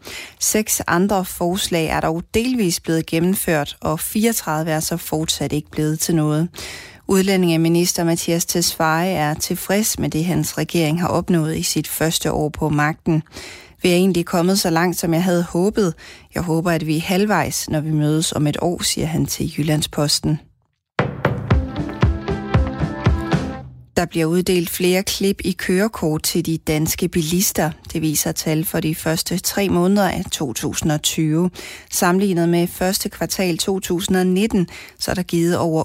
Seks 0.40 0.82
andre 0.86 1.24
forslag 1.24 1.86
er 1.86 2.00
dog 2.00 2.22
delvis 2.34 2.80
blevet 2.80 3.06
gennemført, 3.06 3.76
og 3.80 4.00
34 4.00 4.70
er 4.70 4.80
så 4.80 4.96
fortsat 4.96 5.52
ikke 5.52 5.70
blevet 5.70 6.00
til 6.00 6.14
noget. 6.14 6.48
Udlændingeminister 7.08 8.04
Mathias 8.04 8.46
Tesfaye 8.46 9.10
er 9.10 9.34
tilfreds 9.34 9.98
med 9.98 10.08
det, 10.08 10.24
hans 10.24 10.58
regering 10.58 11.00
har 11.00 11.08
opnået 11.08 11.56
i 11.56 11.62
sit 11.62 11.88
første 11.88 12.32
år 12.32 12.48
på 12.48 12.68
magten. 12.68 13.22
Vi 13.86 13.90
er 13.90 13.96
egentlig 13.96 14.26
kommet 14.26 14.58
så 14.58 14.70
langt, 14.70 14.96
som 14.96 15.14
jeg 15.14 15.24
havde 15.24 15.42
håbet. 15.42 15.94
Jeg 16.34 16.42
håber, 16.42 16.70
at 16.70 16.86
vi 16.86 16.96
er 16.96 17.00
halvvejs, 17.00 17.70
når 17.70 17.80
vi 17.80 17.90
mødes 17.90 18.32
om 18.32 18.46
et 18.46 18.56
år, 18.62 18.82
siger 18.82 19.06
han 19.06 19.26
til 19.26 19.52
Jyllandsposten. 19.58 20.40
Der 23.96 24.06
bliver 24.06 24.26
uddelt 24.26 24.70
flere 24.70 25.02
klip 25.02 25.40
i 25.44 25.52
kørekort 25.52 26.22
til 26.22 26.46
de 26.46 26.58
danske 26.58 27.08
bilister. 27.08 27.70
Det 27.92 28.02
viser 28.02 28.32
tal 28.32 28.64
for 28.64 28.80
de 28.80 28.94
første 28.94 29.38
tre 29.38 29.68
måneder 29.68 30.08
af 30.08 30.24
2020. 30.32 31.50
Sammenlignet 31.90 32.48
med 32.48 32.66
første 32.66 33.08
kvartal 33.08 33.58
2019, 33.58 34.68
så 34.98 35.10
er 35.10 35.14
der 35.14 35.22
givet 35.22 35.58
over 35.58 35.84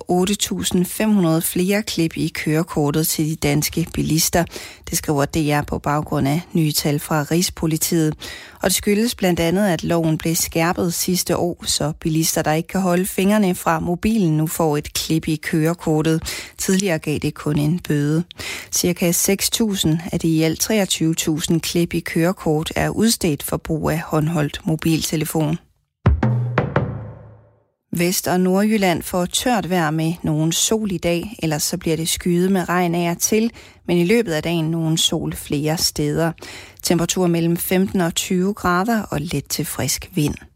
8.500 1.40 1.48
flere 1.52 1.84
klip 1.84 2.18
i 2.18 2.28
kørekortet 2.28 3.08
til 3.08 3.26
de 3.26 3.36
danske 3.36 3.88
bilister. 3.94 4.44
Det 4.90 4.98
skriver 4.98 5.26
DR 5.26 5.62
på 5.62 5.80
baggrund 5.80 6.28
af 6.28 6.42
nye 6.54 6.72
tal 6.72 7.00
fra 7.00 7.24
Rigspolitiet. 7.32 8.16
Og 8.62 8.70
det 8.70 8.74
skyldes 8.74 9.16
blandt 9.16 9.40
andet, 9.40 9.68
at 9.68 9.84
loven 9.84 10.18
blev 10.18 10.36
skærpet 10.36 10.94
sidste 10.94 11.38
år, 11.38 11.64
så 11.66 11.94
bilister, 12.00 12.42
der 12.42 12.54
ikke 12.54 12.68
kan 12.68 12.82
holde 12.82 13.06
fingrene 13.06 13.56
fra 13.56 13.80
mobilen, 13.80 14.38
nu 14.38 14.48
får 14.48 14.78
et 14.78 14.94
klip 14.94 15.28
i 15.28 15.36
kørekortet. 15.36 16.24
Tidligere 16.58 17.00
gav 17.00 17.18
det 17.18 17.34
kun 17.34 17.60
en 17.60 17.80
bøde. 17.80 18.24
Cirka 18.72 19.12
6.000 19.12 19.90
af 20.12 20.20
de 20.20 20.28
i 20.28 20.44
alt 20.44 20.72
23.000 20.72 21.60
klip 21.60 21.94
i 21.94 22.00
kørekort 22.00 22.72
er 22.76 22.90
udstedt 22.90 23.44
for 23.44 23.58
brug 23.58 23.90
af 23.90 24.00
håndholdt 24.00 24.62
mobiltelefon. 24.66 25.58
Vest- 27.98 28.28
og 28.28 28.40
Nordjylland 28.40 29.04
får 29.04 29.26
tørt 29.26 29.70
vejr 29.70 29.92
med 29.92 30.14
nogen 30.24 30.52
sol 30.52 30.92
i 30.92 30.98
dag, 30.98 31.36
ellers 31.44 31.64
så 31.64 31.78
bliver 31.78 31.98
det 31.98 32.10
skyet 32.10 32.52
med 32.52 32.70
regn 32.70 32.96
af 32.96 33.12
og 33.12 33.18
til, 33.18 33.52
men 33.88 33.98
i 33.98 34.06
løbet 34.06 34.32
af 34.32 34.44
dagen 34.44 34.72
nogen 34.72 34.98
sol 34.98 35.36
flere 35.36 35.78
steder. 35.78 36.32
Temperatur 36.84 37.28
mellem 37.28 37.58
15 37.58 38.02
og 38.02 38.16
20 38.16 38.54
grader 38.54 39.02
og 39.02 39.22
let 39.22 39.46
til 39.50 39.66
frisk 39.66 40.10
vind. 40.14 40.51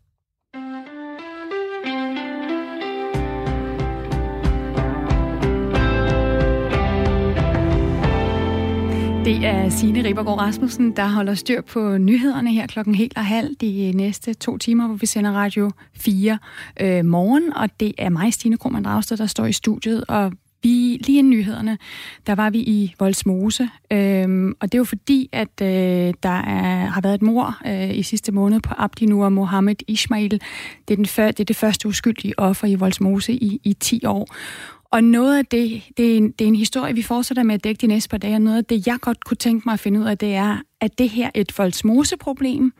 Det 9.25 9.45
er 9.45 9.69
Signe 9.69 10.03
Ribergaard 10.03 10.39
Rasmussen, 10.39 10.95
der 10.95 11.07
holder 11.07 11.33
styr 11.33 11.61
på 11.61 11.97
nyhederne 11.97 12.53
her 12.53 12.67
klokken 12.67 12.95
helt 12.95 13.17
og 13.17 13.25
halv 13.25 13.55
de 13.61 13.88
øh, 13.88 13.93
næste 13.93 14.33
to 14.33 14.57
timer, 14.57 14.88
hvor 14.88 14.95
vi 14.95 15.05
sender 15.05 15.31
Radio 15.31 15.71
4 15.93 16.38
øh, 16.81 17.05
morgen. 17.05 17.53
Og 17.53 17.79
det 17.79 17.93
er 17.97 18.09
mig, 18.09 18.33
Stine 18.33 18.57
Krohmann 18.57 18.85
Dragsted, 18.85 19.17
der 19.17 19.25
står 19.25 19.45
i 19.45 19.51
studiet. 19.51 20.05
Og 20.07 20.31
vi, 20.63 21.01
lige 21.05 21.19
inden 21.19 21.31
nyhederne, 21.31 21.77
der 22.27 22.35
var 22.35 22.49
vi 22.49 22.59
i 22.59 22.95
Voldsmose. 22.99 23.69
Øhm, 23.91 24.55
og 24.59 24.71
det 24.71 24.73
er 24.73 24.77
jo 24.77 24.83
fordi, 24.83 25.29
at 25.31 25.61
øh, 25.61 26.13
der 26.23 26.29
er, 26.29 26.85
har 26.85 27.01
været 27.01 27.15
et 27.15 27.21
mor 27.21 27.57
øh, 27.67 27.97
i 27.97 28.03
sidste 28.03 28.31
måned 28.31 28.61
på 28.61 28.73
Abdinur 28.77 29.29
Mohammed 29.29 29.75
Ismail. 29.88 30.31
Det 30.31 30.41
er, 30.91 30.95
den 30.95 31.05
før, 31.05 31.27
det 31.27 31.39
er 31.39 31.45
det 31.45 31.55
første 31.55 31.88
uskyldige 31.88 32.39
offer 32.39 32.67
i 32.67 32.75
Voldsmose 32.75 33.33
i, 33.33 33.59
i 33.63 33.73
10 33.73 34.05
år. 34.05 34.27
Og 34.95 35.03
noget 35.03 35.38
af 35.38 35.45
det, 35.45 35.84
det 35.97 36.12
er, 36.13 36.17
en, 36.17 36.31
det 36.31 36.45
er 36.45 36.47
en 36.47 36.55
historie, 36.55 36.95
vi 36.95 37.01
fortsætter 37.01 37.43
med 37.43 37.55
at 37.55 37.63
dække 37.63 37.81
de 37.81 37.88
næste 37.88 38.10
par 38.10 38.17
dage, 38.17 38.36
og 38.36 38.41
noget 38.41 38.58
af 38.58 38.65
det, 38.65 38.88
jeg 38.88 38.97
godt 39.01 39.25
kunne 39.25 39.38
tænke 39.38 39.63
mig 39.65 39.73
at 39.73 39.79
finde 39.79 39.99
ud 39.99 40.05
af, 40.05 40.17
det 40.17 40.36
er, 40.36 40.58
at 40.81 40.97
det 40.97 41.10
her 41.10 41.29
et 41.36 41.58
voldsmoseproblem, 41.58 42.73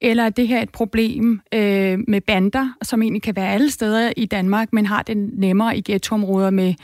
eller 0.00 0.24
er 0.24 0.30
det 0.30 0.48
her 0.48 0.62
et 0.62 0.70
problem 0.70 1.40
øh, 1.54 1.98
med 2.08 2.20
bander, 2.20 2.68
som 2.82 3.02
egentlig 3.02 3.22
kan 3.22 3.36
være 3.36 3.52
alle 3.52 3.70
steder 3.70 4.12
i 4.16 4.26
Danmark, 4.26 4.72
men 4.72 4.86
har 4.86 5.02
det 5.02 5.16
nemmere 5.16 5.76
i 5.76 5.82
ghettoområder 5.86 6.50
med, 6.50 6.74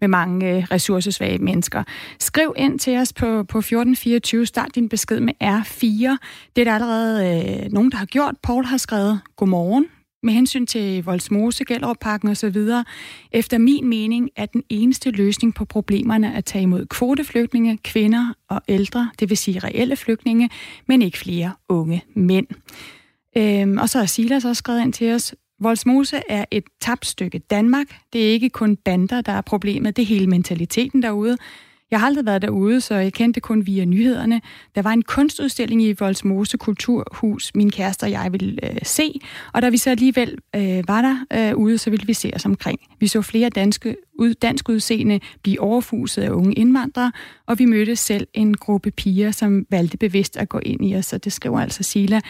med 0.00 0.08
mange 0.08 0.56
øh, 0.56 0.64
ressourcesvage 0.70 1.38
mennesker. 1.38 1.82
Skriv 2.18 2.54
ind 2.56 2.78
til 2.78 2.96
os 2.98 3.12
på, 3.12 3.26
på 3.26 3.58
1424, 3.58 4.46
start 4.46 4.74
din 4.74 4.88
besked 4.88 5.20
med 5.20 5.34
R4. 5.42 6.16
Det 6.56 6.60
er 6.60 6.64
der 6.64 6.74
allerede 6.74 7.26
øh, 7.26 7.72
nogen, 7.72 7.90
der 7.90 7.96
har 7.96 8.06
gjort. 8.06 8.34
Paul 8.42 8.64
har 8.64 8.76
skrevet, 8.76 9.20
godmorgen, 9.36 9.86
med 10.22 10.32
hensyn 10.32 10.66
til 10.66 11.04
Voldsmose, 11.04 11.64
Gellerup-pakken 11.64 12.30
osv., 12.30 12.56
efter 13.32 13.58
min 13.58 13.88
mening 13.88 14.30
er 14.36 14.46
den 14.46 14.62
eneste 14.68 15.10
løsning 15.10 15.54
på 15.54 15.64
problemerne 15.64 16.34
at 16.34 16.44
tage 16.44 16.62
imod 16.62 16.86
kvoteflygtninge, 16.86 17.78
kvinder 17.84 18.34
og 18.48 18.62
ældre, 18.68 19.10
det 19.20 19.30
vil 19.30 19.36
sige 19.36 19.58
reelle 19.58 19.96
flygtninge, 19.96 20.50
men 20.86 21.02
ikke 21.02 21.18
flere 21.18 21.52
unge 21.68 22.04
mænd. 22.14 22.46
Øhm, 23.36 23.78
og 23.78 23.88
så 23.88 23.98
har 23.98 24.06
Silas 24.06 24.44
også 24.44 24.58
skrevet 24.58 24.82
ind 24.82 24.92
til 24.92 25.12
os, 25.12 25.34
Voldsmose 25.60 26.22
er 26.28 26.44
et 26.50 26.64
tabt 26.80 27.06
stykke 27.06 27.38
Danmark. 27.38 27.86
Det 28.12 28.28
er 28.28 28.32
ikke 28.32 28.50
kun 28.50 28.76
bander, 28.76 29.20
der 29.20 29.32
er 29.32 29.40
problemet, 29.40 29.96
det 29.96 30.02
er 30.02 30.06
hele 30.06 30.26
mentaliteten 30.26 31.02
derude. 31.02 31.36
Jeg 31.90 32.00
har 32.00 32.06
aldrig 32.06 32.26
været 32.26 32.42
derude, 32.42 32.80
så 32.80 32.94
jeg 32.94 33.12
kendte 33.12 33.40
kun 33.40 33.66
via 33.66 33.84
nyhederne. 33.84 34.40
Der 34.74 34.82
var 34.82 34.90
en 34.90 35.02
kunstudstilling 35.02 35.82
i 35.82 35.92
Voldsmose 35.98 36.58
Kulturhus, 36.58 37.50
min 37.54 37.70
kæreste 37.70 38.04
og 38.04 38.10
jeg 38.10 38.32
ville 38.32 38.70
øh, 38.70 38.78
se, 38.82 39.20
og 39.52 39.62
da 39.62 39.68
vi 39.68 39.76
så 39.76 39.90
alligevel 39.90 40.38
øh, 40.56 40.88
var 40.88 41.02
der 41.02 41.50
øh, 41.50 41.56
ude, 41.56 41.78
så 41.78 41.90
ville 41.90 42.06
vi 42.06 42.12
se 42.14 42.30
os 42.34 42.44
omkring. 42.44 42.80
Vi 43.00 43.06
så 43.06 43.22
flere 43.22 43.48
danske, 43.48 43.96
ud, 44.18 44.34
dansk 44.34 44.68
udseende 44.68 45.20
blive 45.42 45.60
overfuset 45.60 46.22
af 46.22 46.30
unge 46.30 46.52
indvandrere, 46.52 47.12
og 47.46 47.58
vi 47.58 47.64
mødte 47.64 47.96
selv 47.96 48.26
en 48.34 48.56
gruppe 48.56 48.90
piger, 48.90 49.30
som 49.30 49.66
valgte 49.70 49.96
bevidst 49.96 50.36
at 50.36 50.48
gå 50.48 50.58
ind 50.58 50.86
i 50.86 50.96
os, 50.96 51.12
og 51.12 51.24
det 51.24 51.32
skriver 51.32 51.60
altså 51.60 51.82
Sila. 51.82 52.20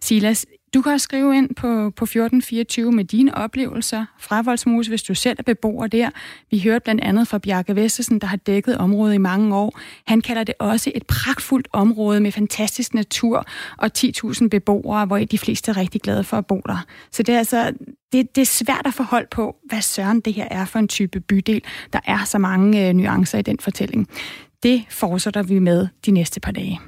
Silas, 0.00 0.46
du 0.74 0.82
kan 0.82 0.92
også 0.92 1.04
skrive 1.04 1.36
ind 1.36 1.54
på, 1.54 1.66
på 1.90 2.04
1424 2.04 2.92
med 2.92 3.04
dine 3.04 3.34
oplevelser 3.34 4.04
fra 4.18 4.42
Voldsmose, 4.42 4.90
hvis 4.90 5.02
du 5.02 5.14
selv 5.14 5.36
er 5.38 5.42
beboer 5.42 5.86
der. 5.86 6.10
Vi 6.50 6.60
hørte 6.60 6.82
blandt 6.84 7.00
andet 7.00 7.28
fra 7.28 7.38
Bjarke 7.38 7.76
Vestersen, 7.76 8.18
der 8.18 8.26
har 8.26 8.36
dækket 8.36 8.78
området 8.78 9.14
i 9.14 9.18
mange 9.18 9.56
år. 9.56 9.78
Han 10.06 10.20
kalder 10.20 10.44
det 10.44 10.54
også 10.58 10.92
et 10.94 11.06
pragtfuldt 11.06 11.68
område 11.72 12.20
med 12.20 12.32
fantastisk 12.32 12.94
natur 12.94 13.44
og 13.78 13.90
10.000 13.98 14.48
beboere, 14.48 15.06
hvor 15.06 15.18
de 15.18 15.38
fleste 15.38 15.70
er 15.70 15.76
rigtig 15.76 16.00
glade 16.00 16.24
for 16.24 16.36
at 16.36 16.46
bo 16.46 16.62
der. 16.66 16.84
Så 17.10 17.22
det 17.22 17.34
er 17.34 17.38
altså 17.38 17.72
det, 18.12 18.36
det 18.36 18.42
er 18.42 18.46
svært 18.46 18.82
at 18.84 18.94
forholde 18.94 19.28
på, 19.30 19.56
hvad 19.64 19.80
søren 19.80 20.20
det 20.20 20.34
her 20.34 20.48
er 20.50 20.64
for 20.64 20.78
en 20.78 20.88
type 20.88 21.20
bydel. 21.20 21.62
Der 21.92 22.00
er 22.04 22.24
så 22.24 22.38
mange 22.38 22.88
øh, 22.88 22.94
nuancer 22.94 23.38
i 23.38 23.42
den 23.42 23.58
fortælling. 23.60 24.08
Det 24.62 24.84
fortsætter 24.90 25.42
vi 25.42 25.58
med 25.58 25.88
de 26.06 26.10
næste 26.10 26.40
par 26.40 26.52
dage. 26.52 26.80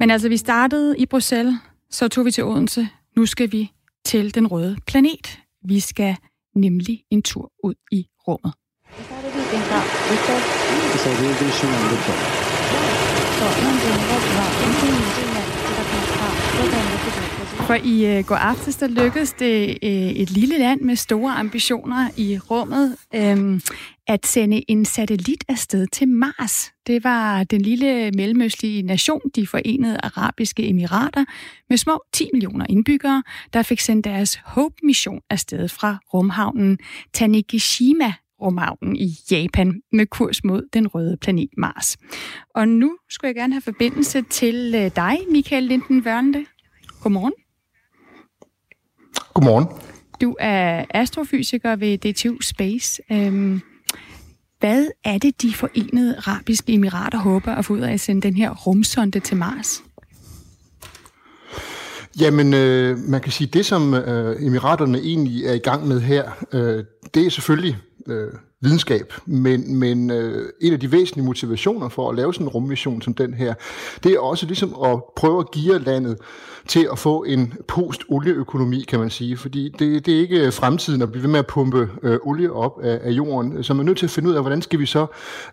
Men 0.00 0.10
altså, 0.10 0.28
vi 0.28 0.36
startede 0.36 0.98
i 0.98 1.06
Bruxelles, 1.06 1.54
så 1.90 2.08
tog 2.08 2.24
vi 2.24 2.30
til 2.30 2.44
Odense. 2.44 2.88
Nu 3.16 3.26
skal 3.26 3.52
vi 3.52 3.72
til 4.04 4.34
den 4.34 4.46
røde 4.46 4.76
planet. 4.86 5.38
Vi 5.64 5.80
skal 5.80 6.16
nemlig 6.54 7.02
en 7.10 7.22
tur 7.22 7.52
ud 7.64 7.74
i 7.92 8.06
rummet. 8.28 8.54
For 17.70 17.74
i 17.84 18.16
øh, 18.16 18.24
går 18.24 18.34
aftes, 18.34 18.76
der 18.76 18.88
lykkedes 18.88 19.32
det 19.32 19.78
øh, 19.82 19.90
et 19.90 20.30
lille 20.30 20.58
land 20.58 20.80
med 20.80 20.96
store 20.96 21.32
ambitioner 21.32 22.10
i 22.16 22.38
rummet 22.38 22.96
øh, 23.14 23.60
at 24.06 24.26
sende 24.26 24.70
en 24.70 24.84
satellit 24.84 25.44
afsted 25.48 25.86
til 25.86 26.08
Mars. 26.08 26.72
Det 26.86 27.04
var 27.04 27.44
den 27.44 27.60
lille 27.60 28.10
mellemøstlige 28.10 28.82
nation, 28.82 29.20
de 29.34 29.46
forenede 29.46 29.98
arabiske 30.02 30.68
emirater, 30.68 31.24
med 31.68 31.76
små 31.76 32.02
10 32.12 32.28
millioner 32.32 32.66
indbyggere, 32.68 33.22
der 33.52 33.62
fik 33.62 33.80
sendt 33.80 34.04
deres 34.04 34.40
Hope-mission 34.44 35.20
afsted 35.30 35.68
fra 35.68 35.98
rumhavnen 36.14 36.78
Tanegashima 37.12 38.12
rumhavnen 38.42 38.96
i 38.96 39.16
Japan 39.30 39.82
med 39.92 40.06
kurs 40.06 40.44
mod 40.44 40.68
den 40.72 40.88
røde 40.88 41.16
planet 41.16 41.50
Mars. 41.56 41.96
Og 42.54 42.68
nu 42.68 42.96
skulle 43.10 43.28
jeg 43.28 43.34
gerne 43.34 43.54
have 43.54 43.62
forbindelse 43.62 44.22
til 44.22 44.74
øh, 44.76 44.90
dig, 44.96 45.18
Michael 45.30 45.62
Linden 45.62 46.02
Wørnde. 46.06 46.44
Godmorgen. 47.02 47.32
Godmorgen. 49.40 49.66
Du 50.20 50.36
er 50.40 50.84
astrofysiker 50.90 51.76
ved 51.76 51.98
DTU 51.98 52.40
Space. 52.40 53.02
Øhm, 53.12 53.60
hvad 54.58 54.86
er 55.04 55.18
det, 55.18 55.42
de 55.42 55.54
forenede 55.54 56.16
arabiske 56.16 56.72
emirater 56.72 57.18
håber 57.18 57.52
at 57.52 57.64
få 57.64 57.72
ud 57.72 57.80
af 57.80 57.92
at 57.92 58.00
sende 58.00 58.22
den 58.22 58.36
her 58.36 58.50
rumsonde 58.50 59.20
til 59.20 59.36
Mars? 59.36 59.82
Jamen, 62.20 62.54
øh, 62.54 62.98
man 62.98 63.20
kan 63.20 63.32
sige, 63.32 63.48
det 63.52 63.66
som 63.66 63.94
øh, 63.94 64.46
emiraterne 64.46 64.98
egentlig 64.98 65.46
er 65.46 65.52
i 65.52 65.58
gang 65.58 65.88
med 65.88 66.00
her, 66.00 66.30
øh, 66.52 66.84
det 67.14 67.26
er 67.26 67.30
selvfølgelig 67.30 67.76
øh, 68.06 68.28
videnskab, 68.60 69.12
men, 69.26 69.74
men 69.74 70.10
øh, 70.10 70.48
en 70.60 70.72
af 70.72 70.80
de 70.80 70.92
væsentlige 70.92 71.26
motivationer 71.26 71.88
for 71.88 72.10
at 72.10 72.16
lave 72.16 72.34
sådan 72.34 72.46
en 72.46 72.50
rummission 72.50 73.02
som 73.02 73.14
den 73.14 73.34
her, 73.34 73.54
det 74.02 74.12
er 74.12 74.18
også 74.18 74.46
ligesom 74.46 74.74
at 74.84 75.00
prøve 75.16 75.40
at 75.40 75.50
give 75.50 75.78
landet 75.78 76.18
til 76.68 76.88
at 76.92 76.98
få 76.98 77.24
en 77.24 77.54
post-olieøkonomi, 77.68 78.84
kan 78.88 78.98
man 79.00 79.10
sige, 79.10 79.36
fordi 79.36 79.74
det, 79.78 80.06
det 80.06 80.14
er 80.14 80.18
ikke 80.18 80.46
øh, 80.46 80.52
fremtiden 80.52 81.02
at 81.02 81.10
blive 81.12 81.22
ved 81.22 81.30
med 81.30 81.38
at 81.38 81.46
pumpe 81.46 81.88
øh, 82.02 82.18
olie 82.22 82.52
op 82.52 82.80
af, 82.82 83.00
af 83.02 83.10
jorden, 83.10 83.64
så 83.64 83.74
man 83.74 83.80
er 83.80 83.84
nødt 83.84 83.98
til 83.98 84.06
at 84.06 84.10
finde 84.10 84.28
ud 84.28 84.34
af, 84.34 84.40
hvordan 84.42 84.62
skal 84.62 84.78
vi 84.78 84.86
så 84.86 85.06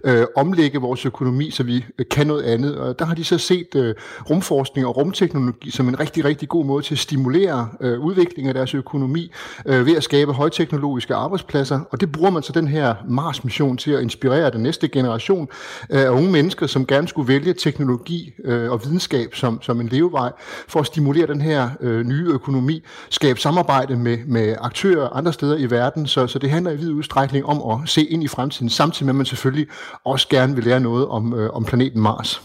øh, 0.04 0.26
omlægge 0.36 0.80
vores 0.80 1.06
økonomi, 1.06 1.52
så 1.52 1.63
vi 1.63 1.86
øh, 2.00 2.06
kan 2.12 2.28
noget 2.28 2.43
andet, 2.43 2.78
og 2.78 3.00
der 3.00 3.06
har 3.06 3.15
de 3.15 3.24
så 3.24 3.38
set 3.38 3.76
øh, 3.76 3.96
rumforskning 4.30 4.88
og 4.88 4.98
rumteknologi 4.98 5.72
som 5.72 5.88
en 5.88 6.00
rigtig, 6.00 6.26
rigtig 6.26 6.50
god 6.50 6.65
måde 6.65 6.84
til 6.84 6.96
at 6.96 7.00
stimulere 7.00 7.70
øh, 7.82 8.00
udviklingen 8.00 8.48
af 8.50 8.54
deres 8.54 8.74
økonomi 8.74 9.32
øh, 9.65 9.86
ved 9.86 9.96
at 9.96 10.04
skabe 10.04 10.34
højteknologiske 10.34 11.15
arbejdspladser, 11.15 11.80
og 11.91 12.02
det 12.02 12.12
bruger 12.12 12.32
man 12.32 12.43
så 12.43 12.54
den 12.54 12.67
her 12.67 12.96
Mars-mission 13.10 13.78
til 13.78 13.91
at 13.91 14.02
inspirere 14.02 14.52
den 14.52 14.63
næste 14.63 14.88
generation 14.88 15.50
øh, 15.89 16.02
af 16.02 16.10
unge 16.10 16.32
mennesker, 16.32 16.67
som 16.67 16.86
gerne 16.86 17.08
skulle 17.08 17.28
vælge 17.28 17.54
teknologi 17.54 18.34
øh, 18.43 18.72
og 18.72 18.86
videnskab 18.86 19.36
som, 19.36 19.62
som 19.62 19.82
en 19.82 19.88
levevej 19.88 20.32
for 20.67 20.80
at 20.80 20.86
stimulere 20.86 21.07
den 21.13 21.41
her 21.41 21.70
øh, 21.80 22.06
nye 22.06 22.26
økonomi, 22.28 22.84
skabe 23.10 23.39
samarbejde 23.39 23.96
med, 23.96 24.17
med 24.26 24.56
aktører 24.62 25.10
andre 25.10 25.34
steder 25.34 25.58
i 25.58 25.72
verden, 25.72 26.08
så, 26.08 26.28
så 26.28 26.39
det 26.39 26.50
handler 26.50 26.72
i 26.72 26.76
vid 26.76 26.91
udstrækning 26.91 27.46
om 27.46 27.72
at 27.72 27.89
se 27.89 28.04
ind 28.04 28.24
i 28.24 28.28
fremtiden, 28.28 28.70
samtidig 28.70 29.06
med 29.06 29.12
at 29.12 29.15
man 29.15 29.26
selvfølgelig 29.26 29.67
også 30.04 30.28
gerne 30.30 30.56
vil 30.56 30.63
lære 30.63 30.80
noget 30.80 31.08
om, 31.08 31.34
øh, 31.34 31.50
om 31.54 31.65
planeten 31.65 32.02
Mars. 32.02 32.41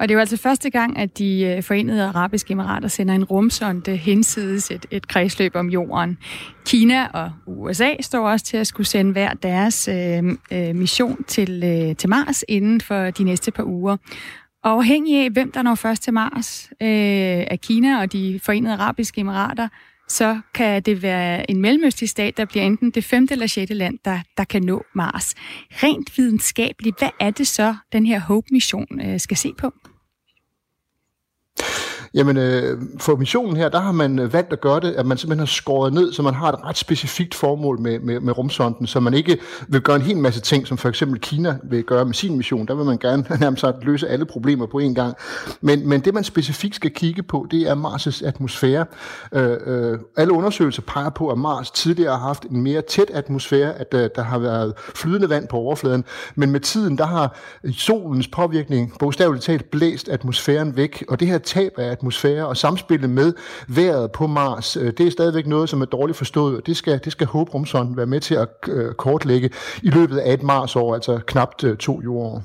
Og 0.00 0.08
det 0.08 0.14
er 0.14 0.16
jo 0.16 0.20
altså 0.20 0.36
første 0.36 0.70
gang, 0.70 0.98
at 0.98 1.18
de 1.18 1.42
øh, 1.42 1.62
forenede 1.62 2.04
arabiske 2.04 2.52
emirater 2.52 2.88
sender 2.88 3.14
en 3.14 3.24
rumsonde 3.24 3.96
hensides 3.96 4.70
et, 4.70 4.86
et 4.90 5.08
kredsløb 5.08 5.56
om 5.56 5.68
jorden. 5.68 6.18
Kina 6.66 7.06
og 7.06 7.30
USA 7.46 7.90
står 8.00 8.28
også 8.28 8.46
til 8.46 8.56
at 8.56 8.66
skulle 8.66 8.86
sende 8.86 9.12
hver 9.12 9.34
deres 9.34 9.88
øh, 9.88 10.22
øh, 10.52 10.76
mission 10.76 11.24
til, 11.24 11.62
øh, 11.64 11.96
til 11.96 12.08
Mars 12.08 12.44
inden 12.48 12.80
for 12.80 13.10
de 13.10 13.24
næste 13.24 13.50
par 13.50 13.64
uger. 13.64 13.96
Og 14.62 14.70
afhængig 14.70 15.24
af, 15.24 15.30
hvem 15.30 15.52
der 15.52 15.62
når 15.62 15.74
først 15.74 16.02
til 16.02 16.12
Mars 16.12 16.68
øh, 16.70 17.46
af 17.50 17.58
Kina 17.62 18.00
og 18.00 18.12
de 18.12 18.40
forenede 18.42 18.74
arabiske 18.74 19.20
emirater, 19.20 19.68
så 20.08 20.40
kan 20.54 20.82
det 20.82 21.02
være 21.02 21.50
en 21.50 21.60
mellemøstlig 21.60 22.08
stat, 22.08 22.36
der 22.36 22.44
bliver 22.44 22.64
enten 22.64 22.90
det 22.90 23.04
femte 23.04 23.32
eller 23.32 23.46
sjette 23.46 23.74
land, 23.74 23.98
der, 24.04 24.20
der 24.36 24.44
kan 24.44 24.62
nå 24.62 24.84
Mars. 24.94 25.34
Rent 25.70 26.18
videnskabeligt, 26.18 26.98
hvad 26.98 27.10
er 27.20 27.30
det 27.30 27.46
så, 27.46 27.74
den 27.92 28.06
her 28.06 28.20
Hope-mission 28.20 29.00
øh, 29.00 29.20
skal 29.20 29.36
se 29.36 29.52
på? 29.58 29.72
Jamen, 32.14 32.36
øh, 32.36 32.78
for 32.98 33.16
missionen 33.16 33.56
her, 33.56 33.68
der 33.68 33.80
har 33.80 33.92
man 33.92 34.18
øh, 34.18 34.32
valgt 34.32 34.52
at 34.52 34.60
gøre 34.60 34.80
det, 34.80 34.92
at 34.92 35.06
man 35.06 35.18
simpelthen 35.18 35.38
har 35.38 35.46
skåret 35.46 35.92
ned, 35.92 36.12
så 36.12 36.22
man 36.22 36.34
har 36.34 36.52
et 36.52 36.64
ret 36.64 36.78
specifikt 36.78 37.34
formål 37.34 37.80
med, 37.80 37.98
med, 37.98 38.20
med 38.20 38.38
rumsonden, 38.38 38.86
så 38.86 39.00
man 39.00 39.14
ikke 39.14 39.38
vil 39.68 39.80
gøre 39.80 39.96
en 39.96 40.02
hel 40.02 40.16
masse 40.16 40.40
ting, 40.40 40.66
som 40.66 40.78
for 40.78 40.88
eksempel 40.88 41.20
Kina 41.20 41.58
vil 41.62 41.84
gøre 41.84 42.04
med 42.04 42.14
sin 42.14 42.36
mission. 42.36 42.66
Der 42.66 42.74
vil 42.74 42.84
man 42.84 42.98
gerne 42.98 43.24
nærmest 43.40 43.64
løse 43.82 44.08
alle 44.08 44.26
problemer 44.26 44.66
på 44.66 44.78
en 44.78 44.94
gang. 44.94 45.14
Men, 45.60 45.88
men 45.88 46.00
det, 46.00 46.14
man 46.14 46.24
specifikt 46.24 46.74
skal 46.74 46.90
kigge 46.90 47.22
på, 47.22 47.46
det 47.50 47.62
er 47.62 47.74
Mars' 47.74 48.26
atmosfære. 48.26 48.86
Øh, 49.32 49.56
øh, 49.66 49.98
alle 50.16 50.32
undersøgelser 50.32 50.82
peger 50.82 51.10
på, 51.10 51.28
at 51.28 51.38
Mars 51.38 51.70
tidligere 51.70 52.18
har 52.18 52.26
haft 52.26 52.44
en 52.44 52.62
mere 52.62 52.82
tæt 52.82 53.10
atmosfære, 53.10 53.74
at 53.74 53.94
øh, 53.94 54.10
der 54.16 54.22
har 54.22 54.38
været 54.38 54.74
flydende 54.94 55.28
vand 55.28 55.48
på 55.48 55.56
overfladen, 55.56 56.04
men 56.34 56.50
med 56.50 56.60
tiden, 56.60 56.98
der 56.98 57.06
har 57.06 57.36
solens 57.72 58.28
påvirkning 58.28 58.92
bogstaveligt 58.98 59.44
talt 59.44 59.70
blæst 59.70 60.08
atmosfæren 60.08 60.76
væk, 60.76 61.04
og 61.08 61.20
det 61.20 61.28
her 61.28 61.38
tab 61.38 61.72
af 61.78 61.99
atmosfære 62.00 62.46
og 62.46 62.56
samspillet 62.56 63.10
med 63.10 63.32
vejret 63.68 64.12
på 64.12 64.26
Mars, 64.26 64.76
øh, 64.76 64.92
det 64.98 65.06
er 65.06 65.10
stadigvæk 65.10 65.46
noget, 65.46 65.68
som 65.68 65.80
er 65.80 65.86
dårligt 65.86 66.18
forstået, 66.18 66.56
og 66.56 66.66
det 66.66 66.76
skal, 66.76 67.00
det 67.04 67.12
skal 67.12 67.26
Hope 67.26 67.50
Rumsonden 67.50 67.96
være 67.96 68.06
med 68.06 68.20
til 68.20 68.34
at 68.34 68.48
øh, 68.68 68.94
kortlægge 68.94 69.50
i 69.82 69.90
løbet 69.90 70.18
af 70.18 70.32
et 70.32 70.42
Mars-år, 70.42 70.94
altså 70.94 71.20
knapt 71.26 71.64
øh, 71.64 71.76
to 71.76 72.02
jordår. 72.04 72.42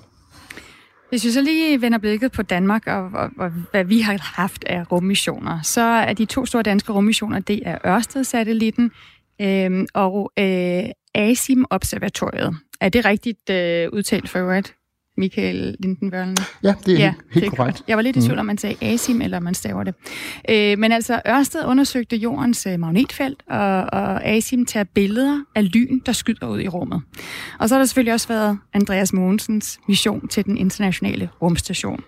Hvis 1.10 1.26
vi 1.26 1.32
så 1.32 1.42
lige 1.42 1.82
vender 1.82 1.98
blikket 1.98 2.32
på 2.32 2.42
Danmark 2.42 2.88
og, 2.88 3.10
og, 3.14 3.30
og 3.40 3.52
hvad 3.72 3.84
vi 3.84 4.00
har 4.00 4.18
haft 4.36 4.64
af 4.64 4.92
rummissioner, 4.92 5.62
så 5.64 5.82
er 5.82 6.14
de 6.14 6.26
to 6.26 6.46
store 6.46 6.64
danske 6.64 6.94
rummissioner, 6.94 7.40
det 7.40 7.62
er 7.66 7.78
Ørsted-satellitten 7.86 8.92
øh, 9.42 9.86
og 9.94 10.32
øh, 10.40 10.84
ASIM-observatoriet. 11.16 12.58
Er 12.82 12.90
det 12.90 13.06
rigtigt 13.06 13.50
øh, 13.50 13.90
udtalt 13.94 14.30
for 14.30 14.40
øvrigt? 14.40 14.74
Michael 15.18 15.76
Lindenvørlen. 15.80 16.38
Ja, 16.64 16.74
det 16.86 16.94
er 16.94 17.00
ja, 17.00 17.14
helt, 17.34 17.34
helt 17.34 17.46
korrekt. 17.46 17.58
korrekt. 17.58 17.84
Jeg 17.88 17.98
var 17.98 18.04
lidt 18.04 18.16
i 18.16 18.22
tvivl, 18.22 18.34
mm. 18.34 18.40
om 18.40 18.46
man 18.46 18.58
sagde 18.58 18.76
ASIM, 18.82 19.22
eller 19.22 19.40
man 19.40 19.54
staver 19.54 19.84
det. 19.84 19.96
Øh, 20.50 20.80
men 20.80 20.92
altså, 20.92 21.22
Ørsted 21.28 21.66
undersøgte 21.66 22.16
jordens 22.16 22.66
øh, 22.66 22.80
magnetfelt, 22.80 23.44
og, 23.50 23.82
og 23.82 24.26
ASIM 24.26 24.66
tager 24.66 24.84
billeder 24.84 25.40
af 25.56 25.74
lyn, 25.74 26.00
der 26.06 26.12
skyder 26.12 26.48
ud 26.48 26.62
i 26.62 26.68
rummet. 26.68 27.02
Og 27.60 27.70
så 27.70 27.76
har 27.76 27.80
der 27.80 27.86
selvfølgelig 27.86 28.14
også 28.14 28.28
været 28.28 28.58
Andreas 28.74 29.14
Mogensens 29.14 29.80
mission 29.88 30.28
til 30.28 30.46
den 30.46 30.58
internationale 30.58 31.30
rumstation. 31.42 32.00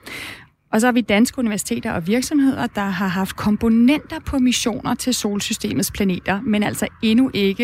Og 0.72 0.82
så 0.82 0.88
har 0.88 0.92
vi 0.92 1.02
danske 1.02 1.40
universiteter 1.40 1.92
og 1.92 2.08
virksomheder, 2.08 2.68
der 2.68 2.82
har 2.82 3.08
haft 3.08 3.36
komponenter 3.36 4.20
på 4.20 4.40
missioner 4.40 4.96
til 4.96 5.14
solsystemets 5.14 5.92
planeter, 5.92 6.42
men 6.42 6.64
altså 6.64 6.88
endnu 7.02 7.32
ikke 7.34 7.64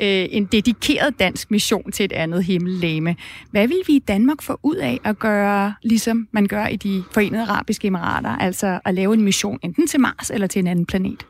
øh, 0.00 0.26
en 0.30 0.44
dedikeret 0.44 1.18
dansk 1.18 1.50
mission 1.50 1.92
til 1.92 2.04
et 2.04 2.12
andet 2.12 2.44
himmellegeme. 2.44 3.16
Hvad 3.50 3.68
vil 3.68 3.82
vi 3.86 3.92
i 3.92 3.98
Danmark 3.98 4.42
få 4.42 4.58
ud 4.62 4.76
af 4.76 5.00
at 5.04 5.18
gøre, 5.18 5.74
ligesom 5.82 6.28
man 6.32 6.46
gør 6.46 6.66
i 6.66 6.76
de 6.76 7.04
forenede 7.12 7.42
arabiske 7.42 7.86
emirater, 7.86 8.30
altså 8.30 8.80
at 8.84 8.94
lave 8.94 9.14
en 9.14 9.22
mission 9.22 9.58
enten 9.62 9.86
til 9.86 10.00
Mars 10.00 10.30
eller 10.30 10.46
til 10.46 10.58
en 10.58 10.66
anden 10.66 10.86
planet? 10.86 11.26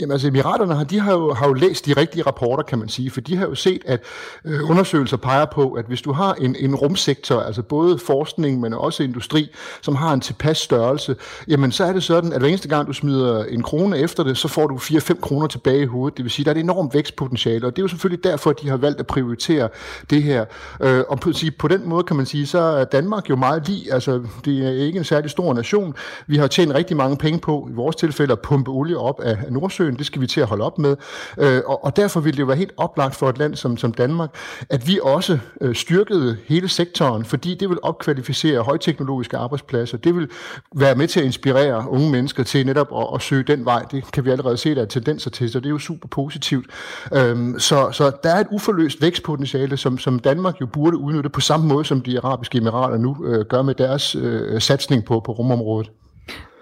Jamen 0.00 0.12
altså, 0.12 0.28
Emiraterne 0.28 0.74
har, 0.74 0.84
de 0.84 1.00
har 1.00 1.12
jo, 1.12 1.34
har 1.34 1.46
jo 1.46 1.52
læst 1.52 1.86
de 1.86 1.92
rigtige 1.92 2.22
rapporter, 2.22 2.62
kan 2.62 2.78
man 2.78 2.88
sige, 2.88 3.10
for 3.10 3.20
de 3.20 3.36
har 3.36 3.46
jo 3.46 3.54
set, 3.54 3.82
at 3.86 4.02
øh, 4.44 4.70
undersøgelser 4.70 5.16
peger 5.16 5.44
på, 5.44 5.72
at 5.72 5.84
hvis 5.84 6.02
du 6.02 6.12
har 6.12 6.34
en, 6.34 6.56
en 6.58 6.74
rumsektor, 6.74 7.40
altså 7.40 7.62
både 7.62 7.98
forskning, 7.98 8.60
men 8.60 8.74
også 8.74 9.02
industri, 9.02 9.50
som 9.82 9.94
har 9.94 10.12
en 10.12 10.20
tilpas 10.20 10.58
størrelse, 10.58 11.16
jamen 11.48 11.72
så 11.72 11.84
er 11.84 11.92
det 11.92 12.02
sådan, 12.02 12.32
at 12.32 12.40
hver 12.40 12.48
eneste 12.48 12.68
gang 12.68 12.86
du 12.86 12.92
smider 12.92 13.44
en 13.44 13.62
krone 13.62 13.98
efter 13.98 14.24
det, 14.24 14.38
så 14.38 14.48
får 14.48 14.66
du 14.66 14.76
4-5 14.76 15.20
kroner 15.20 15.46
tilbage 15.46 15.82
i 15.82 15.86
hovedet. 15.86 16.16
Det 16.16 16.24
vil 16.24 16.30
sige, 16.30 16.44
der 16.44 16.50
er 16.50 16.54
et 16.54 16.60
enormt 16.60 16.94
vækstpotentiale, 16.94 17.66
og 17.66 17.76
det 17.76 17.82
er 17.82 17.84
jo 17.84 17.88
selvfølgelig 17.88 18.24
derfor, 18.24 18.50
at 18.50 18.56
de 18.62 18.68
har 18.68 18.76
valgt 18.76 19.00
at 19.00 19.06
prioritere 19.06 19.68
det 20.10 20.22
her. 20.22 20.44
Øh, 20.82 21.04
og 21.08 21.20
på, 21.20 21.32
sige, 21.32 21.50
på 21.50 21.68
den 21.68 21.88
måde 21.88 22.04
kan 22.04 22.16
man 22.16 22.26
sige, 22.26 22.46
så 22.46 22.58
er 22.58 22.84
Danmark 22.84 23.30
jo 23.30 23.36
meget 23.36 23.68
lige, 23.68 23.92
altså 23.92 24.22
det 24.44 24.66
er 24.66 24.70
ikke 24.70 24.98
en 24.98 25.04
særlig 25.04 25.30
stor 25.30 25.54
nation. 25.54 25.94
Vi 26.26 26.36
har 26.36 26.46
tjent 26.46 26.74
rigtig 26.74 26.96
mange 26.96 27.16
penge 27.16 27.38
på, 27.38 27.68
i 27.70 27.74
vores 27.74 27.96
tilfælde, 27.96 28.32
at 28.32 28.40
pumpe 28.40 28.70
olie 28.70 28.98
op 28.98 29.20
af 29.20 29.36
Nordsøen, 29.50 29.89
Østersøen, 29.90 29.98
det 29.98 30.06
skal 30.06 30.20
vi 30.20 30.26
til 30.26 30.40
at 30.40 30.46
holde 30.46 30.64
op 30.64 30.78
med. 30.78 30.96
Øh, 31.38 31.62
og, 31.66 31.84
og 31.84 31.96
derfor 31.96 32.20
ville 32.20 32.36
det 32.36 32.40
jo 32.40 32.46
være 32.46 32.56
helt 32.56 32.72
oplagt 32.76 33.14
for 33.14 33.28
et 33.28 33.38
land 33.38 33.56
som, 33.56 33.76
som 33.76 33.92
Danmark, 33.92 34.30
at 34.70 34.86
vi 34.86 35.00
også 35.02 35.38
øh, 35.60 35.74
styrkede 35.74 36.36
hele 36.46 36.68
sektoren, 36.68 37.24
fordi 37.24 37.54
det 37.54 37.68
vil 37.68 37.78
opkvalificere 37.82 38.62
højteknologiske 38.62 39.36
arbejdspladser. 39.36 39.98
Det 39.98 40.14
vil 40.14 40.28
være 40.74 40.94
med 40.94 41.08
til 41.08 41.20
at 41.20 41.26
inspirere 41.26 41.88
unge 41.88 42.10
mennesker 42.10 42.42
til 42.42 42.66
netop 42.66 42.88
at, 42.96 43.06
at 43.14 43.22
søge 43.22 43.42
den 43.42 43.64
vej. 43.64 43.82
Det 43.90 44.12
kan 44.12 44.24
vi 44.24 44.30
allerede 44.30 44.56
se, 44.56 44.74
der 44.74 44.82
er 44.82 44.86
tendenser 44.86 45.30
til, 45.30 45.50
så 45.50 45.60
det 45.60 45.66
er 45.66 45.70
jo 45.70 45.78
super 45.78 46.08
positivt. 46.08 46.66
Øhm, 47.14 47.58
så, 47.58 47.92
så 47.92 48.12
der 48.22 48.30
er 48.30 48.40
et 48.40 48.46
uforløst 48.50 49.02
vækstpotentiale, 49.02 49.76
som, 49.76 49.98
som 49.98 50.18
Danmark 50.18 50.60
jo 50.60 50.66
burde 50.66 50.96
udnytte 50.96 51.30
på 51.30 51.40
samme 51.40 51.66
måde, 51.66 51.84
som 51.84 52.00
de 52.00 52.18
arabiske 52.18 52.58
emirater 52.58 52.98
nu 52.98 53.16
øh, 53.24 53.46
gør 53.46 53.62
med 53.62 53.74
deres 53.74 54.14
øh, 54.14 54.60
satsning 54.60 55.04
på, 55.04 55.20
på 55.20 55.32
rumområdet. 55.32 55.90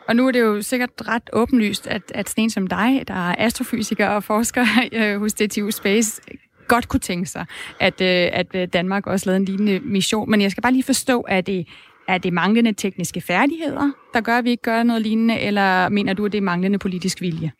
Og 0.08 0.16
nu 0.16 0.26
er 0.28 0.32
det 0.32 0.40
jo 0.40 0.62
sikkert 0.62 0.90
ret 1.08 1.30
åbenlyst, 1.32 1.86
at, 1.86 2.02
at 2.14 2.28
sådan 2.28 2.44
en 2.44 2.50
som 2.50 2.66
dig, 2.66 3.04
der 3.08 3.14
er 3.14 3.34
astrofysiker 3.38 4.08
og 4.08 4.24
forsker 4.24 4.66
øh, 4.92 5.18
hos 5.18 5.34
DTU 5.34 5.70
Space, 5.70 6.22
godt 6.68 6.88
kunne 6.88 7.00
tænke 7.00 7.26
sig, 7.26 7.46
at, 7.80 8.00
øh, 8.00 8.28
at 8.32 8.46
øh, 8.54 8.68
Danmark 8.72 9.06
også 9.06 9.26
lavede 9.26 9.36
en 9.36 9.44
lignende 9.44 9.80
mission. 9.80 10.30
Men 10.30 10.40
jeg 10.40 10.50
skal 10.50 10.62
bare 10.62 10.72
lige 10.72 10.82
forstå, 10.82 11.20
at 11.20 11.46
det 11.46 11.66
er 12.08 12.18
det 12.18 12.32
manglende 12.32 12.72
tekniske 12.72 13.20
færdigheder, 13.20 13.90
der 14.14 14.20
gør, 14.20 14.38
at 14.38 14.44
vi 14.44 14.50
ikke 14.50 14.62
gør 14.62 14.82
noget 14.82 15.02
lignende, 15.02 15.40
eller 15.40 15.88
mener 15.88 16.12
du, 16.12 16.26
at 16.26 16.32
det 16.32 16.38
er 16.38 16.42
manglende 16.42 16.78
politisk 16.78 17.20
vilje? 17.20 17.52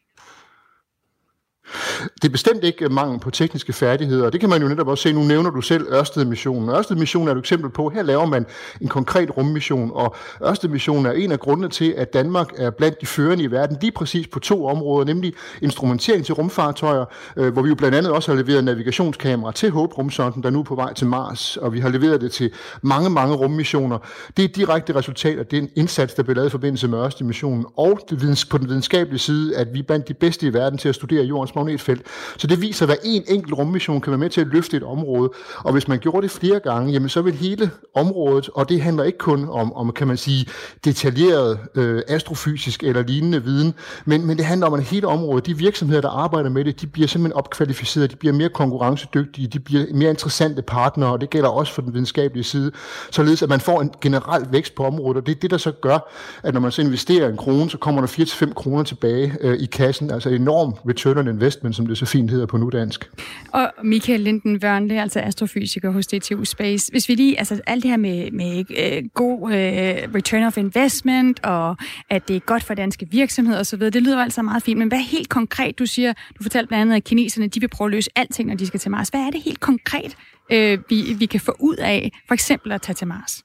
Det 2.15 2.25
er 2.25 2.29
bestemt 2.29 2.65
ikke 2.65 2.89
mangel 2.89 3.21
på 3.21 3.31
tekniske 3.31 3.73
færdigheder, 3.73 4.27
og 4.27 4.33
det 4.33 4.41
kan 4.41 4.49
man 4.49 4.63
jo 4.63 4.69
netop 4.69 4.89
også 4.89 5.03
se. 5.03 5.13
Nu 5.13 5.23
nævner 5.23 5.51
du 5.51 5.61
selv 5.61 5.87
Ørsted-missionen. 5.93 6.69
Ørsted-missionen 6.69 7.29
er 7.29 7.33
et 7.33 7.39
eksempel 7.39 7.71
på, 7.71 7.89
her 7.89 8.03
laver 8.03 8.27
man 8.27 8.47
en 8.81 8.89
konkret 8.89 9.37
rummission, 9.37 9.91
og 9.95 10.17
Ørsted-missionen 10.45 11.07
er 11.07 11.13
en 11.13 11.33
af 11.33 11.41
grundene 11.41 11.69
til, 11.69 11.95
at 11.97 12.13
Danmark 12.13 12.49
er 12.57 12.71
blandt 12.71 13.01
de 13.01 13.07
førende 13.07 13.45
i 13.45 13.51
verden, 13.51 13.77
lige 13.81 13.93
præcis 13.93 14.27
på 14.27 14.39
to 14.39 14.67
områder, 14.67 15.07
nemlig 15.07 15.33
instrumentering 15.63 16.25
til 16.25 16.35
rumfartøjer, 16.35 17.05
øh, 17.37 17.53
hvor 17.53 17.63
vi 17.63 17.69
jo 17.69 17.75
blandt 17.75 17.97
andet 17.97 18.13
også 18.13 18.33
har 18.33 18.43
leveret 18.43 18.65
navigationskamera 18.65 19.53
til 19.53 19.71
Hope-rumsonden, 19.71 20.43
der 20.43 20.51
nu 20.51 20.59
er 20.59 20.65
på 20.65 20.75
vej 20.75 20.95
til 20.95 21.07
Mars, 21.07 21.57
og 21.57 21.73
vi 21.73 21.81
har 21.81 21.89
leveret 21.89 22.21
det 22.21 22.33
til 22.33 22.51
mange, 22.83 23.11
mange 23.11 23.35
rummissioner. 23.37 23.99
Det 24.37 24.43
er 24.43 24.49
et 24.49 24.57
direkte 24.57 24.95
resultat 24.95 25.39
af 25.39 25.47
den 25.47 25.71
indsats, 25.77 26.15
der 26.15 26.23
blev 26.23 26.37
lavet 26.37 26.49
i 26.49 26.51
forbindelse 26.51 26.89
med 26.89 26.99
Ørsted-missionen, 26.99 27.67
og 27.77 28.01
det, 28.11 28.47
på 28.51 28.59
den 28.59 28.69
videnskabelige 28.69 29.19
side, 29.19 29.57
at 29.57 29.75
vi 29.75 29.79
er 29.79 29.83
blandt 29.83 30.09
de 30.09 30.15
bedste 30.15 30.47
i 30.47 30.53
verden 30.53 30.79
til 30.79 30.89
at 30.89 30.95
studere 30.95 31.25
jordens 31.25 31.55
magnetfelt. 31.59 32.03
Så 32.37 32.47
det 32.47 32.63
viser, 32.63 32.87
at 32.87 32.99
en 33.05 33.23
enkelt 33.29 33.59
rummission 33.59 34.01
kan 34.01 34.11
være 34.11 34.19
med 34.19 34.31
til 34.31 34.41
at 34.41 34.47
løfte 34.47 34.77
et 34.77 34.83
område. 34.83 35.31
Og 35.59 35.73
hvis 35.73 35.89
man 35.89 35.99
gjorde 35.99 36.23
det 36.23 36.31
flere 36.31 36.61
gange, 36.61 36.93
jamen 36.93 37.09
så 37.09 37.23
vil 37.23 37.35
hele 37.35 37.71
området, 37.95 38.49
og 38.55 38.69
det 38.69 38.83
handler 38.83 39.05
ikke 39.05 39.19
kun 39.19 39.49
om, 39.49 39.73
om 39.73 39.93
kan 39.93 40.07
man 40.07 40.17
sige, 40.17 40.47
detaljeret 40.85 41.59
øh, 41.75 42.03
astrofysisk 42.09 42.83
eller 42.83 43.03
lignende 43.03 43.45
viden, 43.45 43.75
men, 44.05 44.27
men 44.27 44.37
det 44.37 44.47
handler 44.47 44.67
om, 44.67 44.75
at 44.75 44.83
hele 44.83 45.07
området, 45.07 45.47
de 45.47 45.57
virksomheder, 45.57 46.01
der 46.01 46.09
arbejder 46.09 46.51
med 46.51 46.65
det, 46.65 46.81
de 46.81 46.87
bliver 46.87 47.09
simpelthen 47.09 47.39
opkvalificeret, 47.39 48.11
de 48.11 48.17
bliver 48.17 48.33
mere 48.33 48.49
konkurrencedygtige, 48.49 49.47
de 49.47 49.61
bliver 49.61 49.85
mere 49.95 50.11
interessante 50.11 50.63
partnere, 50.63 51.13
og 51.13 51.21
det 51.21 51.31
gælder 51.31 51.49
også 51.49 51.73
for 51.73 51.83
den 51.83 51.93
videnskabelige 51.95 52.45
side, 52.45 52.73
således 53.11 53.43
at 53.43 53.49
man 53.49 53.61
får 53.61 53.81
en 53.81 53.91
generel 54.01 54.47
vækst 54.51 54.75
på 54.75 54.85
området, 54.85 55.17
og 55.17 55.27
det 55.27 55.35
er 55.35 55.41
det, 55.41 55.51
der 55.51 55.57
så 55.57 55.73
gør, 55.73 56.11
at 56.43 56.55
når 56.55 56.61
man 56.61 56.73
så 56.73 56.83
investerer 56.83 57.29
en 57.29 57.37
krone, 57.37 57.71
så 57.71 57.79
kommer 57.79 58.01
der 58.01 58.09
4-5 58.09 58.53
kroner 58.55 58.83
tilbage 58.83 59.37
øh, 59.41 59.59
i 59.59 59.67
kassen, 59.67 60.11
altså 60.11 60.29
enorm 60.29 60.75
return 60.89 61.19
on 61.19 61.29
investment 61.29 61.48
investment, 61.49 61.77
som 61.77 61.87
det 61.87 61.99
så 61.99 62.07
fint 62.07 62.31
hedder 62.31 62.47
på 62.47 62.57
nudansk. 62.57 63.11
Og 63.53 63.73
Michael 63.85 64.21
Linden 64.21 64.61
Wørn, 64.63 64.89
det 64.89 64.97
er 64.97 65.03
altså 65.03 65.21
astrofysiker 65.21 65.91
hos 65.91 66.07
DTU 66.07 66.45
Space. 66.45 66.93
Hvis 66.93 67.09
vi 67.09 67.15
lige, 67.15 67.39
altså 67.39 67.61
alt 67.67 67.83
det 67.83 67.91
her 67.91 67.99
med, 67.99 68.31
med 68.31 68.65
øh, 68.79 69.03
god 69.15 69.53
øh, 69.53 70.15
return 70.15 70.43
of 70.43 70.59
investment, 70.59 71.45
og 71.45 71.77
at 72.11 72.29
det 72.29 72.37
er 72.37 72.41
godt 72.41 72.63
for 72.63 72.75
danske 72.75 73.09
virksomheder 73.11 73.61
osv., 73.61 73.81
det 73.81 74.03
lyder 74.03 74.23
altså 74.23 74.43
meget 74.43 74.63
fint, 74.63 74.79
men 74.79 74.89
hvad 74.89 74.99
helt 74.99 75.29
konkret? 75.29 75.79
Du 75.79 75.87
siger, 75.87 76.13
du 76.13 76.43
fortalte 76.43 76.69
blandt 76.69 76.83
andet, 76.83 76.97
at 76.97 77.05
kineserne 77.05 77.47
de 77.47 77.61
vil 77.61 77.69
prøve 77.69 77.89
at 77.89 77.93
løse 77.93 78.11
alting, 78.17 78.49
når 78.49 78.57
de 78.57 78.67
skal 78.67 78.81
til 78.81 78.91
Mars. 78.91 79.09
Hvad 79.09 79.21
er 79.21 79.31
det 79.31 79.43
helt 79.43 79.61
konkret, 79.61 80.17
øh, 80.53 80.79
vi, 80.89 81.17
vi 81.19 81.27
kan 81.27 81.41
få 81.41 81.57
ud 81.59 81.77
af 81.77 82.13
for 82.27 82.35
eksempel 82.35 82.73
at 82.73 82.83
tage 82.83 82.95
til 82.95 83.07
Mars? 83.07 83.43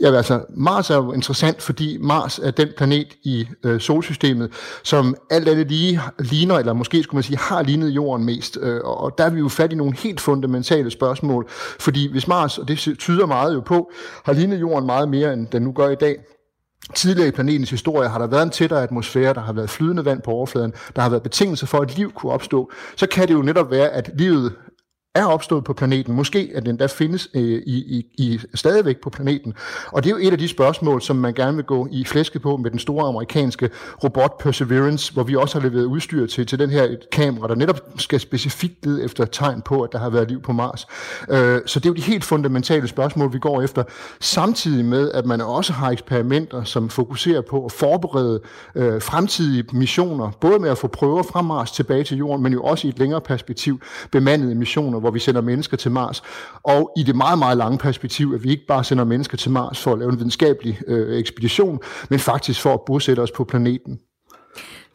Ja, 0.00 0.16
altså, 0.16 0.44
Mars 0.56 0.90
er 0.90 0.96
jo 0.96 1.12
interessant, 1.12 1.62
fordi 1.62 1.98
Mars 2.00 2.38
er 2.38 2.50
den 2.50 2.68
planet 2.76 3.06
i 3.22 3.46
øh, 3.64 3.80
solsystemet, 3.80 4.52
som 4.84 5.14
alt 5.30 5.48
andet 5.48 5.68
lige 5.68 6.00
ligner, 6.18 6.54
eller 6.54 6.72
måske 6.72 7.02
skulle 7.02 7.16
man 7.16 7.22
sige, 7.22 7.38
har 7.38 7.62
lignet 7.62 7.88
Jorden 7.88 8.26
mest. 8.26 8.58
Øh, 8.60 8.80
og 8.84 9.14
der 9.18 9.24
er 9.24 9.30
vi 9.30 9.38
jo 9.38 9.48
fat 9.48 9.72
i 9.72 9.76
nogle 9.76 9.96
helt 9.96 10.20
fundamentale 10.20 10.90
spørgsmål, 10.90 11.46
fordi 11.80 12.10
hvis 12.10 12.28
Mars, 12.28 12.58
og 12.58 12.68
det 12.68 12.78
tyder 12.98 13.26
meget 13.26 13.54
jo 13.54 13.60
på, 13.60 13.90
har 14.24 14.32
lignet 14.32 14.60
Jorden 14.60 14.86
meget 14.86 15.08
mere, 15.08 15.32
end 15.32 15.46
den 15.46 15.62
nu 15.62 15.72
gør 15.72 15.88
i 15.88 15.94
dag, 15.94 16.16
Tidligere 16.94 17.28
i 17.28 17.30
planetens 17.30 17.70
historie 17.70 18.08
har 18.08 18.18
der 18.18 18.26
været 18.26 18.42
en 18.42 18.50
tættere 18.50 18.82
atmosfære, 18.82 19.34
der 19.34 19.40
har 19.40 19.52
været 19.52 19.70
flydende 19.70 20.04
vand 20.04 20.22
på 20.22 20.30
overfladen, 20.30 20.72
der 20.96 21.02
har 21.02 21.08
været 21.08 21.22
betingelser 21.22 21.66
for, 21.66 21.78
at 21.78 21.96
liv 21.96 22.12
kunne 22.12 22.32
opstå, 22.32 22.70
så 22.96 23.06
kan 23.06 23.28
det 23.28 23.34
jo 23.34 23.42
netop 23.42 23.70
være, 23.70 23.88
at 23.88 24.10
livet 24.18 24.52
er 25.18 25.24
opstået 25.24 25.64
på 25.64 25.72
planeten. 25.72 26.14
Måske 26.14 26.50
at 26.54 26.66
den 26.66 26.78
der 26.78 26.86
findes 26.86 27.28
øh, 27.34 27.42
i, 27.42 27.76
i, 27.76 28.06
i 28.18 28.40
stadigvæk 28.54 28.96
på 29.00 29.10
planeten. 29.10 29.54
Og 29.86 30.04
det 30.04 30.10
er 30.10 30.14
jo 30.16 30.26
et 30.28 30.32
af 30.32 30.38
de 30.38 30.48
spørgsmål, 30.48 31.02
som 31.02 31.16
man 31.16 31.34
gerne 31.34 31.56
vil 31.56 31.64
gå 31.64 31.88
i 31.90 32.04
flæske 32.04 32.38
på 32.38 32.56
med 32.56 32.70
den 32.70 32.78
store 32.78 33.08
amerikanske 33.08 33.70
robot 34.04 34.38
Perseverance, 34.38 35.12
hvor 35.12 35.22
vi 35.22 35.36
også 35.36 35.60
har 35.60 35.68
leveret 35.68 35.84
udstyr 35.84 36.26
til, 36.26 36.46
til 36.46 36.58
den 36.58 36.70
her 36.70 36.82
et 36.82 37.10
kamera, 37.12 37.48
der 37.48 37.54
netop 37.54 37.80
skal 37.96 38.20
specifikt 38.20 38.86
lede 38.86 39.04
efter 39.04 39.24
tegn 39.24 39.62
på, 39.62 39.82
at 39.82 39.92
der 39.92 39.98
har 39.98 40.10
været 40.10 40.28
liv 40.28 40.42
på 40.42 40.52
Mars. 40.52 40.86
Øh, 41.30 41.60
så 41.66 41.80
det 41.80 41.86
er 41.86 41.90
jo 41.90 41.94
de 41.94 42.02
helt 42.02 42.24
fundamentale 42.24 42.88
spørgsmål, 42.88 43.32
vi 43.32 43.38
går 43.38 43.62
efter, 43.62 43.84
samtidig 44.20 44.84
med, 44.84 45.10
at 45.12 45.26
man 45.26 45.40
også 45.40 45.72
har 45.72 45.90
eksperimenter, 45.90 46.64
som 46.64 46.88
fokuserer 46.88 47.40
på 47.40 47.64
at 47.64 47.72
forberede 47.72 48.40
øh, 48.74 49.02
fremtidige 49.02 49.64
missioner, 49.72 50.30
både 50.40 50.58
med 50.58 50.70
at 50.70 50.78
få 50.78 50.86
prøver 50.86 51.22
fra 51.22 51.42
Mars 51.42 51.70
tilbage 51.70 52.04
til 52.04 52.16
Jorden, 52.16 52.42
men 52.42 52.52
jo 52.52 52.62
også 52.62 52.86
i 52.86 52.90
et 52.90 52.98
længere 52.98 53.20
perspektiv 53.20 53.80
bemandede 54.12 54.54
missioner, 54.54 54.98
hvor 55.08 55.12
vi 55.12 55.18
sender 55.18 55.40
mennesker 55.40 55.76
til 55.76 55.90
Mars. 55.90 56.22
Og 56.62 56.92
i 56.96 57.02
det 57.02 57.16
meget, 57.16 57.38
meget 57.38 57.56
lange 57.56 57.78
perspektiv, 57.78 58.32
at 58.34 58.44
vi 58.44 58.50
ikke 58.50 58.66
bare 58.68 58.84
sender 58.84 59.04
mennesker 59.04 59.36
til 59.36 59.50
Mars 59.50 59.82
for 59.82 59.92
at 59.92 59.98
lave 59.98 60.12
en 60.12 60.18
videnskabelig 60.18 60.80
øh, 60.86 61.18
ekspedition, 61.18 61.80
men 62.10 62.18
faktisk 62.18 62.60
for 62.60 62.74
at 62.74 62.80
bosætte 62.86 63.20
os 63.20 63.30
på 63.30 63.44
planeten. 63.44 63.98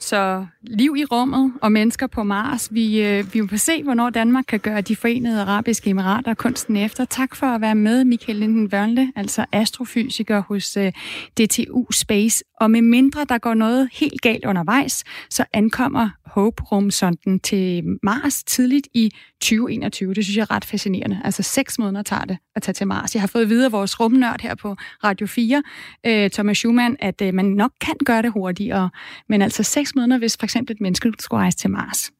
Så 0.04 0.45
liv 0.62 0.95
i 0.97 1.06
rummet 1.06 1.54
og 1.62 1.72
mennesker 1.72 2.08
på 2.08 2.24
Mars. 2.24 2.74
Vi, 2.74 3.01
øh, 3.01 3.34
vi 3.34 3.41
vil 3.41 3.60
se, 3.60 3.84
hvornår 3.84 4.10
Danmark 4.10 4.45
kan 4.47 4.60
gøre 4.60 4.82
de 4.82 4.95
forenede 4.95 5.41
arabiske 5.41 5.89
emirater 5.89 6.34
kunsten 6.34 6.78
efter. 6.78 7.06
Tak 7.06 7.36
for 7.36 7.47
at 7.47 7.62
være 7.62 7.76
med, 7.76 8.06
Michael 8.06 8.38
Linden 8.38 8.70
Wørnle, 8.74 9.12
altså 9.16 9.45
astrofysiker 9.51 10.43
hos 10.47 10.78
øh, 10.78 10.91
DTU 11.39 11.91
Space. 11.91 12.43
Og 12.62 12.72
med 12.72 12.82
mindre 12.82 13.26
der 13.30 13.38
går 13.38 13.54
noget 13.54 13.89
helt 13.93 14.22
galt 14.22 14.45
undervejs, 14.45 15.04
så 15.30 15.45
ankommer 15.54 16.10
Hope-rumsonden 16.26 17.39
til 17.39 17.84
Mars 18.04 18.43
tidligt 18.43 18.88
i 18.93 19.12
2021. 19.41 20.14
Det 20.14 20.24
synes 20.24 20.38
jeg 20.38 20.41
er 20.41 20.51
ret 20.51 20.66
fascinerende. 20.66 21.22
Altså 21.24 21.43
seks 21.43 21.80
måneder 21.80 22.04
tager 22.04 22.26
det 22.26 22.38
at 22.56 22.62
tage 22.62 22.74
til 22.74 22.88
Mars. 22.88 23.16
Jeg 23.16 23.22
har 23.22 23.28
fået 23.28 23.49
videre 23.49 23.66
af 23.66 23.72
vores 23.72 23.99
rumnørd 23.99 24.41
her 24.41 24.56
på 24.56 24.76
Radio 25.04 25.28
4, 25.28 25.64
øh, 26.06 26.30
Thomas 26.30 26.58
Schumann, 26.58 26.97
at 26.99 27.22
øh, 27.22 27.34
man 27.34 27.45
nok 27.45 27.72
kan 27.82 27.95
gøre 28.06 28.22
det 28.22 28.32
hurtigere. 28.32 28.89
Men 29.30 29.41
altså 29.41 29.64
seks 29.64 29.93
måneder, 29.96 30.20
hvis 30.20 30.38
for 30.38 30.44
eksempel 30.44 30.76
et 30.76 30.82
menneske 30.82 31.12
skulle 31.20 31.41
rejse 31.41 31.58
til 31.58 31.70
Mars. 31.70 32.12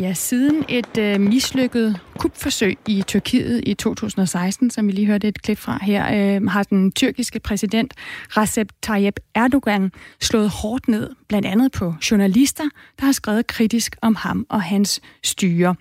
Ja, 0.00 0.14
siden 0.14 0.64
et 0.68 0.98
øh, 0.98 1.20
mislykket 1.20 2.00
kupforsøg 2.18 2.78
i 2.88 3.02
Tyrkiet 3.06 3.62
i 3.66 3.74
2016, 3.74 4.70
som 4.70 4.86
vi 4.86 4.92
lige 4.92 5.06
hørte 5.06 5.28
et 5.28 5.42
klip 5.42 5.58
fra 5.58 5.78
her, 5.82 6.36
øh, 6.36 6.46
har 6.46 6.62
den 6.62 6.92
tyrkiske 6.92 7.40
præsident 7.40 7.94
Recep 8.36 8.72
Tayyip 8.82 9.20
Erdogan 9.34 9.92
slået 10.20 10.50
hårdt 10.50 10.88
ned, 10.88 11.10
blandt 11.28 11.46
andet 11.46 11.72
på 11.72 11.94
journalister, 12.10 12.64
der 12.98 13.04
har 13.04 13.12
skrevet 13.12 13.46
kritisk 13.46 13.96
om 14.02 14.14
ham 14.14 14.46
og 14.48 14.62
hans 14.62 15.00
styre. 15.24 15.74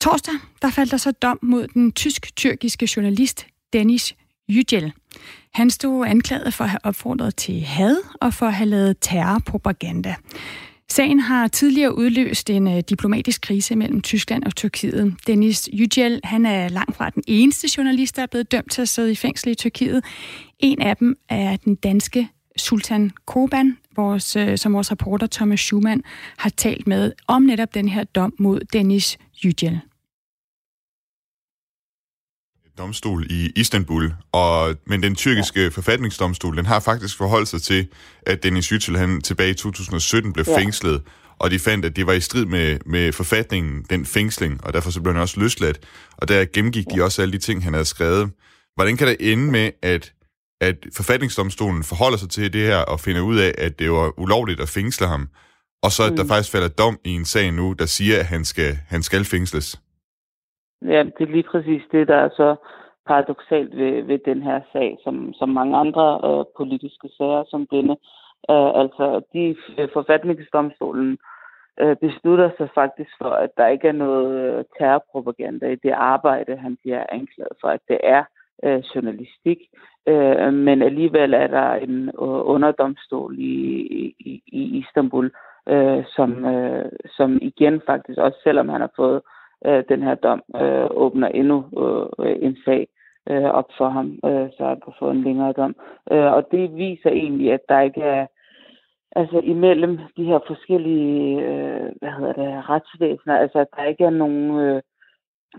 Torsdag 0.00 0.34
der 0.62 0.70
faldt 0.70 0.90
der 0.90 0.96
så 0.96 1.12
dom 1.12 1.38
mod 1.42 1.68
den 1.68 1.92
tysk-tyrkiske 1.92 2.88
journalist 2.96 3.46
Dennis 3.72 4.14
Yücel. 4.50 4.90
Han 5.54 5.70
stod 5.70 6.06
anklaget 6.06 6.54
for 6.54 6.64
at 6.64 6.70
have 6.70 6.84
opfordret 6.84 7.36
til 7.36 7.60
had 7.60 7.96
og 8.20 8.34
for 8.34 8.46
at 8.46 8.54
have 8.54 8.68
lavet 8.68 8.96
terrorpropaganda. 9.00 10.14
Sagen 10.92 11.20
har 11.20 11.48
tidligere 11.48 11.98
udløst 11.98 12.50
en 12.50 12.68
øh, 12.68 12.82
diplomatisk 12.88 13.40
krise 13.40 13.76
mellem 13.76 14.00
Tyskland 14.00 14.44
og 14.44 14.56
Tyrkiet. 14.56 15.14
Dennis 15.26 15.68
Yücel, 15.72 16.20
han 16.24 16.46
er 16.46 16.68
langt 16.68 16.96
fra 16.96 17.10
den 17.10 17.22
eneste 17.26 17.68
journalist, 17.76 18.16
der 18.16 18.22
er 18.22 18.26
blevet 18.26 18.52
dømt 18.52 18.70
til 18.70 18.82
at 18.82 18.88
sidde 18.88 19.12
i 19.12 19.14
fængsel 19.14 19.50
i 19.50 19.54
Tyrkiet. 19.54 20.04
En 20.58 20.82
af 20.82 20.96
dem 20.96 21.16
er 21.28 21.56
den 21.56 21.74
danske 21.74 22.28
Sultan 22.56 23.10
Koban, 23.26 23.78
vores, 23.96 24.36
øh, 24.36 24.58
som 24.58 24.74
vores 24.74 24.92
reporter 24.92 25.26
Thomas 25.26 25.60
Schumann 25.60 26.02
har 26.36 26.50
talt 26.50 26.86
med 26.86 27.12
om 27.26 27.42
netop 27.42 27.74
den 27.74 27.88
her 27.88 28.04
dom 28.04 28.34
mod 28.38 28.60
Dennis 28.72 29.18
Yücel 29.44 29.91
domstol 32.78 33.26
i 33.30 33.52
Istanbul, 33.56 34.12
og, 34.32 34.74
men 34.86 35.02
den 35.02 35.14
tyrkiske 35.14 35.62
ja. 35.62 35.68
forfatningsdomstol, 35.68 36.56
den 36.56 36.66
har 36.66 36.80
faktisk 36.80 37.16
forholdt 37.16 37.48
sig 37.48 37.62
til, 37.62 37.88
at 38.26 38.42
Dennis 38.42 38.72
Yücel, 38.72 38.96
han 38.98 39.20
tilbage 39.20 39.50
i 39.50 39.54
2017 39.54 40.32
blev 40.32 40.44
ja. 40.48 40.58
fængslet, 40.58 41.02
og 41.38 41.50
de 41.50 41.58
fandt, 41.58 41.84
at 41.84 41.96
det 41.96 42.06
var 42.06 42.12
i 42.12 42.20
strid 42.20 42.44
med, 42.44 42.78
med 42.86 43.12
forfatningen, 43.12 43.84
den 43.90 44.06
fængsling, 44.06 44.64
og 44.64 44.72
derfor 44.72 44.90
så 44.90 45.00
blev 45.00 45.14
han 45.14 45.22
også 45.22 45.40
løsladt. 45.40 45.80
Og 46.16 46.28
der 46.28 46.44
gennemgik 46.44 46.86
ja. 46.90 46.96
de 46.96 47.04
også 47.04 47.22
alle 47.22 47.32
de 47.32 47.38
ting, 47.38 47.64
han 47.64 47.72
havde 47.72 47.84
skrevet. 47.84 48.30
Hvordan 48.74 48.96
kan 48.96 49.06
det 49.06 49.32
ende 49.32 49.50
med, 49.50 49.70
at, 49.82 50.12
at 50.60 50.76
forfatningsdomstolen 50.96 51.84
forholder 51.84 52.18
sig 52.18 52.30
til 52.30 52.52
det 52.52 52.66
her 52.66 52.76
og 52.76 53.00
finder 53.00 53.20
ud 53.20 53.38
af, 53.38 53.54
at 53.58 53.78
det 53.78 53.90
var 53.90 54.20
ulovligt 54.20 54.60
at 54.60 54.68
fængsle 54.68 55.06
ham, 55.06 55.28
og 55.82 55.92
så 55.92 56.02
at 56.02 56.12
mm. 56.12 56.16
der 56.16 56.26
faktisk 56.26 56.50
falder 56.50 56.68
dom 56.68 56.98
i 57.04 57.10
en 57.10 57.24
sag 57.24 57.52
nu, 57.52 57.72
der 57.72 57.86
siger, 57.86 58.18
at 58.18 58.26
han 58.26 58.44
skal, 58.44 58.78
han 58.88 59.02
skal 59.02 59.24
fængsles? 59.24 59.80
Ja, 60.84 61.02
det 61.02 61.20
er 61.20 61.32
lige 61.32 61.50
præcis 61.52 61.82
det, 61.92 62.08
der 62.08 62.16
er 62.16 62.28
så 62.28 62.56
paradoxalt 63.06 63.76
ved, 63.76 64.02
ved 64.02 64.18
den 64.18 64.42
her 64.42 64.60
sag, 64.72 64.98
som, 65.04 65.32
som 65.34 65.48
mange 65.48 65.76
andre 65.76 66.20
øh, 66.24 66.44
politiske 66.56 67.08
sager 67.18 67.44
som 67.48 67.66
denne. 67.66 67.96
Øh, 68.50 68.70
altså, 68.82 69.22
de 69.32 69.56
øh, 69.78 69.88
forfatningsdomstolen 69.92 71.18
øh, 71.80 71.96
beslutter 71.96 72.50
sig 72.56 72.68
faktisk 72.74 73.10
for, 73.18 73.30
at 73.30 73.50
der 73.56 73.66
ikke 73.66 73.88
er 73.88 73.92
noget 73.92 74.58
øh, 74.58 74.64
terrorpropaganda 74.78 75.66
i 75.66 75.76
det 75.76 75.90
arbejde, 75.90 76.56
han 76.56 76.76
bliver 76.82 77.04
anklaget 77.12 77.56
for, 77.60 77.68
at 77.68 77.80
det 77.88 77.98
er 78.02 78.24
øh, 78.64 78.82
journalistik. 78.94 79.58
Øh, 80.06 80.52
men 80.52 80.82
alligevel 80.82 81.34
er 81.34 81.46
der 81.46 81.72
en 81.74 82.08
øh, 82.08 82.42
underdomstol 82.54 83.38
i, 83.38 83.54
i, 84.18 84.42
i 84.46 84.78
Istanbul, 84.78 85.30
øh, 85.68 86.04
som, 86.16 86.44
øh, 86.44 86.92
som 87.16 87.38
igen 87.42 87.82
faktisk, 87.86 88.18
også 88.18 88.38
selvom 88.42 88.68
han 88.68 88.80
har 88.80 88.90
fået 88.96 89.16
øh, 89.16 89.22
Øh, 89.66 89.84
den 89.88 90.02
her 90.02 90.14
dom 90.14 90.42
øh, 90.56 90.86
åbner 90.90 91.28
endnu 91.28 91.64
øh, 92.18 92.36
en 92.42 92.56
sag 92.64 92.88
øh, 93.30 93.44
op 93.44 93.68
for 93.78 93.88
ham, 93.88 94.18
øh, 94.24 94.48
så 94.56 94.64
han 94.64 94.80
kan 94.80 94.92
få 94.98 95.10
en 95.10 95.22
længere 95.22 95.52
dom. 95.52 95.74
Øh, 96.12 96.32
og 96.32 96.48
det 96.50 96.76
viser 96.76 97.10
egentlig, 97.10 97.52
at 97.52 97.60
der 97.68 97.80
ikke 97.80 98.02
er 98.02 98.26
altså 99.16 99.40
imellem 99.44 99.98
de 100.16 100.24
her 100.24 100.38
forskellige 100.46 101.40
øh, 101.40 101.92
hvad 102.00 102.10
hedder 102.18 102.32
det, 102.32 102.68
retsvæsener, 102.68 103.36
altså 103.36 103.58
at 103.58 103.68
der 103.76 103.84
ikke 103.84 104.04
er 104.04 104.10
nogen 104.10 104.60
øh, 104.60 104.82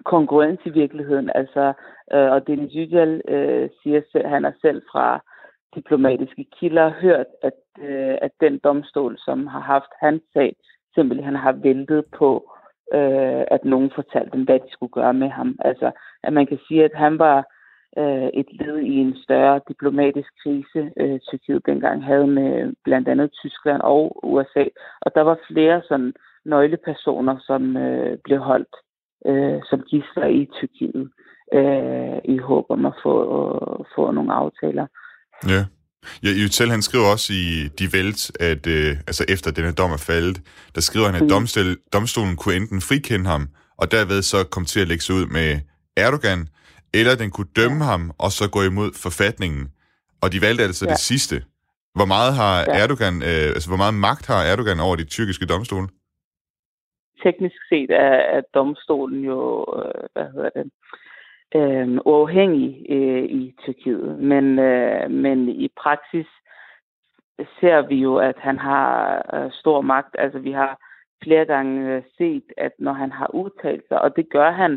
konkurrence 0.05 0.61
i 0.65 0.69
virkeligheden. 0.69 1.29
Altså, 1.35 1.73
øh, 2.13 2.31
og 2.31 2.47
Denis 2.47 2.71
Yücel 2.71 3.21
øh, 3.33 3.69
siger 3.83 4.01
selv, 4.11 4.27
han 4.27 4.45
er 4.45 4.51
selv 4.61 4.81
fra 4.91 5.23
diplomatiske 5.75 6.45
kilder 6.59 6.89
hørt, 6.89 7.27
at, 7.41 7.59
øh, 7.79 8.17
at 8.21 8.31
den 8.39 8.59
domstol, 8.63 9.17
som 9.17 9.47
har 9.47 9.59
haft 9.59 9.91
hans 10.01 10.23
sag, 10.33 10.55
simpelthen 10.95 11.35
har 11.35 11.51
ventet 11.51 12.05
på 12.17 12.49
øh, 12.93 13.43
at 13.55 13.65
nogen 13.65 13.91
fortalte 13.95 14.31
dem, 14.31 14.43
hvad 14.43 14.59
de 14.59 14.71
skulle 14.71 14.91
gøre 14.91 15.13
med 15.13 15.29
ham. 15.29 15.55
Altså, 15.59 15.91
at 16.23 16.33
man 16.33 16.47
kan 16.47 16.59
sige, 16.67 16.83
at 16.83 16.95
han 16.95 17.19
var 17.19 17.37
øh, 17.97 18.29
et 18.33 18.47
led 18.51 18.77
i 18.77 18.95
en 19.05 19.15
større 19.23 19.61
diplomatisk 19.67 20.29
krise, 20.43 20.91
øh, 20.97 21.19
Tyrkiet 21.19 21.65
dengang 21.65 22.05
havde 22.05 22.27
med 22.27 22.73
blandt 22.83 23.07
andet 23.07 23.31
Tyskland 23.31 23.81
og 23.81 24.25
USA. 24.25 24.65
Og 25.01 25.15
der 25.15 25.21
var 25.21 25.37
flere 25.47 25.81
sådan 25.87 26.13
nøglepersoner, 26.45 27.35
som 27.47 27.77
øh, 27.77 28.17
blev 28.23 28.39
holdt 28.39 28.75
øh, 29.25 29.61
som 29.69 29.81
gidsler 29.89 30.27
i 30.27 30.49
Tyrkiet 30.53 31.11
øh, 31.53 32.17
i 32.23 32.37
håb 32.37 32.65
om 32.69 32.85
at 32.85 32.93
få, 33.03 33.15
øh, 33.25 33.85
få 33.95 34.11
nogle 34.11 34.33
aftaler. 34.33 34.87
Ja. 35.47 35.61
Ja, 36.23 36.29
Yutel, 36.29 36.71
han 36.71 36.81
skriver 36.81 37.05
også 37.05 37.33
i 37.33 37.67
Die 37.79 37.89
Welt, 37.93 38.31
at 38.39 38.67
øh, 38.67 38.91
altså 39.07 39.25
efter 39.29 39.51
denne 39.51 39.71
dom 39.71 39.91
er 39.91 39.97
faldet, 39.97 40.41
der 40.75 40.81
skriver 40.81 41.05
han, 41.05 41.15
at 41.15 41.21
mm. 41.21 41.29
domstol, 41.29 41.77
domstolen 41.93 42.35
kunne 42.35 42.55
enten 42.55 42.81
frikende 42.81 43.29
ham, 43.29 43.47
og 43.77 43.91
derved 43.91 44.21
så 44.21 44.43
komme 44.51 44.65
til 44.65 44.79
at 44.79 44.87
lægge 44.87 45.03
sig 45.03 45.15
ud 45.15 45.25
med 45.25 45.59
Erdogan, 45.97 46.47
eller 46.93 47.15
den 47.15 47.31
kunne 47.31 47.51
dømme 47.55 47.83
ham, 47.83 48.11
og 48.17 48.31
så 48.31 48.49
gå 48.49 48.61
imod 48.63 48.91
forfatningen. 49.03 49.63
Og 50.21 50.31
de 50.31 50.41
valgte 50.41 50.63
altså 50.63 50.85
ja. 50.85 50.91
det 50.91 50.99
sidste. 50.99 51.43
Hvor 51.95 52.05
meget 52.05 52.33
har 52.33 52.55
ja. 52.59 52.83
Erdogan, 52.83 53.15
øh, 53.31 53.47
altså 53.55 53.69
hvor 53.69 53.77
meget 53.83 53.93
magt 53.93 54.25
har 54.27 54.41
Erdogan 54.51 54.79
over 54.79 54.95
de 54.95 55.03
tyrkiske 55.03 55.45
domstole? 55.45 55.87
Teknisk 57.23 57.59
set 57.69 57.91
er, 57.91 58.15
er 58.35 58.41
domstolen 58.53 59.21
jo, 59.31 59.65
øh, 59.79 60.03
hvad 60.13 60.27
hedder 60.33 60.49
det, 60.55 60.65
øh, 60.65 60.71
øh, 61.55 61.97
uafhængig 62.05 62.85
øh, 62.89 63.23
i 63.23 63.55
Tyrkiet. 63.63 64.19
Men, 64.19 64.59
øh, 64.59 65.11
men 65.11 65.49
i 65.49 65.69
praksis 65.77 66.27
ser 67.59 67.87
vi 67.87 67.95
jo, 67.95 68.15
at 68.17 68.35
han 68.37 68.59
har 68.59 69.25
øh, 69.33 69.51
stor 69.51 69.81
magt. 69.81 70.15
Altså 70.19 70.39
vi 70.39 70.51
har 70.51 70.77
flere 71.23 71.45
gange 71.45 71.95
øh, 71.95 72.03
set, 72.17 72.43
at 72.57 72.71
når 72.79 72.93
han 72.93 73.11
har 73.11 73.35
udtalt 73.35 73.87
sig, 73.87 74.01
og 74.01 74.15
det 74.15 74.29
gør 74.29 74.51
han 74.51 74.71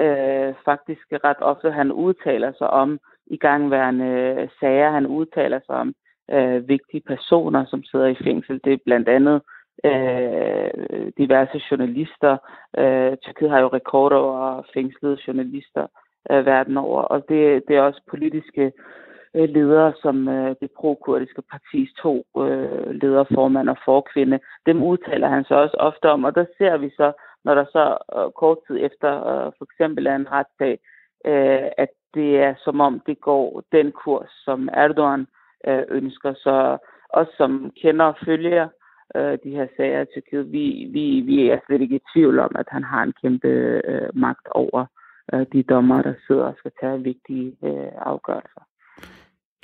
øh, 0.00 0.54
faktisk 0.64 1.06
ret 1.24 1.40
ofte, 1.40 1.70
han 1.70 1.92
udtaler 1.92 2.52
sig 2.58 2.70
om 2.70 2.98
i 3.26 3.36
gangværende 3.36 4.04
øh, 4.04 4.48
sager, 4.60 4.90
han 4.90 5.06
udtaler 5.06 5.60
sig 5.66 5.74
om 5.74 5.94
øh, 6.30 6.68
vigtige 6.68 7.02
personer, 7.06 7.64
som 7.64 7.84
sidder 7.84 8.06
i 8.06 8.22
fængsel. 8.24 8.60
Det 8.64 8.72
er 8.72 8.84
blandt 8.84 9.08
andet 9.08 9.42
øh, 9.84 11.12
diverse 11.18 11.62
journalister. 11.70 12.36
Øh, 12.78 13.16
Tyrkiet 13.16 13.50
har 13.50 13.60
jo 13.60 13.68
rekorder 13.68 14.16
over 14.16 14.62
fængslede 14.74 15.18
journalister 15.26 15.86
øh, 16.30 16.46
verden 16.46 16.76
over, 16.76 17.02
og 17.02 17.28
det, 17.28 17.62
det 17.68 17.76
er 17.76 17.82
også 17.82 18.02
politiske 18.10 18.72
øh, 19.34 19.48
ledere, 19.48 19.92
som 20.02 20.28
øh, 20.28 20.56
det 20.60 20.70
pro-kurdiske 20.70 21.42
partis 21.42 21.90
to 22.02 22.24
øh, 22.38 22.90
ledere, 22.90 23.26
formand 23.34 23.68
og 23.68 23.76
forkvinde, 23.84 24.38
dem 24.66 24.82
udtaler 24.82 25.28
han 25.28 25.44
så 25.44 25.54
også 25.54 25.76
ofte 25.78 26.10
om, 26.10 26.24
og 26.24 26.34
der 26.34 26.44
ser 26.58 26.76
vi 26.76 26.90
så, 26.90 27.12
når 27.44 27.54
der 27.54 27.64
så 27.64 27.98
øh, 28.16 28.30
kort 28.32 28.58
tid 28.66 28.78
efter 28.80 29.10
øh, 29.28 29.52
for 29.58 29.64
eksempel 29.64 30.06
er 30.06 30.16
en 30.16 30.32
retssag, 30.32 30.78
øh, 31.26 31.68
at 31.78 31.88
det 32.14 32.38
er 32.38 32.54
som 32.64 32.80
om 32.80 33.00
det 33.06 33.20
går 33.20 33.62
den 33.72 33.92
kurs, 33.92 34.30
som 34.44 34.68
Erdogan 34.72 35.26
øh, 35.66 35.82
ønsker. 35.88 36.34
Så 36.34 36.78
os 37.10 37.28
som 37.36 37.72
kender 37.82 38.04
og 38.04 38.16
følger 38.24 38.68
øh, 39.16 39.38
de 39.44 39.50
her 39.50 39.66
sager 39.76 40.00
i 40.00 40.06
Tyrkiet, 40.06 40.52
vi, 40.52 40.88
vi, 40.92 41.20
vi 41.20 41.50
er 41.50 41.58
slet 41.66 41.80
ikke 41.80 41.96
i 41.96 42.08
tvivl 42.14 42.38
om, 42.38 42.56
at 42.58 42.66
han 42.68 42.84
har 42.84 43.02
en 43.02 43.14
kæmpe 43.22 43.48
øh, 43.84 44.08
magt 44.14 44.48
over 44.50 44.80
øh, 44.80 44.86
de 45.52 45.62
dommer, 45.62 46.02
der 46.02 46.14
sidder 46.26 46.42
og 46.42 46.54
skal 46.58 46.72
tage 46.80 47.02
vigtige 47.02 47.46
øh, 47.64 47.90
afgørelser. 48.12 48.62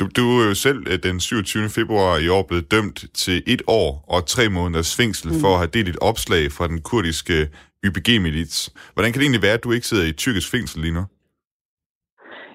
Du, 0.00 0.04
du 0.18 0.24
er 0.40 0.44
jo 0.50 0.54
selv 0.66 0.80
øh, 0.92 0.98
den 1.06 1.20
27. 1.20 1.68
februar 1.78 2.12
i 2.24 2.28
år 2.36 2.42
blevet 2.48 2.70
dømt 2.74 2.98
til 3.22 3.36
et 3.54 3.62
år 3.80 3.90
og 4.14 4.20
tre 4.34 4.44
måneders 4.58 4.96
fængsel 5.00 5.28
mm. 5.32 5.40
for 5.42 5.50
at 5.54 5.60
have 5.62 5.74
delt 5.76 5.88
et 5.94 6.00
opslag 6.10 6.44
fra 6.56 6.66
den 6.72 6.80
kurdiske 6.90 7.36
YPG-milits. 7.86 8.58
Hvordan 8.94 9.10
kan 9.10 9.18
det 9.18 9.26
egentlig 9.26 9.46
være, 9.48 9.58
at 9.58 9.64
du 9.64 9.72
ikke 9.72 9.86
sidder 9.90 10.06
i 10.08 10.18
tyrkisk 10.22 10.48
fængsel 10.54 10.78
lige 10.84 10.96
nu? 10.98 11.04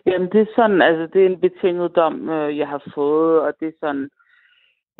Jamen, 0.09 0.29
det 0.33 0.41
er 0.41 0.51
sådan, 0.59 0.81
altså, 0.89 1.05
det 1.13 1.19
er 1.21 1.29
en 1.29 1.41
betinget 1.45 1.89
dom, 1.95 2.29
øh, 2.29 2.57
jeg 2.57 2.67
har 2.73 2.81
fået, 2.95 3.35
og 3.45 3.51
det 3.59 3.67
er 3.67 3.77
sådan, 3.83 4.09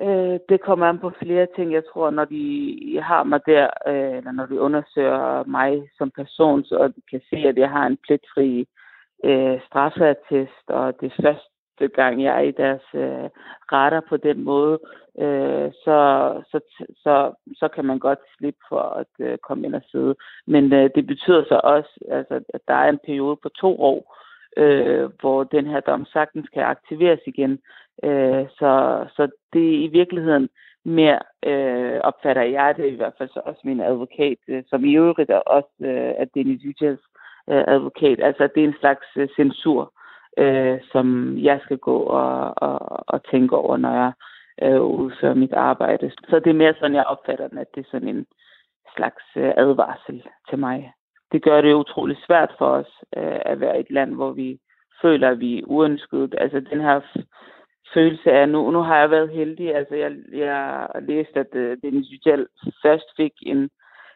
øh, 0.02 0.39
det 0.50 0.62
kommer 0.62 0.86
an 0.86 1.00
på 1.00 1.12
flere 1.22 1.47
ting. 1.56 1.74
Jeg 1.74 1.84
tror, 1.93 2.10
når 2.10 2.26
de 2.26 3.00
har 3.04 3.24
mig 3.24 3.39
der, 3.45 3.68
øh, 3.88 4.18
eller 4.18 4.32
når 4.32 4.45
de 4.45 4.60
undersøger 4.60 5.43
mig 5.43 5.89
som 5.97 6.12
person, 6.12 6.64
så 6.64 6.88
de 6.88 7.02
kan 7.12 7.22
se, 7.30 7.36
at 7.36 7.58
jeg 7.58 7.70
har 7.70 7.86
en 7.88 7.97
pletfri 8.08 8.68
øh, 9.24 9.60
straffeattest, 9.68 10.66
og 10.68 11.02
det 11.02 11.06
er 11.12 11.22
første 11.24 11.88
gang, 11.95 12.24
jeg 12.24 12.36
er 12.36 12.41
i 12.41 12.52
deres 12.52 12.82
øh, 12.93 13.30
retter 13.72 14.02
på 14.10 14.18
den 14.18 14.43
måde, 14.43 14.80
øh, 15.20 15.72
så, 15.84 15.97
så, 16.52 16.60
så, 17.04 17.32
så 17.56 17.68
kan 17.68 17.86
man 17.86 18.00
godt 18.00 18.20
slippe 18.38 18.60
for 18.70 18.82
at 18.82 19.14
øh, 19.20 19.38
komme 19.38 19.66
ind 19.68 19.76
og 19.76 19.82
sidde. 19.91 20.16
Men 20.47 20.74
øh, 20.74 20.89
det 20.95 21.08
betyder 21.08 21.43
så 21.43 21.62
også, 21.64 22.00
altså, 22.12 22.36
at 22.54 22.62
der 22.68 22.74
er 22.74 22.89
en 22.89 23.00
periode 23.06 23.36
på 23.43 23.50
to 23.50 23.82
år, 23.82 24.16
øh, 24.60 25.10
hvor 25.20 25.43
den 25.43 25.66
her 25.66 25.80
dom 25.80 26.05
sagtens 26.05 26.49
kan 26.49 26.64
aktiveres 26.64 27.20
igen. 27.26 27.60
Øh, 28.03 28.45
så, 28.60 28.72
så 29.16 29.30
det 29.53 29.66
er 29.70 29.84
i 29.84 29.88
virkeligheden 29.88 30.49
mere, 30.86 31.20
øh, 31.45 31.99
opfatter 32.03 32.41
jeg 32.41 32.78
det 32.78 32.86
i 32.91 32.95
hvert 32.95 33.14
fald 33.18 33.30
så 33.30 33.41
også 33.45 33.62
min 33.64 33.80
advokat, 33.80 34.38
øh, 34.47 34.64
som 34.68 34.86
i 34.86 34.95
øvrigt 34.95 35.30
er 35.30 35.38
også 35.38 35.74
øh, 35.82 36.14
er 36.18 36.26
Dennis 36.26 36.62
Yücels 36.62 37.03
øh, 37.49 37.64
advokat. 37.68 38.20
Altså 38.20 38.49
det 38.55 38.64
er 38.64 38.68
en 38.68 38.80
slags 38.80 39.07
øh, 39.16 39.28
censur, 39.36 39.93
øh, 40.38 40.80
som 40.91 41.38
jeg 41.38 41.60
skal 41.64 41.78
gå 41.78 41.97
og, 41.97 42.53
og, 42.57 42.80
og 43.07 43.24
tænke 43.32 43.57
over, 43.57 43.78
når 43.78 43.93
jeg 43.93 44.12
øh, 44.62 44.82
udfører 44.82 45.34
mit 45.34 45.53
arbejde. 45.53 46.12
Så 46.30 46.39
det 46.39 46.49
er 46.49 46.62
mere 46.64 46.74
sådan, 46.74 46.95
jeg 46.95 47.03
opfatter 47.03 47.47
den, 47.47 47.57
at 47.57 47.76
det 47.76 47.82
er 47.82 47.89
sådan 47.91 48.07
en 48.07 48.26
slags 48.95 49.24
øh, 49.36 49.51
advarsel 49.57 50.24
til 50.49 50.60
mig 50.60 50.93
det 51.32 51.44
gør 51.44 51.62
det 51.62 51.74
utrolig 51.74 52.18
svært 52.28 52.52
for 52.58 52.66
os 52.66 52.92
øh, 53.18 53.40
at 53.46 53.60
være 53.60 53.80
et 53.80 53.90
land, 53.90 54.16
hvor 54.16 54.32
vi 54.32 54.60
føler, 55.02 55.30
at 55.30 55.40
vi 55.40 55.60
er 55.60 55.64
uønsket. 55.66 56.36
Altså 56.38 56.60
den 56.60 56.82
her 56.82 57.02
følelse 57.94 58.32
af, 58.32 58.50
nu, 58.50 58.72
nu 58.72 58.80
har 58.80 58.98
jeg 59.00 59.12
været 59.12 59.30
heldig. 59.30 59.76
Altså 59.76 59.96
jeg, 59.96 60.12
jeg 60.32 60.88
læste, 61.02 61.40
at 61.40 61.56
øh, 61.56 61.78
Dennis 61.84 62.08
Yücel 62.08 62.46
først 62.82 63.06
fik 63.18 63.34
en, 63.42 63.70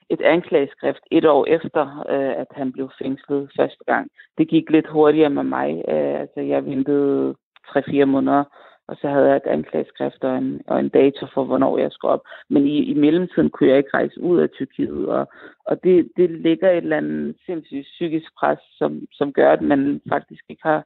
et 0.09 0.22
anklageskrift 0.22 1.03
et 1.11 1.26
år 1.26 1.45
efter, 1.45 2.05
øh, 2.09 2.41
at 2.41 2.47
han 2.51 2.72
blev 2.72 2.89
fængslet 3.01 3.51
første 3.59 3.84
gang. 3.88 4.11
Det 4.38 4.47
gik 4.47 4.70
lidt 4.70 4.88
hurtigere 4.88 5.30
med 5.30 5.43
mig. 5.43 5.84
Øh, 5.88 6.20
altså 6.22 6.41
jeg 6.41 6.66
ventede 6.66 7.36
3-4 7.68 8.05
måneder 8.05 8.43
og 8.88 8.95
så 9.01 9.09
havde 9.09 9.27
jeg 9.27 9.36
et 9.36 9.47
anklageskrift 9.47 10.23
og 10.23 10.38
en, 10.38 10.61
og 10.67 10.79
en 10.79 10.89
dato 10.89 11.25
for, 11.34 11.43
hvornår 11.43 11.77
jeg 11.77 11.91
skulle 11.91 12.11
op. 12.11 12.23
Men 12.49 12.67
i, 12.67 12.77
i 12.84 12.93
mellemtiden 12.93 13.49
kunne 13.49 13.69
jeg 13.69 13.77
ikke 13.77 13.93
rejse 13.93 14.21
ud 14.21 14.39
af 14.39 14.49
Tyrkiet, 14.49 15.07
og, 15.07 15.27
og 15.65 15.84
det, 15.84 16.11
det 16.17 16.31
ligger 16.31 16.69
et 16.69 16.77
eller 16.77 16.97
andet 16.97 17.36
sindssygt 17.45 17.86
psykisk 17.86 18.36
pres, 18.39 18.59
som, 18.77 19.01
som 19.11 19.34
gør, 19.34 19.51
at 19.51 19.61
man 19.61 20.01
faktisk 20.09 20.43
ikke 20.49 20.63
har, 20.63 20.84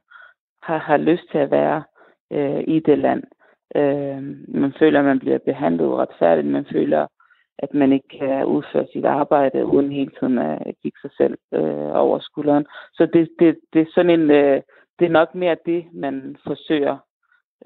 har, 0.62 0.78
har 0.78 0.96
lyst 0.96 1.30
til 1.30 1.38
at 1.38 1.50
være 1.50 1.82
øh, 2.32 2.64
i 2.66 2.80
det 2.80 2.98
land. 2.98 3.22
Øh, 3.76 4.22
man 4.48 4.72
føler, 4.78 4.98
at 4.98 5.04
man 5.04 5.18
bliver 5.18 5.38
behandlet 5.38 5.86
uretfærdigt, 5.86 6.46
man 6.46 6.66
føler, 6.72 7.06
at 7.58 7.74
man 7.74 7.92
ikke 7.92 8.08
kan 8.18 8.44
udføre 8.44 8.86
sit 8.92 9.04
arbejde 9.04 9.66
uden 9.66 9.92
hele 9.92 10.10
tiden 10.20 10.38
at 10.38 10.74
kigge 10.82 10.98
sig 11.00 11.10
selv 11.16 11.38
øh, 11.54 11.90
over 12.04 12.18
skulderen. 12.18 12.66
Så 12.92 13.06
det, 13.06 13.28
det, 13.38 13.58
det 13.72 13.80
er 13.80 13.92
sådan 13.94 14.20
en, 14.20 14.30
øh, 14.30 14.62
det 14.98 15.04
er 15.06 15.18
nok 15.20 15.34
mere 15.34 15.56
det, 15.66 15.84
man 15.92 16.36
forsøger 16.46 16.96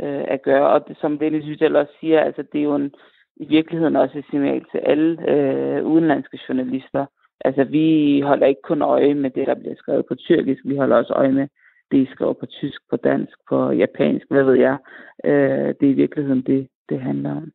øh, 0.01 0.25
at 0.29 0.43
gøre. 0.43 0.69
Og 0.69 0.89
det, 0.89 0.97
som 1.01 1.19
Dennis 1.19 1.45
Yttel 1.49 1.77
også 1.77 1.93
siger, 2.01 2.21
altså 2.21 2.43
det 2.53 2.59
er 2.59 2.65
jo 2.65 2.75
en, 2.75 2.91
i 3.37 3.47
virkeligheden 3.49 3.97
også 3.97 4.19
et 4.19 4.25
signal 4.31 4.65
til 4.73 4.79
alle 4.79 5.31
øh, 5.31 5.85
udenlandske 5.85 6.39
journalister. 6.49 7.07
Altså 7.45 7.65
vi 7.65 8.21
holder 8.21 8.47
ikke 8.47 8.63
kun 8.65 8.83
øje 8.83 9.15
med 9.15 9.31
det, 9.31 9.47
der 9.47 9.55
bliver 9.55 9.75
skrevet 9.77 10.05
på 10.09 10.15
tyrkisk, 10.15 10.61
vi 10.65 10.77
holder 10.77 10.97
også 10.97 11.13
øje 11.13 11.33
med 11.33 11.49
det, 11.91 11.99
I 11.99 12.13
skriver 12.13 12.33
på 12.33 12.47
tysk, 12.47 12.81
på 12.91 12.97
dansk, 12.97 13.37
på 13.49 13.71
japansk, 13.71 14.27
hvad 14.31 14.45
ved 14.45 14.55
jeg. 14.55 14.77
Øh, 15.25 15.69
det 15.81 15.87
er 15.87 15.95
i 15.97 16.01
virkeligheden 16.03 16.43
det, 16.43 16.69
det 16.89 17.01
handler 17.01 17.37
om. 17.37 17.53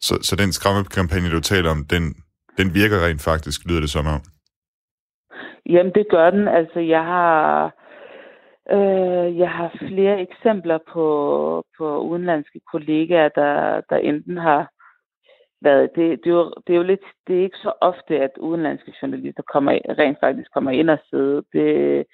Så, 0.00 0.14
så 0.22 0.36
den 0.36 0.52
skræmmekampagne, 0.52 1.30
du 1.30 1.40
taler 1.40 1.70
om, 1.70 1.84
den, 1.94 2.02
den 2.58 2.74
virker 2.74 3.06
rent 3.06 3.22
faktisk, 3.24 3.58
lyder 3.68 3.80
det 3.80 3.90
som 3.90 4.06
om? 4.06 4.20
Jamen, 5.66 5.92
det 5.94 6.06
gør 6.10 6.30
den. 6.30 6.48
Altså, 6.48 6.80
jeg 6.80 7.04
har 7.04 7.74
Øh, 8.70 9.38
jeg 9.38 9.50
har 9.50 9.76
flere 9.88 10.20
eksempler 10.20 10.78
på, 10.92 11.06
på 11.78 12.00
udenlandske 12.00 12.60
kollegaer, 12.72 13.28
der, 13.28 13.80
der 13.90 13.96
enten 13.96 14.36
har 14.36 14.70
været... 15.62 15.90
Det, 15.96 16.24
det, 16.24 16.30
er 16.30 16.34
jo, 16.34 16.54
det 16.66 16.72
er 16.72 16.76
jo 16.76 16.82
lidt... 16.82 17.04
Det 17.26 17.38
er 17.38 17.42
ikke 17.42 17.58
så 17.58 17.72
ofte, 17.80 18.20
at 18.20 18.30
udenlandske 18.40 18.94
journalister 19.02 19.42
kommer, 19.42 19.72
rent 19.98 20.18
faktisk 20.20 20.50
kommer 20.52 20.70
ind 20.70 20.90
og 20.90 20.98
sidder. 21.10 21.40
Det, 21.52 22.04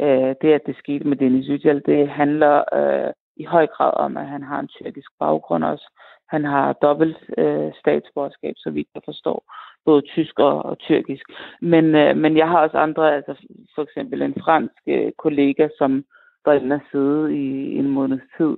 øh, 0.00 0.34
det, 0.42 0.52
at 0.52 0.66
det 0.66 0.76
skete 0.76 1.04
med 1.04 1.16
Dennis 1.16 1.46
Yücel, 1.46 1.80
det 1.86 2.08
handler 2.08 2.64
øh, 2.74 3.12
i 3.36 3.44
høj 3.44 3.66
grad 3.66 3.92
om, 3.94 4.16
at 4.16 4.26
han 4.26 4.42
har 4.42 4.60
en 4.60 4.68
tyrkisk 4.68 5.10
baggrund 5.18 5.64
også. 5.64 5.92
Han 6.34 6.44
har 6.44 6.72
dobbelt 6.72 7.18
øh, 7.38 7.70
statsborgerskab, 7.80 8.54
så 8.56 8.70
vidt 8.70 8.88
jeg 8.94 9.02
forstår 9.04 9.38
både 9.84 10.02
tysk 10.02 10.38
og, 10.38 10.64
og 10.64 10.78
tyrkisk. 10.78 11.24
Men, 11.60 11.94
øh, 11.94 12.16
men 12.16 12.36
jeg 12.36 12.48
har 12.48 12.58
også 12.58 12.78
andre, 12.78 13.14
altså 13.14 13.34
for 13.74 13.82
eksempel 13.82 14.22
en 14.22 14.34
fransk 14.44 14.82
øh, 14.86 15.12
kollega, 15.18 15.68
som 15.78 16.04
var 16.44 16.52
inde 16.52 16.74
og 16.74 16.80
sidde 16.92 17.36
i 17.36 17.76
en 17.76 17.88
måneds 17.88 18.26
tid 18.36 18.56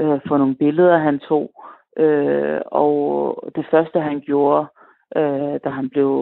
øh, 0.00 0.20
for 0.28 0.38
nogle 0.38 0.56
billeder, 0.56 0.98
han 0.98 1.18
tog. 1.18 1.46
Øh, 1.96 2.60
og 2.66 3.02
det 3.56 3.66
første, 3.70 4.00
han 4.00 4.20
gjorde, 4.20 4.66
øh, 5.16 5.56
da 5.64 5.68
han 5.68 5.90
blev 5.90 6.12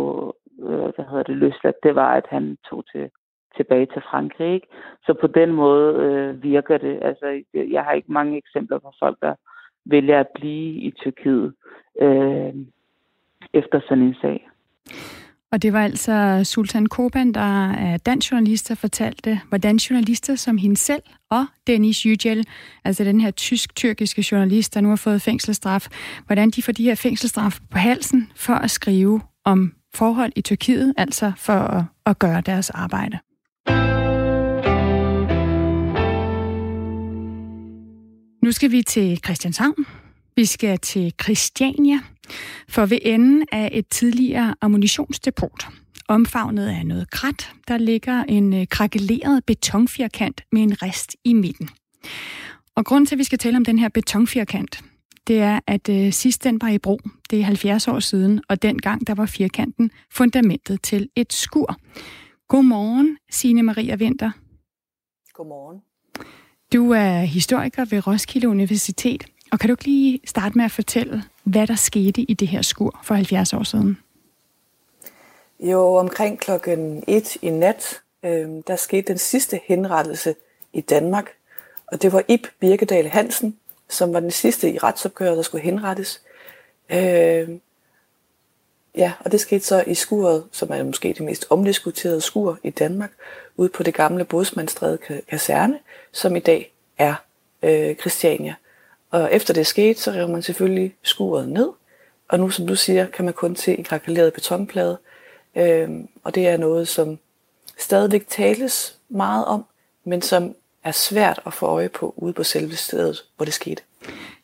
øh, 0.63 0.89
hvad 0.95 1.05
hedder 1.11 1.23
det, 1.23 1.37
løsladt, 1.37 1.83
det 1.83 1.95
var, 1.95 2.15
at 2.15 2.27
han 2.29 2.57
tog 2.71 2.85
til 2.93 3.11
tilbage 3.57 3.87
til 3.87 4.03
Frankrig. 4.11 4.55
Ikke? 4.55 4.67
Så 5.07 5.15
på 5.21 5.27
den 5.27 5.53
måde 5.53 5.95
øh, 6.05 6.43
virker 6.43 6.79
det. 6.79 6.99
Altså, 7.03 7.43
jeg 7.55 7.85
har 7.85 7.93
ikke 7.93 8.13
mange 8.13 8.39
eksempler 8.39 8.79
på 8.79 8.93
folk, 8.99 9.19
der 9.23 9.35
vælger 9.91 10.21
at 10.21 10.29
blive 10.35 10.75
i 10.75 10.91
Tyrkiet. 10.91 11.53
Øh, 12.01 12.55
efter 13.55 13.81
sådan 13.89 14.05
en 14.05 14.15
sag. 14.21 14.49
Og 15.53 15.63
det 15.63 15.73
var 15.73 15.85
altså 15.85 16.41
Sultan 16.45 16.87
Koban, 16.87 17.33
der 17.33 17.71
er 17.71 17.97
dansk 17.97 18.33
journalist, 18.33 18.69
der 18.69 18.75
fortalte, 18.75 19.41
hvordan 19.49 19.77
journalister 19.77 20.35
som 20.35 20.59
hende 20.59 20.77
selv 20.77 21.03
og 21.31 21.45
Dennis 21.67 22.07
Yücel, 22.07 22.43
altså 22.85 23.05
den 23.05 23.21
her 23.21 23.31
tysk-tyrkiske 23.31 24.25
journalist, 24.33 24.75
der 24.75 24.81
nu 24.81 24.89
har 24.89 24.97
fået 24.97 25.23
fængselsstraf, 25.23 25.87
hvordan 26.27 26.51
de 26.51 26.63
får 26.63 26.73
de 26.73 26.85
her 26.85 26.95
fængselsstraf 26.95 27.59
på 27.71 27.79
halsen 27.79 28.33
for 28.37 28.53
at 28.53 28.71
skrive 28.71 29.21
om 29.45 29.73
forhold 29.95 30.33
i 30.37 30.41
Tyrkiet, 30.41 30.95
altså 30.97 31.33
for 31.37 31.53
at, 31.53 31.85
at 32.07 32.19
gøre 32.19 32.41
deres 32.41 32.71
arbejde. 32.71 33.19
Nu 38.47 38.53
skal 38.53 38.71
vi 38.71 38.83
til 38.83 39.21
Christianshavn. 39.25 39.87
Vi 40.37 40.45
skal 40.45 40.79
til 40.79 41.15
Christiania, 41.23 41.99
for 42.69 42.87
ved 42.87 42.99
enden 43.03 43.47
af 43.53 43.69
et 43.73 43.89
tidligere 43.89 44.55
ammunitionsdepot, 44.61 45.67
omfavnet 46.09 46.69
af 46.69 46.87
noget 46.87 47.11
krat, 47.11 47.53
der 47.69 47.79
ligger 47.79 48.25
en 48.25 48.55
øh, 48.55 48.67
krakeleret 48.67 49.45
betonfirkant 49.47 50.45
med 50.53 50.63
en 50.63 50.83
rest 50.83 51.17
i 51.25 51.33
midten. 51.33 51.69
Og 52.75 52.85
grunden 52.85 53.07
til, 53.07 53.15
at 53.15 53.19
vi 53.19 53.25
skal 53.25 53.39
tale 53.39 53.57
om 53.57 53.65
den 53.65 53.79
her 53.79 53.89
betonfirkant, 53.89 54.85
det 55.27 55.39
er, 55.39 55.61
at 55.67 55.89
øh, 55.89 56.13
sidst 56.13 56.45
den 56.45 56.61
var 56.61 56.69
i 56.69 56.79
brug, 56.79 57.01
det 57.31 57.41
er 57.41 57.45
70 57.45 57.89
år 57.89 58.01
siden, 58.01 58.43
og 58.49 58.63
dengang 58.63 59.07
der 59.07 59.15
var 59.15 59.27
firkanten 59.27 59.91
fundamentet 60.11 60.83
til 60.83 61.09
et 61.17 61.33
skur. 61.33 61.77
Godmorgen, 62.49 63.19
Signe 63.31 63.63
Maria 63.63 63.97
Vinter. 63.97 64.31
Godmorgen. 65.33 65.81
Du 66.73 66.91
er 66.91 67.19
historiker 67.19 67.85
ved 67.85 68.07
Roskilde 68.07 68.49
Universitet. 68.49 69.25
Og 69.53 69.59
kan 69.59 69.69
du 69.69 69.73
ikke 69.73 69.85
lige 69.85 70.21
starte 70.25 70.59
med 70.59 70.65
at 70.65 70.71
fortælle, 70.71 71.23
hvad 71.45 71.67
der 71.67 71.75
skete 71.75 72.21
i 72.23 72.35
det 72.35 72.49
her 72.49 72.63
skur 72.63 73.01
for 73.05 73.15
70 73.15 73.53
år 73.53 73.63
siden? 73.63 73.99
Jo, 75.61 75.95
omkring 75.95 76.39
klokken 76.39 77.05
1 77.09 77.37
i 77.43 77.51
nat, 77.51 78.01
øh, 78.23 78.49
der 78.67 78.77
skete 78.77 79.09
den 79.09 79.19
sidste 79.19 79.61
henrettelse 79.65 80.35
i 80.73 80.81
Danmark. 80.81 81.31
Og 81.87 82.03
det 82.03 82.13
var 82.13 82.23
Ib 82.29 82.47
Birkedal 82.61 83.09
Hansen, 83.09 83.57
som 83.89 84.13
var 84.13 84.21
den 84.21 84.31
sidste 84.31 84.73
i 84.73 84.79
retsopgøret, 84.79 85.37
der 85.37 85.43
skulle 85.43 85.65
henrettes. 85.65 86.23
Øh, 86.91 87.49
ja, 88.97 89.13
og 89.21 89.33
det 89.33 89.41
skete 89.41 89.65
så 89.65 89.85
i 89.87 89.95
skuret, 89.95 90.45
som 90.53 90.69
er 90.73 90.83
måske 90.83 91.09
det 91.09 91.21
mest 91.21 91.47
omdiskuterede 91.51 92.21
skur 92.21 92.59
i 92.63 92.71
Danmark, 92.71 93.11
ude 93.57 93.69
på 93.69 93.83
det 93.83 93.95
gamle 93.95 94.25
Bodsmandstræde 94.25 94.99
kaserne, 95.29 95.79
som 96.17 96.37
i 96.37 96.41
dag 96.41 96.75
er 96.99 97.15
øh, 97.63 97.97
Christiania. 97.97 98.55
Og 99.11 99.33
efter 99.33 99.55
det 99.55 99.67
skete, 99.67 100.01
så 100.01 100.11
rev 100.11 100.29
man 100.29 100.43
selvfølgelig 100.43 100.95
skuret 101.03 101.49
ned, 101.49 101.69
og 102.29 102.41
nu, 102.41 102.51
som 102.51 102.67
du 102.67 102.77
siger, 102.77 103.07
kan 103.07 103.25
man 103.25 103.35
kun 103.35 103.57
se 103.57 103.79
en 103.79 103.85
kalkuleret 103.85 104.33
betonplade. 104.33 104.99
Øh, 105.57 105.89
og 106.25 106.35
det 106.35 106.49
er 106.49 106.57
noget, 106.57 106.89
som 106.89 107.19
stadigvæk 107.79 108.29
tales 108.29 108.99
meget 109.09 109.45
om, 109.45 109.65
men 110.05 110.23
som 110.23 110.55
er 110.85 110.93
svært 110.93 111.41
at 111.47 111.53
få 111.53 111.67
øje 111.67 111.89
på 111.89 112.15
ude 112.17 112.33
på 112.33 112.45
selve 112.45 112.77
stedet, 112.77 113.25
hvor 113.37 113.45
det 113.45 113.55
skete. 113.55 113.83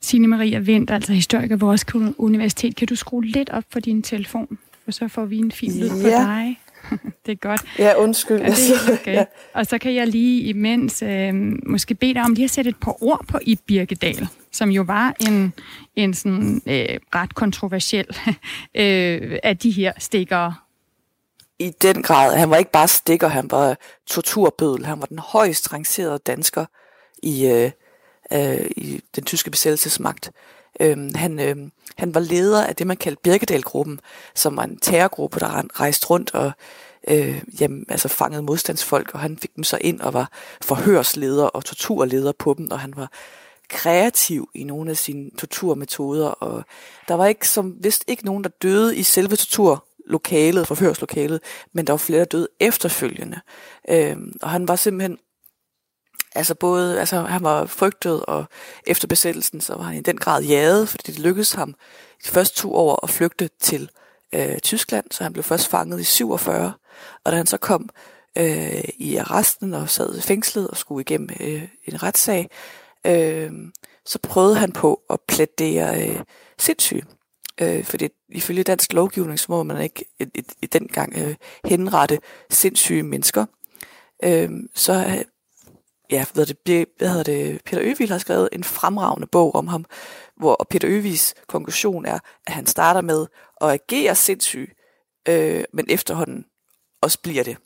Signe 0.00 0.28
Maria 0.28 0.58
Vendt, 0.58 0.90
altså 0.90 1.12
historiker 1.12 1.56
på 1.56 1.66
vores 1.66 1.84
universitet. 2.18 2.76
Kan 2.76 2.88
du 2.88 2.96
skrue 2.96 3.24
lidt 3.24 3.50
op 3.50 3.64
for 3.70 3.80
din 3.80 4.02
telefon, 4.02 4.58
og 4.86 4.94
så 4.94 5.08
får 5.08 5.24
vi 5.24 5.38
en 5.38 5.52
fin 5.52 5.80
lyd 5.80 5.88
ja. 5.88 6.02
på 6.02 6.08
dig? 6.08 6.58
Det 7.26 7.32
er 7.32 7.36
godt. 7.36 7.60
Ja, 7.78 7.94
undskyld. 7.94 8.40
Ja, 8.40 8.46
det 8.46 8.70
er 8.88 8.92
okay. 8.92 9.14
ja. 9.18 9.24
Og 9.54 9.66
så 9.66 9.78
kan 9.78 9.94
jeg 9.94 10.06
lige 10.06 10.42
imens 10.42 11.02
øh, 11.02 11.34
måske 11.66 11.94
bede 11.94 12.14
dig 12.14 12.22
om 12.22 12.34
lige 12.34 12.44
at 12.44 12.50
sætte 12.50 12.68
et 12.68 12.76
par 12.80 13.02
ord 13.02 13.24
på 13.28 13.38
i 13.42 13.58
Birkedal, 13.66 14.28
som 14.52 14.70
jo 14.70 14.82
var 14.82 15.14
en, 15.20 15.52
en 15.96 16.14
sådan 16.14 16.62
øh, 16.66 16.98
ret 17.14 17.34
kontroversiel 17.34 18.06
øh, 18.74 19.38
af 19.42 19.58
de 19.58 19.70
her 19.70 19.92
stikkere. 19.98 20.54
I 21.58 21.70
den 21.82 22.02
grad. 22.02 22.36
Han 22.36 22.50
var 22.50 22.56
ikke 22.56 22.70
bare 22.70 22.88
stikker, 22.88 23.28
han 23.28 23.50
var 23.50 23.76
torturbødel. 24.06 24.86
Han 24.86 25.00
var 25.00 25.06
den 25.06 25.18
højst 25.18 25.72
rangerede 25.72 26.18
dansker 26.26 26.64
i, 27.22 27.46
øh, 27.46 27.70
øh, 28.32 28.70
i 28.76 29.00
den 29.16 29.24
tyske 29.24 29.50
besættelsesmagt. 29.50 30.30
Øh, 30.80 31.10
han, 31.14 31.40
øh, 31.40 31.56
han 31.96 32.14
var 32.14 32.20
leder 32.20 32.66
af 32.66 32.76
det, 32.76 32.86
man 32.86 32.96
kaldte 32.96 33.22
Birkedal-gruppen, 33.22 34.00
som 34.34 34.56
var 34.56 34.64
en 34.64 34.78
terrorgruppe, 34.78 35.40
der 35.40 35.80
rejste 35.80 36.06
rundt 36.06 36.34
og 36.34 36.52
øh, 37.08 37.42
jamen, 37.60 37.86
altså 37.88 38.08
fangede 38.08 38.42
modstandsfolk, 38.42 39.10
og 39.14 39.20
han 39.20 39.38
fik 39.38 39.56
dem 39.56 39.64
så 39.64 39.78
ind 39.80 40.00
og 40.00 40.14
var 40.14 40.30
forhørsleder 40.62 41.44
og 41.44 41.64
torturleder 41.64 42.32
på 42.32 42.54
dem, 42.58 42.70
og 42.70 42.80
han 42.80 42.92
var 42.96 43.10
kreativ 43.68 44.48
i 44.54 44.64
nogle 44.64 44.90
af 44.90 44.96
sine 44.96 45.30
torturmetoder, 45.38 46.26
og 46.26 46.64
der 47.08 47.14
var 47.14 47.26
ikke 47.26 47.48
som 47.48 47.76
vist 47.80 48.04
ikke 48.08 48.24
nogen, 48.24 48.44
der 48.44 48.50
døde 48.62 48.96
i 48.96 49.02
selve 49.02 49.36
torturlokalet, 49.36 50.66
forhørslokalet, 50.66 51.40
men 51.72 51.86
der 51.86 51.92
var 51.92 51.98
flere, 51.98 52.18
der 52.18 52.24
døde 52.24 52.48
efterfølgende. 52.60 53.40
Øh, 53.88 54.16
og 54.42 54.50
han 54.50 54.68
var 54.68 54.76
simpelthen 54.76 55.18
Altså 56.34 56.54
både, 56.54 57.00
altså 57.00 57.20
han 57.20 57.42
var 57.42 57.66
frygtet, 57.66 58.26
og 58.26 58.44
efter 58.86 59.08
besættelsen, 59.08 59.60
så 59.60 59.74
var 59.74 59.82
han 59.82 59.96
i 59.96 60.00
den 60.00 60.16
grad 60.16 60.42
jaget, 60.42 60.88
fordi 60.88 61.12
det 61.12 61.20
lykkedes 61.20 61.52
ham 61.52 61.74
de 62.24 62.28
første 62.28 62.56
to 62.56 62.74
år 62.74 63.00
at 63.02 63.10
flygte 63.10 63.50
til 63.60 63.90
øh, 64.34 64.58
Tyskland, 64.58 65.04
så 65.10 65.22
han 65.22 65.32
blev 65.32 65.42
først 65.42 65.68
fanget 65.68 66.00
i 66.00 66.04
47, 66.04 66.72
og 67.24 67.32
da 67.32 67.36
han 67.36 67.46
så 67.46 67.56
kom 67.56 67.88
øh, 68.38 68.84
i 68.98 69.16
arresten 69.16 69.74
og 69.74 69.90
sad 69.90 70.20
fængslet 70.20 70.68
og 70.68 70.76
skulle 70.76 71.00
igennem 71.00 71.28
øh, 71.40 71.62
en 71.84 72.02
retssag, 72.02 72.50
øh, 73.06 73.52
så 74.06 74.18
prøvede 74.18 74.56
han 74.56 74.72
på 74.72 75.00
at 75.10 75.20
plædere 75.28 76.08
øh, 76.08 76.20
sindssyge. 76.58 77.04
Øh, 77.60 77.84
fordi 77.84 78.08
ifølge 78.28 78.62
dansk 78.62 78.92
lovgivning, 78.92 79.38
så 79.38 79.46
må 79.48 79.62
man 79.62 79.82
ikke 79.82 80.04
i, 80.20 80.24
i, 80.34 80.42
i 80.62 80.66
den 80.66 80.88
gang 80.88 81.14
øh, 81.16 81.34
henrette 81.64 82.18
sindssyge 82.50 83.02
mennesker. 83.02 83.46
Øh, 84.24 84.50
så 84.74 85.24
ja, 86.12 86.24
hvad 86.34 86.46
det, 86.66 86.86
hvad 86.98 87.08
hedder 87.08 87.22
det, 87.22 87.60
Peter 87.64 87.82
Øvig 87.82 88.08
har 88.08 88.18
skrevet 88.18 88.48
en 88.52 88.64
fremragende 88.64 89.26
bog 89.26 89.54
om 89.54 89.66
ham, 89.66 89.84
hvor 90.36 90.66
Peter 90.70 90.88
Øvigs 90.90 91.34
konklusion 91.46 92.06
er, 92.06 92.18
at 92.46 92.52
han 92.52 92.66
starter 92.66 93.00
med 93.00 93.26
at 93.60 93.70
agere 93.70 94.14
sindssyg, 94.14 94.72
øh, 95.28 95.64
men 95.72 95.86
efterhånden 95.88 96.44
også 97.02 97.18
bliver 97.22 97.42
det. 97.42 97.56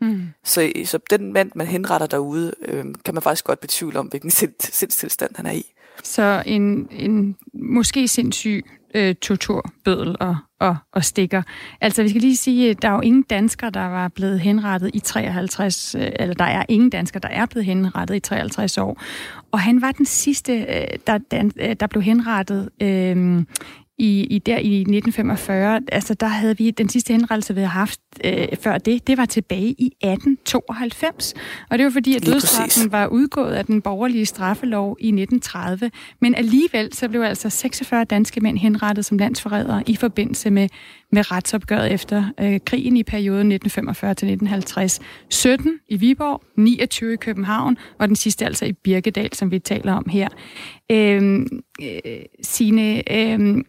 Mm. 0.00 0.28
Så, 0.44 0.72
så 0.84 0.98
den 1.10 1.32
mand, 1.32 1.50
man 1.54 1.66
henretter 1.66 2.06
derude, 2.06 2.54
øh, 2.62 2.84
kan 3.04 3.14
man 3.14 3.22
faktisk 3.22 3.44
godt 3.44 3.60
betvivle 3.60 3.98
om, 3.98 4.06
hvilken 4.06 4.30
sind, 4.30 4.54
sindstilstand 4.60 5.36
han 5.36 5.46
er 5.46 5.52
i. 5.52 5.72
Så 6.02 6.42
en, 6.46 6.88
en 6.90 7.36
måske 7.54 8.08
sindssyg 8.08 8.64
øh, 8.94 9.14
torturbødel 9.14 10.16
og, 10.20 10.36
og, 10.60 10.76
og 10.92 11.04
stikker. 11.04 11.42
Altså, 11.80 12.02
vi 12.02 12.08
skal 12.08 12.20
lige 12.20 12.36
sige, 12.36 12.70
at 12.70 12.82
der 12.82 12.88
er 12.88 12.92
jo 12.92 13.00
ingen 13.00 13.22
dansker, 13.22 13.70
der 13.70 13.86
var 13.86 14.08
blevet 14.08 14.40
henrettet 14.40 14.90
i 14.94 14.98
53, 14.98 15.94
øh, 15.94 16.08
eller 16.18 16.34
der 16.34 16.44
er 16.44 16.64
ingen 16.68 16.90
dansker, 16.90 17.20
der 17.20 17.28
er 17.28 17.46
blevet 17.46 17.64
henrettet 17.66 18.14
i 18.14 18.20
53 18.20 18.78
år. 18.78 19.02
Og 19.52 19.60
han 19.60 19.82
var 19.82 19.92
den 19.92 20.06
sidste, 20.06 20.52
øh, 20.52 20.98
der, 21.06 21.18
der, 21.18 21.50
øh, 21.60 21.76
der 21.80 21.86
blev 21.86 22.02
henrettet 22.02 22.68
øh, 22.82 23.44
i, 23.98 24.24
i 24.24 24.38
der 24.38 24.58
i 24.58 24.80
1945, 24.80 25.80
altså 25.92 26.14
der 26.14 26.26
havde 26.26 26.58
vi 26.58 26.70
den 26.70 26.88
sidste 26.88 27.12
henrettelse, 27.12 27.54
vi 27.54 27.60
havde 27.60 27.68
haft 27.68 28.00
øh, 28.24 28.48
før 28.60 28.78
det, 28.78 29.06
det 29.06 29.18
var 29.18 29.24
tilbage 29.24 29.74
i 29.78 29.86
1892. 29.86 31.34
Og 31.70 31.78
det 31.78 31.84
var 31.84 31.90
fordi, 31.90 32.16
at 32.16 32.26
dødsstraffen 32.26 32.92
var 32.92 33.06
udgået 33.06 33.52
af 33.52 33.64
den 33.64 33.82
borgerlige 33.82 34.26
straffelov 34.26 34.96
i 35.00 35.06
1930. 35.06 35.90
Men 36.20 36.34
alligevel 36.34 36.94
så 36.94 37.08
blev 37.08 37.22
altså 37.22 37.50
46 37.50 38.04
danske 38.04 38.40
mænd 38.40 38.58
henrettet 38.58 39.04
som 39.04 39.18
landsforrædere 39.18 39.82
i 39.86 39.96
forbindelse 39.96 40.50
med, 40.50 40.68
med 41.12 41.32
retsopgøret 41.32 41.92
efter 41.92 42.24
øh, 42.40 42.60
krigen 42.66 42.96
i 42.96 43.02
perioden 43.02 43.52
1945 43.52 44.14
til 44.14 44.26
1950. 44.26 45.00
17 45.30 45.72
i 45.88 45.96
Viborg, 45.96 46.42
29 46.56 47.12
i 47.12 47.16
København, 47.16 47.76
og 47.98 48.08
den 48.08 48.16
sidste 48.16 48.44
altså 48.44 48.64
i 48.64 48.72
Birkedal, 48.72 49.34
som 49.34 49.50
vi 49.50 49.58
taler 49.58 49.92
om 49.92 50.08
her. 50.08 50.28
Øh, 50.90 51.46
øh, 51.82 52.22
Signe, 52.42 53.12
øh, 53.12 53.64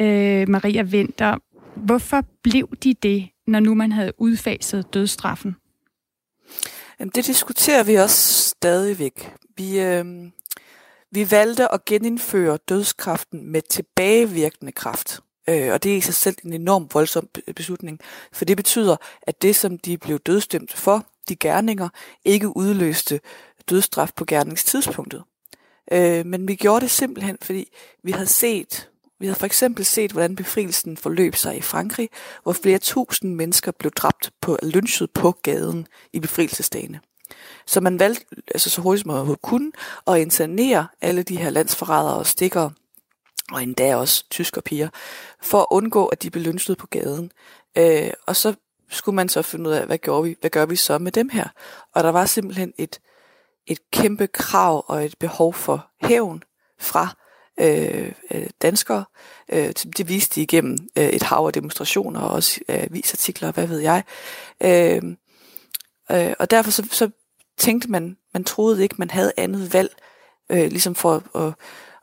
øh, 0.00 0.48
Maria 0.48 0.82
Vinter. 0.82 1.38
Hvorfor 1.76 2.24
blev 2.42 2.76
de 2.84 2.94
det, 2.94 3.28
når 3.46 3.60
nu 3.60 3.74
man 3.74 3.92
havde 3.92 4.12
udfaset 4.18 4.94
dødsstraffen? 4.94 5.56
Jamen, 7.00 7.12
det 7.14 7.26
diskuterer 7.26 7.82
vi 7.82 7.94
også 7.94 8.48
stadigvæk. 8.48 9.32
Vi, 9.56 9.80
øh, 9.80 10.04
vi 11.10 11.30
valgte 11.30 11.72
at 11.72 11.84
genindføre 11.84 12.58
dødskraften 12.68 13.52
med 13.52 13.62
tilbagevirkende 13.62 14.72
kraft. 14.72 15.20
Øh, 15.48 15.72
og 15.72 15.82
det 15.82 15.92
er 15.92 15.96
i 15.96 16.00
sig 16.00 16.14
selv 16.14 16.36
en 16.44 16.52
enorm 16.52 16.88
voldsom 16.94 17.28
beslutning, 17.56 18.00
for 18.32 18.44
det 18.44 18.56
betyder, 18.56 18.96
at 19.22 19.42
det, 19.42 19.56
som 19.56 19.78
de 19.78 19.98
blev 19.98 20.18
dødstemt 20.18 20.72
for, 20.72 21.06
de 21.28 21.36
gerninger, 21.36 21.88
ikke 22.24 22.56
udløste 22.56 23.20
dødsstraf 23.70 24.10
på 24.16 24.24
gerningstidspunktet. 24.24 25.22
Øh, 25.92 26.26
men 26.26 26.48
vi 26.48 26.54
gjorde 26.54 26.80
det 26.80 26.90
simpelthen, 26.90 27.38
fordi 27.42 27.72
vi 28.02 28.12
havde 28.12 28.26
set 28.26 28.90
vi 29.20 29.26
havde 29.26 29.38
for 29.38 29.46
eksempel 29.46 29.84
set, 29.84 30.12
hvordan 30.12 30.36
befrielsen 30.36 30.96
forløb 30.96 31.34
sig 31.34 31.56
i 31.56 31.60
Frankrig, 31.60 32.10
hvor 32.42 32.52
flere 32.52 32.78
tusind 32.78 33.34
mennesker 33.34 33.72
blev 33.72 33.90
dræbt 33.92 34.30
på 34.40 34.58
lynchet 34.62 35.10
på 35.10 35.32
gaden 35.42 35.86
i 36.12 36.20
befrielsesdagene. 36.20 37.00
Så 37.66 37.80
man 37.80 37.98
valgte 37.98 38.24
altså 38.54 38.70
så 38.70 38.80
hurtigt 38.80 39.06
som 39.06 39.26
man 39.26 39.36
kunne 39.42 39.72
at 40.06 40.18
internere 40.18 40.86
alle 41.00 41.22
de 41.22 41.36
her 41.36 41.50
landsforrædere 41.50 42.14
og 42.14 42.26
stikkere, 42.26 42.72
og 43.52 43.62
endda 43.62 43.96
også 43.96 44.24
tysker 44.30 44.60
piger, 44.60 44.88
for 45.42 45.60
at 45.60 45.66
undgå, 45.70 46.06
at 46.06 46.22
de 46.22 46.30
blev 46.30 46.44
lynchet 46.44 46.78
på 46.78 46.86
gaden. 46.86 47.32
Øh, 47.78 48.10
og 48.26 48.36
så 48.36 48.54
skulle 48.90 49.16
man 49.16 49.28
så 49.28 49.42
finde 49.42 49.70
ud 49.70 49.74
af, 49.74 49.86
hvad, 49.86 49.98
gjorde 49.98 50.24
vi, 50.24 50.36
hvad 50.40 50.50
gør 50.50 50.66
vi 50.66 50.76
så 50.76 50.98
med 50.98 51.12
dem 51.12 51.28
her? 51.28 51.48
Og 51.94 52.04
der 52.04 52.10
var 52.10 52.26
simpelthen 52.26 52.72
et, 52.78 53.00
et 53.66 53.90
kæmpe 53.90 54.26
krav 54.26 54.84
og 54.88 55.04
et 55.04 55.18
behov 55.18 55.54
for 55.54 55.86
hævn 56.02 56.42
fra 56.78 57.16
Øh, 57.60 58.12
øh, 58.30 58.46
danskere. 58.62 59.04
Øh, 59.52 59.72
det 59.98 60.08
viste 60.08 60.34
de 60.34 60.42
igennem 60.42 60.78
øh, 60.98 61.08
et 61.08 61.22
hav 61.22 61.46
af 61.46 61.52
demonstrationer 61.52 62.20
og 62.20 62.30
også 62.30 62.60
øh, 62.68 62.86
visartikler, 62.90 63.52
hvad 63.52 63.66
ved 63.66 63.78
jeg. 63.78 64.04
Øh, 64.60 65.02
øh, 66.10 66.34
og 66.38 66.50
derfor 66.50 66.70
så, 66.70 66.88
så 66.90 67.10
tænkte 67.58 67.90
man, 67.90 68.16
man 68.34 68.44
troede 68.44 68.82
ikke, 68.82 68.94
man 68.98 69.10
havde 69.10 69.32
andet 69.36 69.72
valg, 69.72 69.96
øh, 70.50 70.68
ligesom 70.68 70.94
for 70.94 71.36
at, 71.38 71.52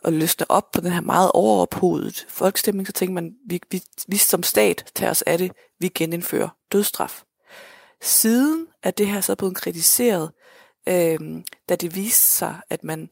at 0.04 0.14
løsne 0.14 0.51
op 0.51 0.72
på 0.72 0.82
den 0.82 0.91
her 0.91 1.01
meget 1.01 1.32
overophovedet 1.34 2.26
folkstemning, 2.30 2.88
så 2.88 2.93
tænkte 2.93 3.14
man, 3.14 3.36
vi, 3.47 3.62
vi, 3.72 3.82
vi 4.08 4.18
som 4.18 4.43
stat 4.43 4.86
tager 4.95 5.12
os 5.12 5.22
af 5.22 5.38
det, 5.38 5.51
vi 5.80 5.88
genindfører 5.88 6.49
dødsstraf. 6.72 7.24
Siden 8.01 8.68
er 8.84 8.91
det 8.91 9.08
her 9.08 9.22
så 9.22 9.36
blevet 9.36 9.56
kritiseret, 9.56 10.32
øh, 10.88 11.20
da 11.70 11.76
det 11.76 11.95
viste 11.95 12.28
sig, 12.28 12.56
at 12.70 12.84
man 12.84 13.10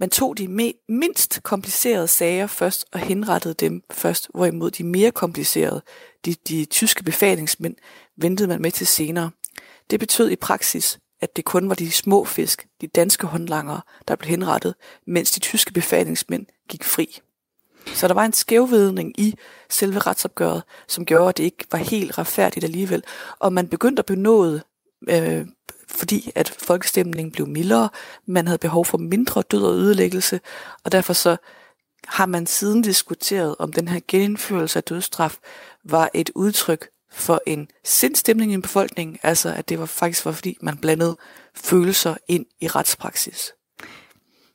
man 0.00 0.10
tog 0.10 0.38
de 0.38 0.74
mindst 0.88 1.42
komplicerede 1.42 2.08
sager 2.08 2.46
først 2.46 2.86
og 2.92 3.00
henrettede 3.00 3.54
dem 3.54 3.82
først, 3.90 4.28
hvorimod 4.34 4.70
de 4.70 4.84
mere 4.84 5.10
komplicerede, 5.10 5.82
de, 6.24 6.34
de 6.48 6.64
tyske 6.64 7.04
befalingsmænd, 7.04 7.76
ventede 8.16 8.48
man 8.48 8.62
med 8.62 8.70
til 8.70 8.86
senere. 8.86 9.30
Det 9.90 10.00
betød 10.00 10.30
i 10.30 10.36
praksis, 10.36 10.98
at 11.20 11.36
det 11.36 11.44
kun 11.44 11.68
var 11.68 11.74
de 11.74 11.90
små 11.90 12.24
fisk, 12.24 12.66
de 12.80 12.86
danske 12.86 13.26
håndlangere, 13.26 13.80
der 14.08 14.16
blev 14.16 14.30
henrettet, 14.30 14.74
mens 15.06 15.30
de 15.30 15.40
tyske 15.40 15.72
befalingsmænd 15.72 16.46
gik 16.68 16.84
fri. 16.84 17.20
Så 17.94 18.08
der 18.08 18.14
var 18.14 18.24
en 18.24 18.32
skævvidning 18.32 19.20
i 19.20 19.34
selve 19.70 19.98
retsopgøret, 19.98 20.62
som 20.88 21.04
gjorde, 21.04 21.28
at 21.28 21.36
det 21.36 21.44
ikke 21.44 21.64
var 21.72 21.78
helt 21.78 22.18
retfærdigt 22.18 22.64
alligevel. 22.64 23.02
Og 23.38 23.52
man 23.52 23.68
begyndte 23.68 24.00
at 24.00 24.06
benåde, 24.06 24.62
øh, 25.08 25.46
fordi 25.90 26.32
at 26.34 26.48
folkestemningen 26.58 27.32
blev 27.32 27.46
mildere, 27.46 27.88
man 28.26 28.46
havde 28.46 28.58
behov 28.58 28.84
for 28.84 28.98
mindre 28.98 29.42
død 29.42 29.62
og 29.62 29.74
ødelæggelse, 29.74 30.40
og 30.84 30.92
derfor 30.92 31.12
så 31.12 31.36
har 32.06 32.26
man 32.26 32.46
siden 32.46 32.82
diskuteret, 32.82 33.56
om 33.58 33.72
den 33.72 33.88
her 33.88 34.00
genindførelse 34.08 34.78
af 34.78 34.84
dødsstraf 34.84 35.36
var 35.84 36.10
et 36.14 36.30
udtryk 36.34 36.88
for 37.12 37.40
en 37.46 37.68
sindstemning 37.84 38.52
i 38.52 38.60
befolkningen, 38.60 39.18
altså 39.22 39.54
at 39.54 39.68
det 39.68 39.78
var 39.78 39.86
faktisk 39.86 40.24
var 40.24 40.32
fordi 40.32 40.58
man 40.60 40.78
blandede 40.78 41.16
følelser 41.54 42.14
ind 42.28 42.46
i 42.60 42.68
retspraksis. 42.68 43.52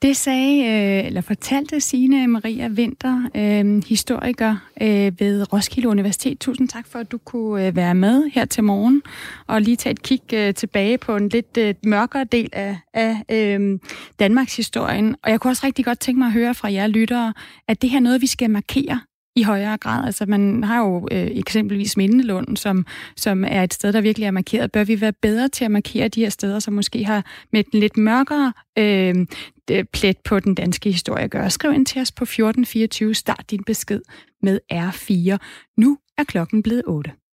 Det 0.03 0.17
sagde, 0.17 0.65
øh, 0.65 1.05
eller 1.05 1.21
fortalte 1.21 1.79
Signe 1.79 2.27
Maria 2.27 2.67
Vinter, 2.67 3.29
øh, 3.35 3.83
historiker 3.87 4.55
øh, 4.81 5.19
ved 5.19 5.53
Roskilde 5.53 5.89
Universitet. 5.89 6.39
Tusind 6.39 6.69
tak 6.69 6.87
for, 6.87 6.99
at 6.99 7.11
du 7.11 7.17
kunne 7.17 7.67
øh, 7.67 7.75
være 7.75 7.95
med 7.95 8.29
her 8.33 8.45
til 8.45 8.63
morgen, 8.63 9.01
og 9.47 9.61
lige 9.61 9.75
tage 9.75 9.91
et 9.91 10.03
kig 10.03 10.21
øh, 10.33 10.53
tilbage 10.53 10.97
på 10.97 11.15
en 11.15 11.29
lidt 11.29 11.57
øh, 11.57 11.75
mørkere 11.85 12.23
del 12.23 12.49
af, 12.53 12.77
af 12.93 13.17
øh, 13.31 13.79
Danmarks 14.19 14.55
historien. 14.55 15.15
Og 15.23 15.31
jeg 15.31 15.39
kunne 15.39 15.51
også 15.51 15.65
rigtig 15.65 15.85
godt 15.85 15.99
tænke 15.99 16.19
mig 16.19 16.25
at 16.25 16.33
høre 16.33 16.53
fra 16.53 16.73
jer 16.73 16.87
lyttere, 16.87 17.33
at 17.67 17.81
det 17.81 17.89
her 17.89 17.97
er 17.97 18.01
noget, 18.01 18.21
vi 18.21 18.27
skal 18.27 18.49
markere 18.49 18.99
i 19.35 19.43
højere 19.43 19.77
grad. 19.77 20.05
Altså 20.05 20.25
man 20.25 20.63
har 20.63 20.79
jo 20.79 21.07
øh, 21.11 21.27
eksempelvis 21.31 21.97
Mindelund, 21.97 22.57
som, 22.57 22.85
som 23.17 23.43
er 23.47 23.63
et 23.63 23.73
sted, 23.73 23.93
der 23.93 24.01
virkelig 24.01 24.25
er 24.25 24.31
markeret. 24.31 24.71
Bør 24.71 24.83
vi 24.83 25.01
være 25.01 25.13
bedre 25.13 25.49
til 25.49 25.65
at 25.65 25.71
markere 25.71 26.07
de 26.07 26.21
her 26.21 26.29
steder, 26.29 26.59
som 26.59 26.73
måske 26.73 27.05
har 27.05 27.25
med 27.51 27.63
den 27.63 27.79
lidt 27.79 27.97
mørkere 27.97 28.53
øh, 28.77 29.15
Øh, 29.71 29.85
plet 29.93 30.17
på 30.25 30.39
den 30.39 30.55
danske 30.55 30.91
historie 30.91 31.23
at 31.23 31.31
gøre? 31.31 31.49
Skriv 31.49 31.73
ind 31.73 31.85
til 31.85 32.01
os 32.01 32.11
på 32.11 32.23
1424. 32.23 33.13
Start 33.13 33.45
din 33.51 33.63
besked 33.63 34.01
med 34.41 34.59
R4. 34.73 35.37
Nu 35.77 35.97
er 36.17 36.23
klokken 36.23 36.63
blevet 36.63 36.83
8. 36.87 37.11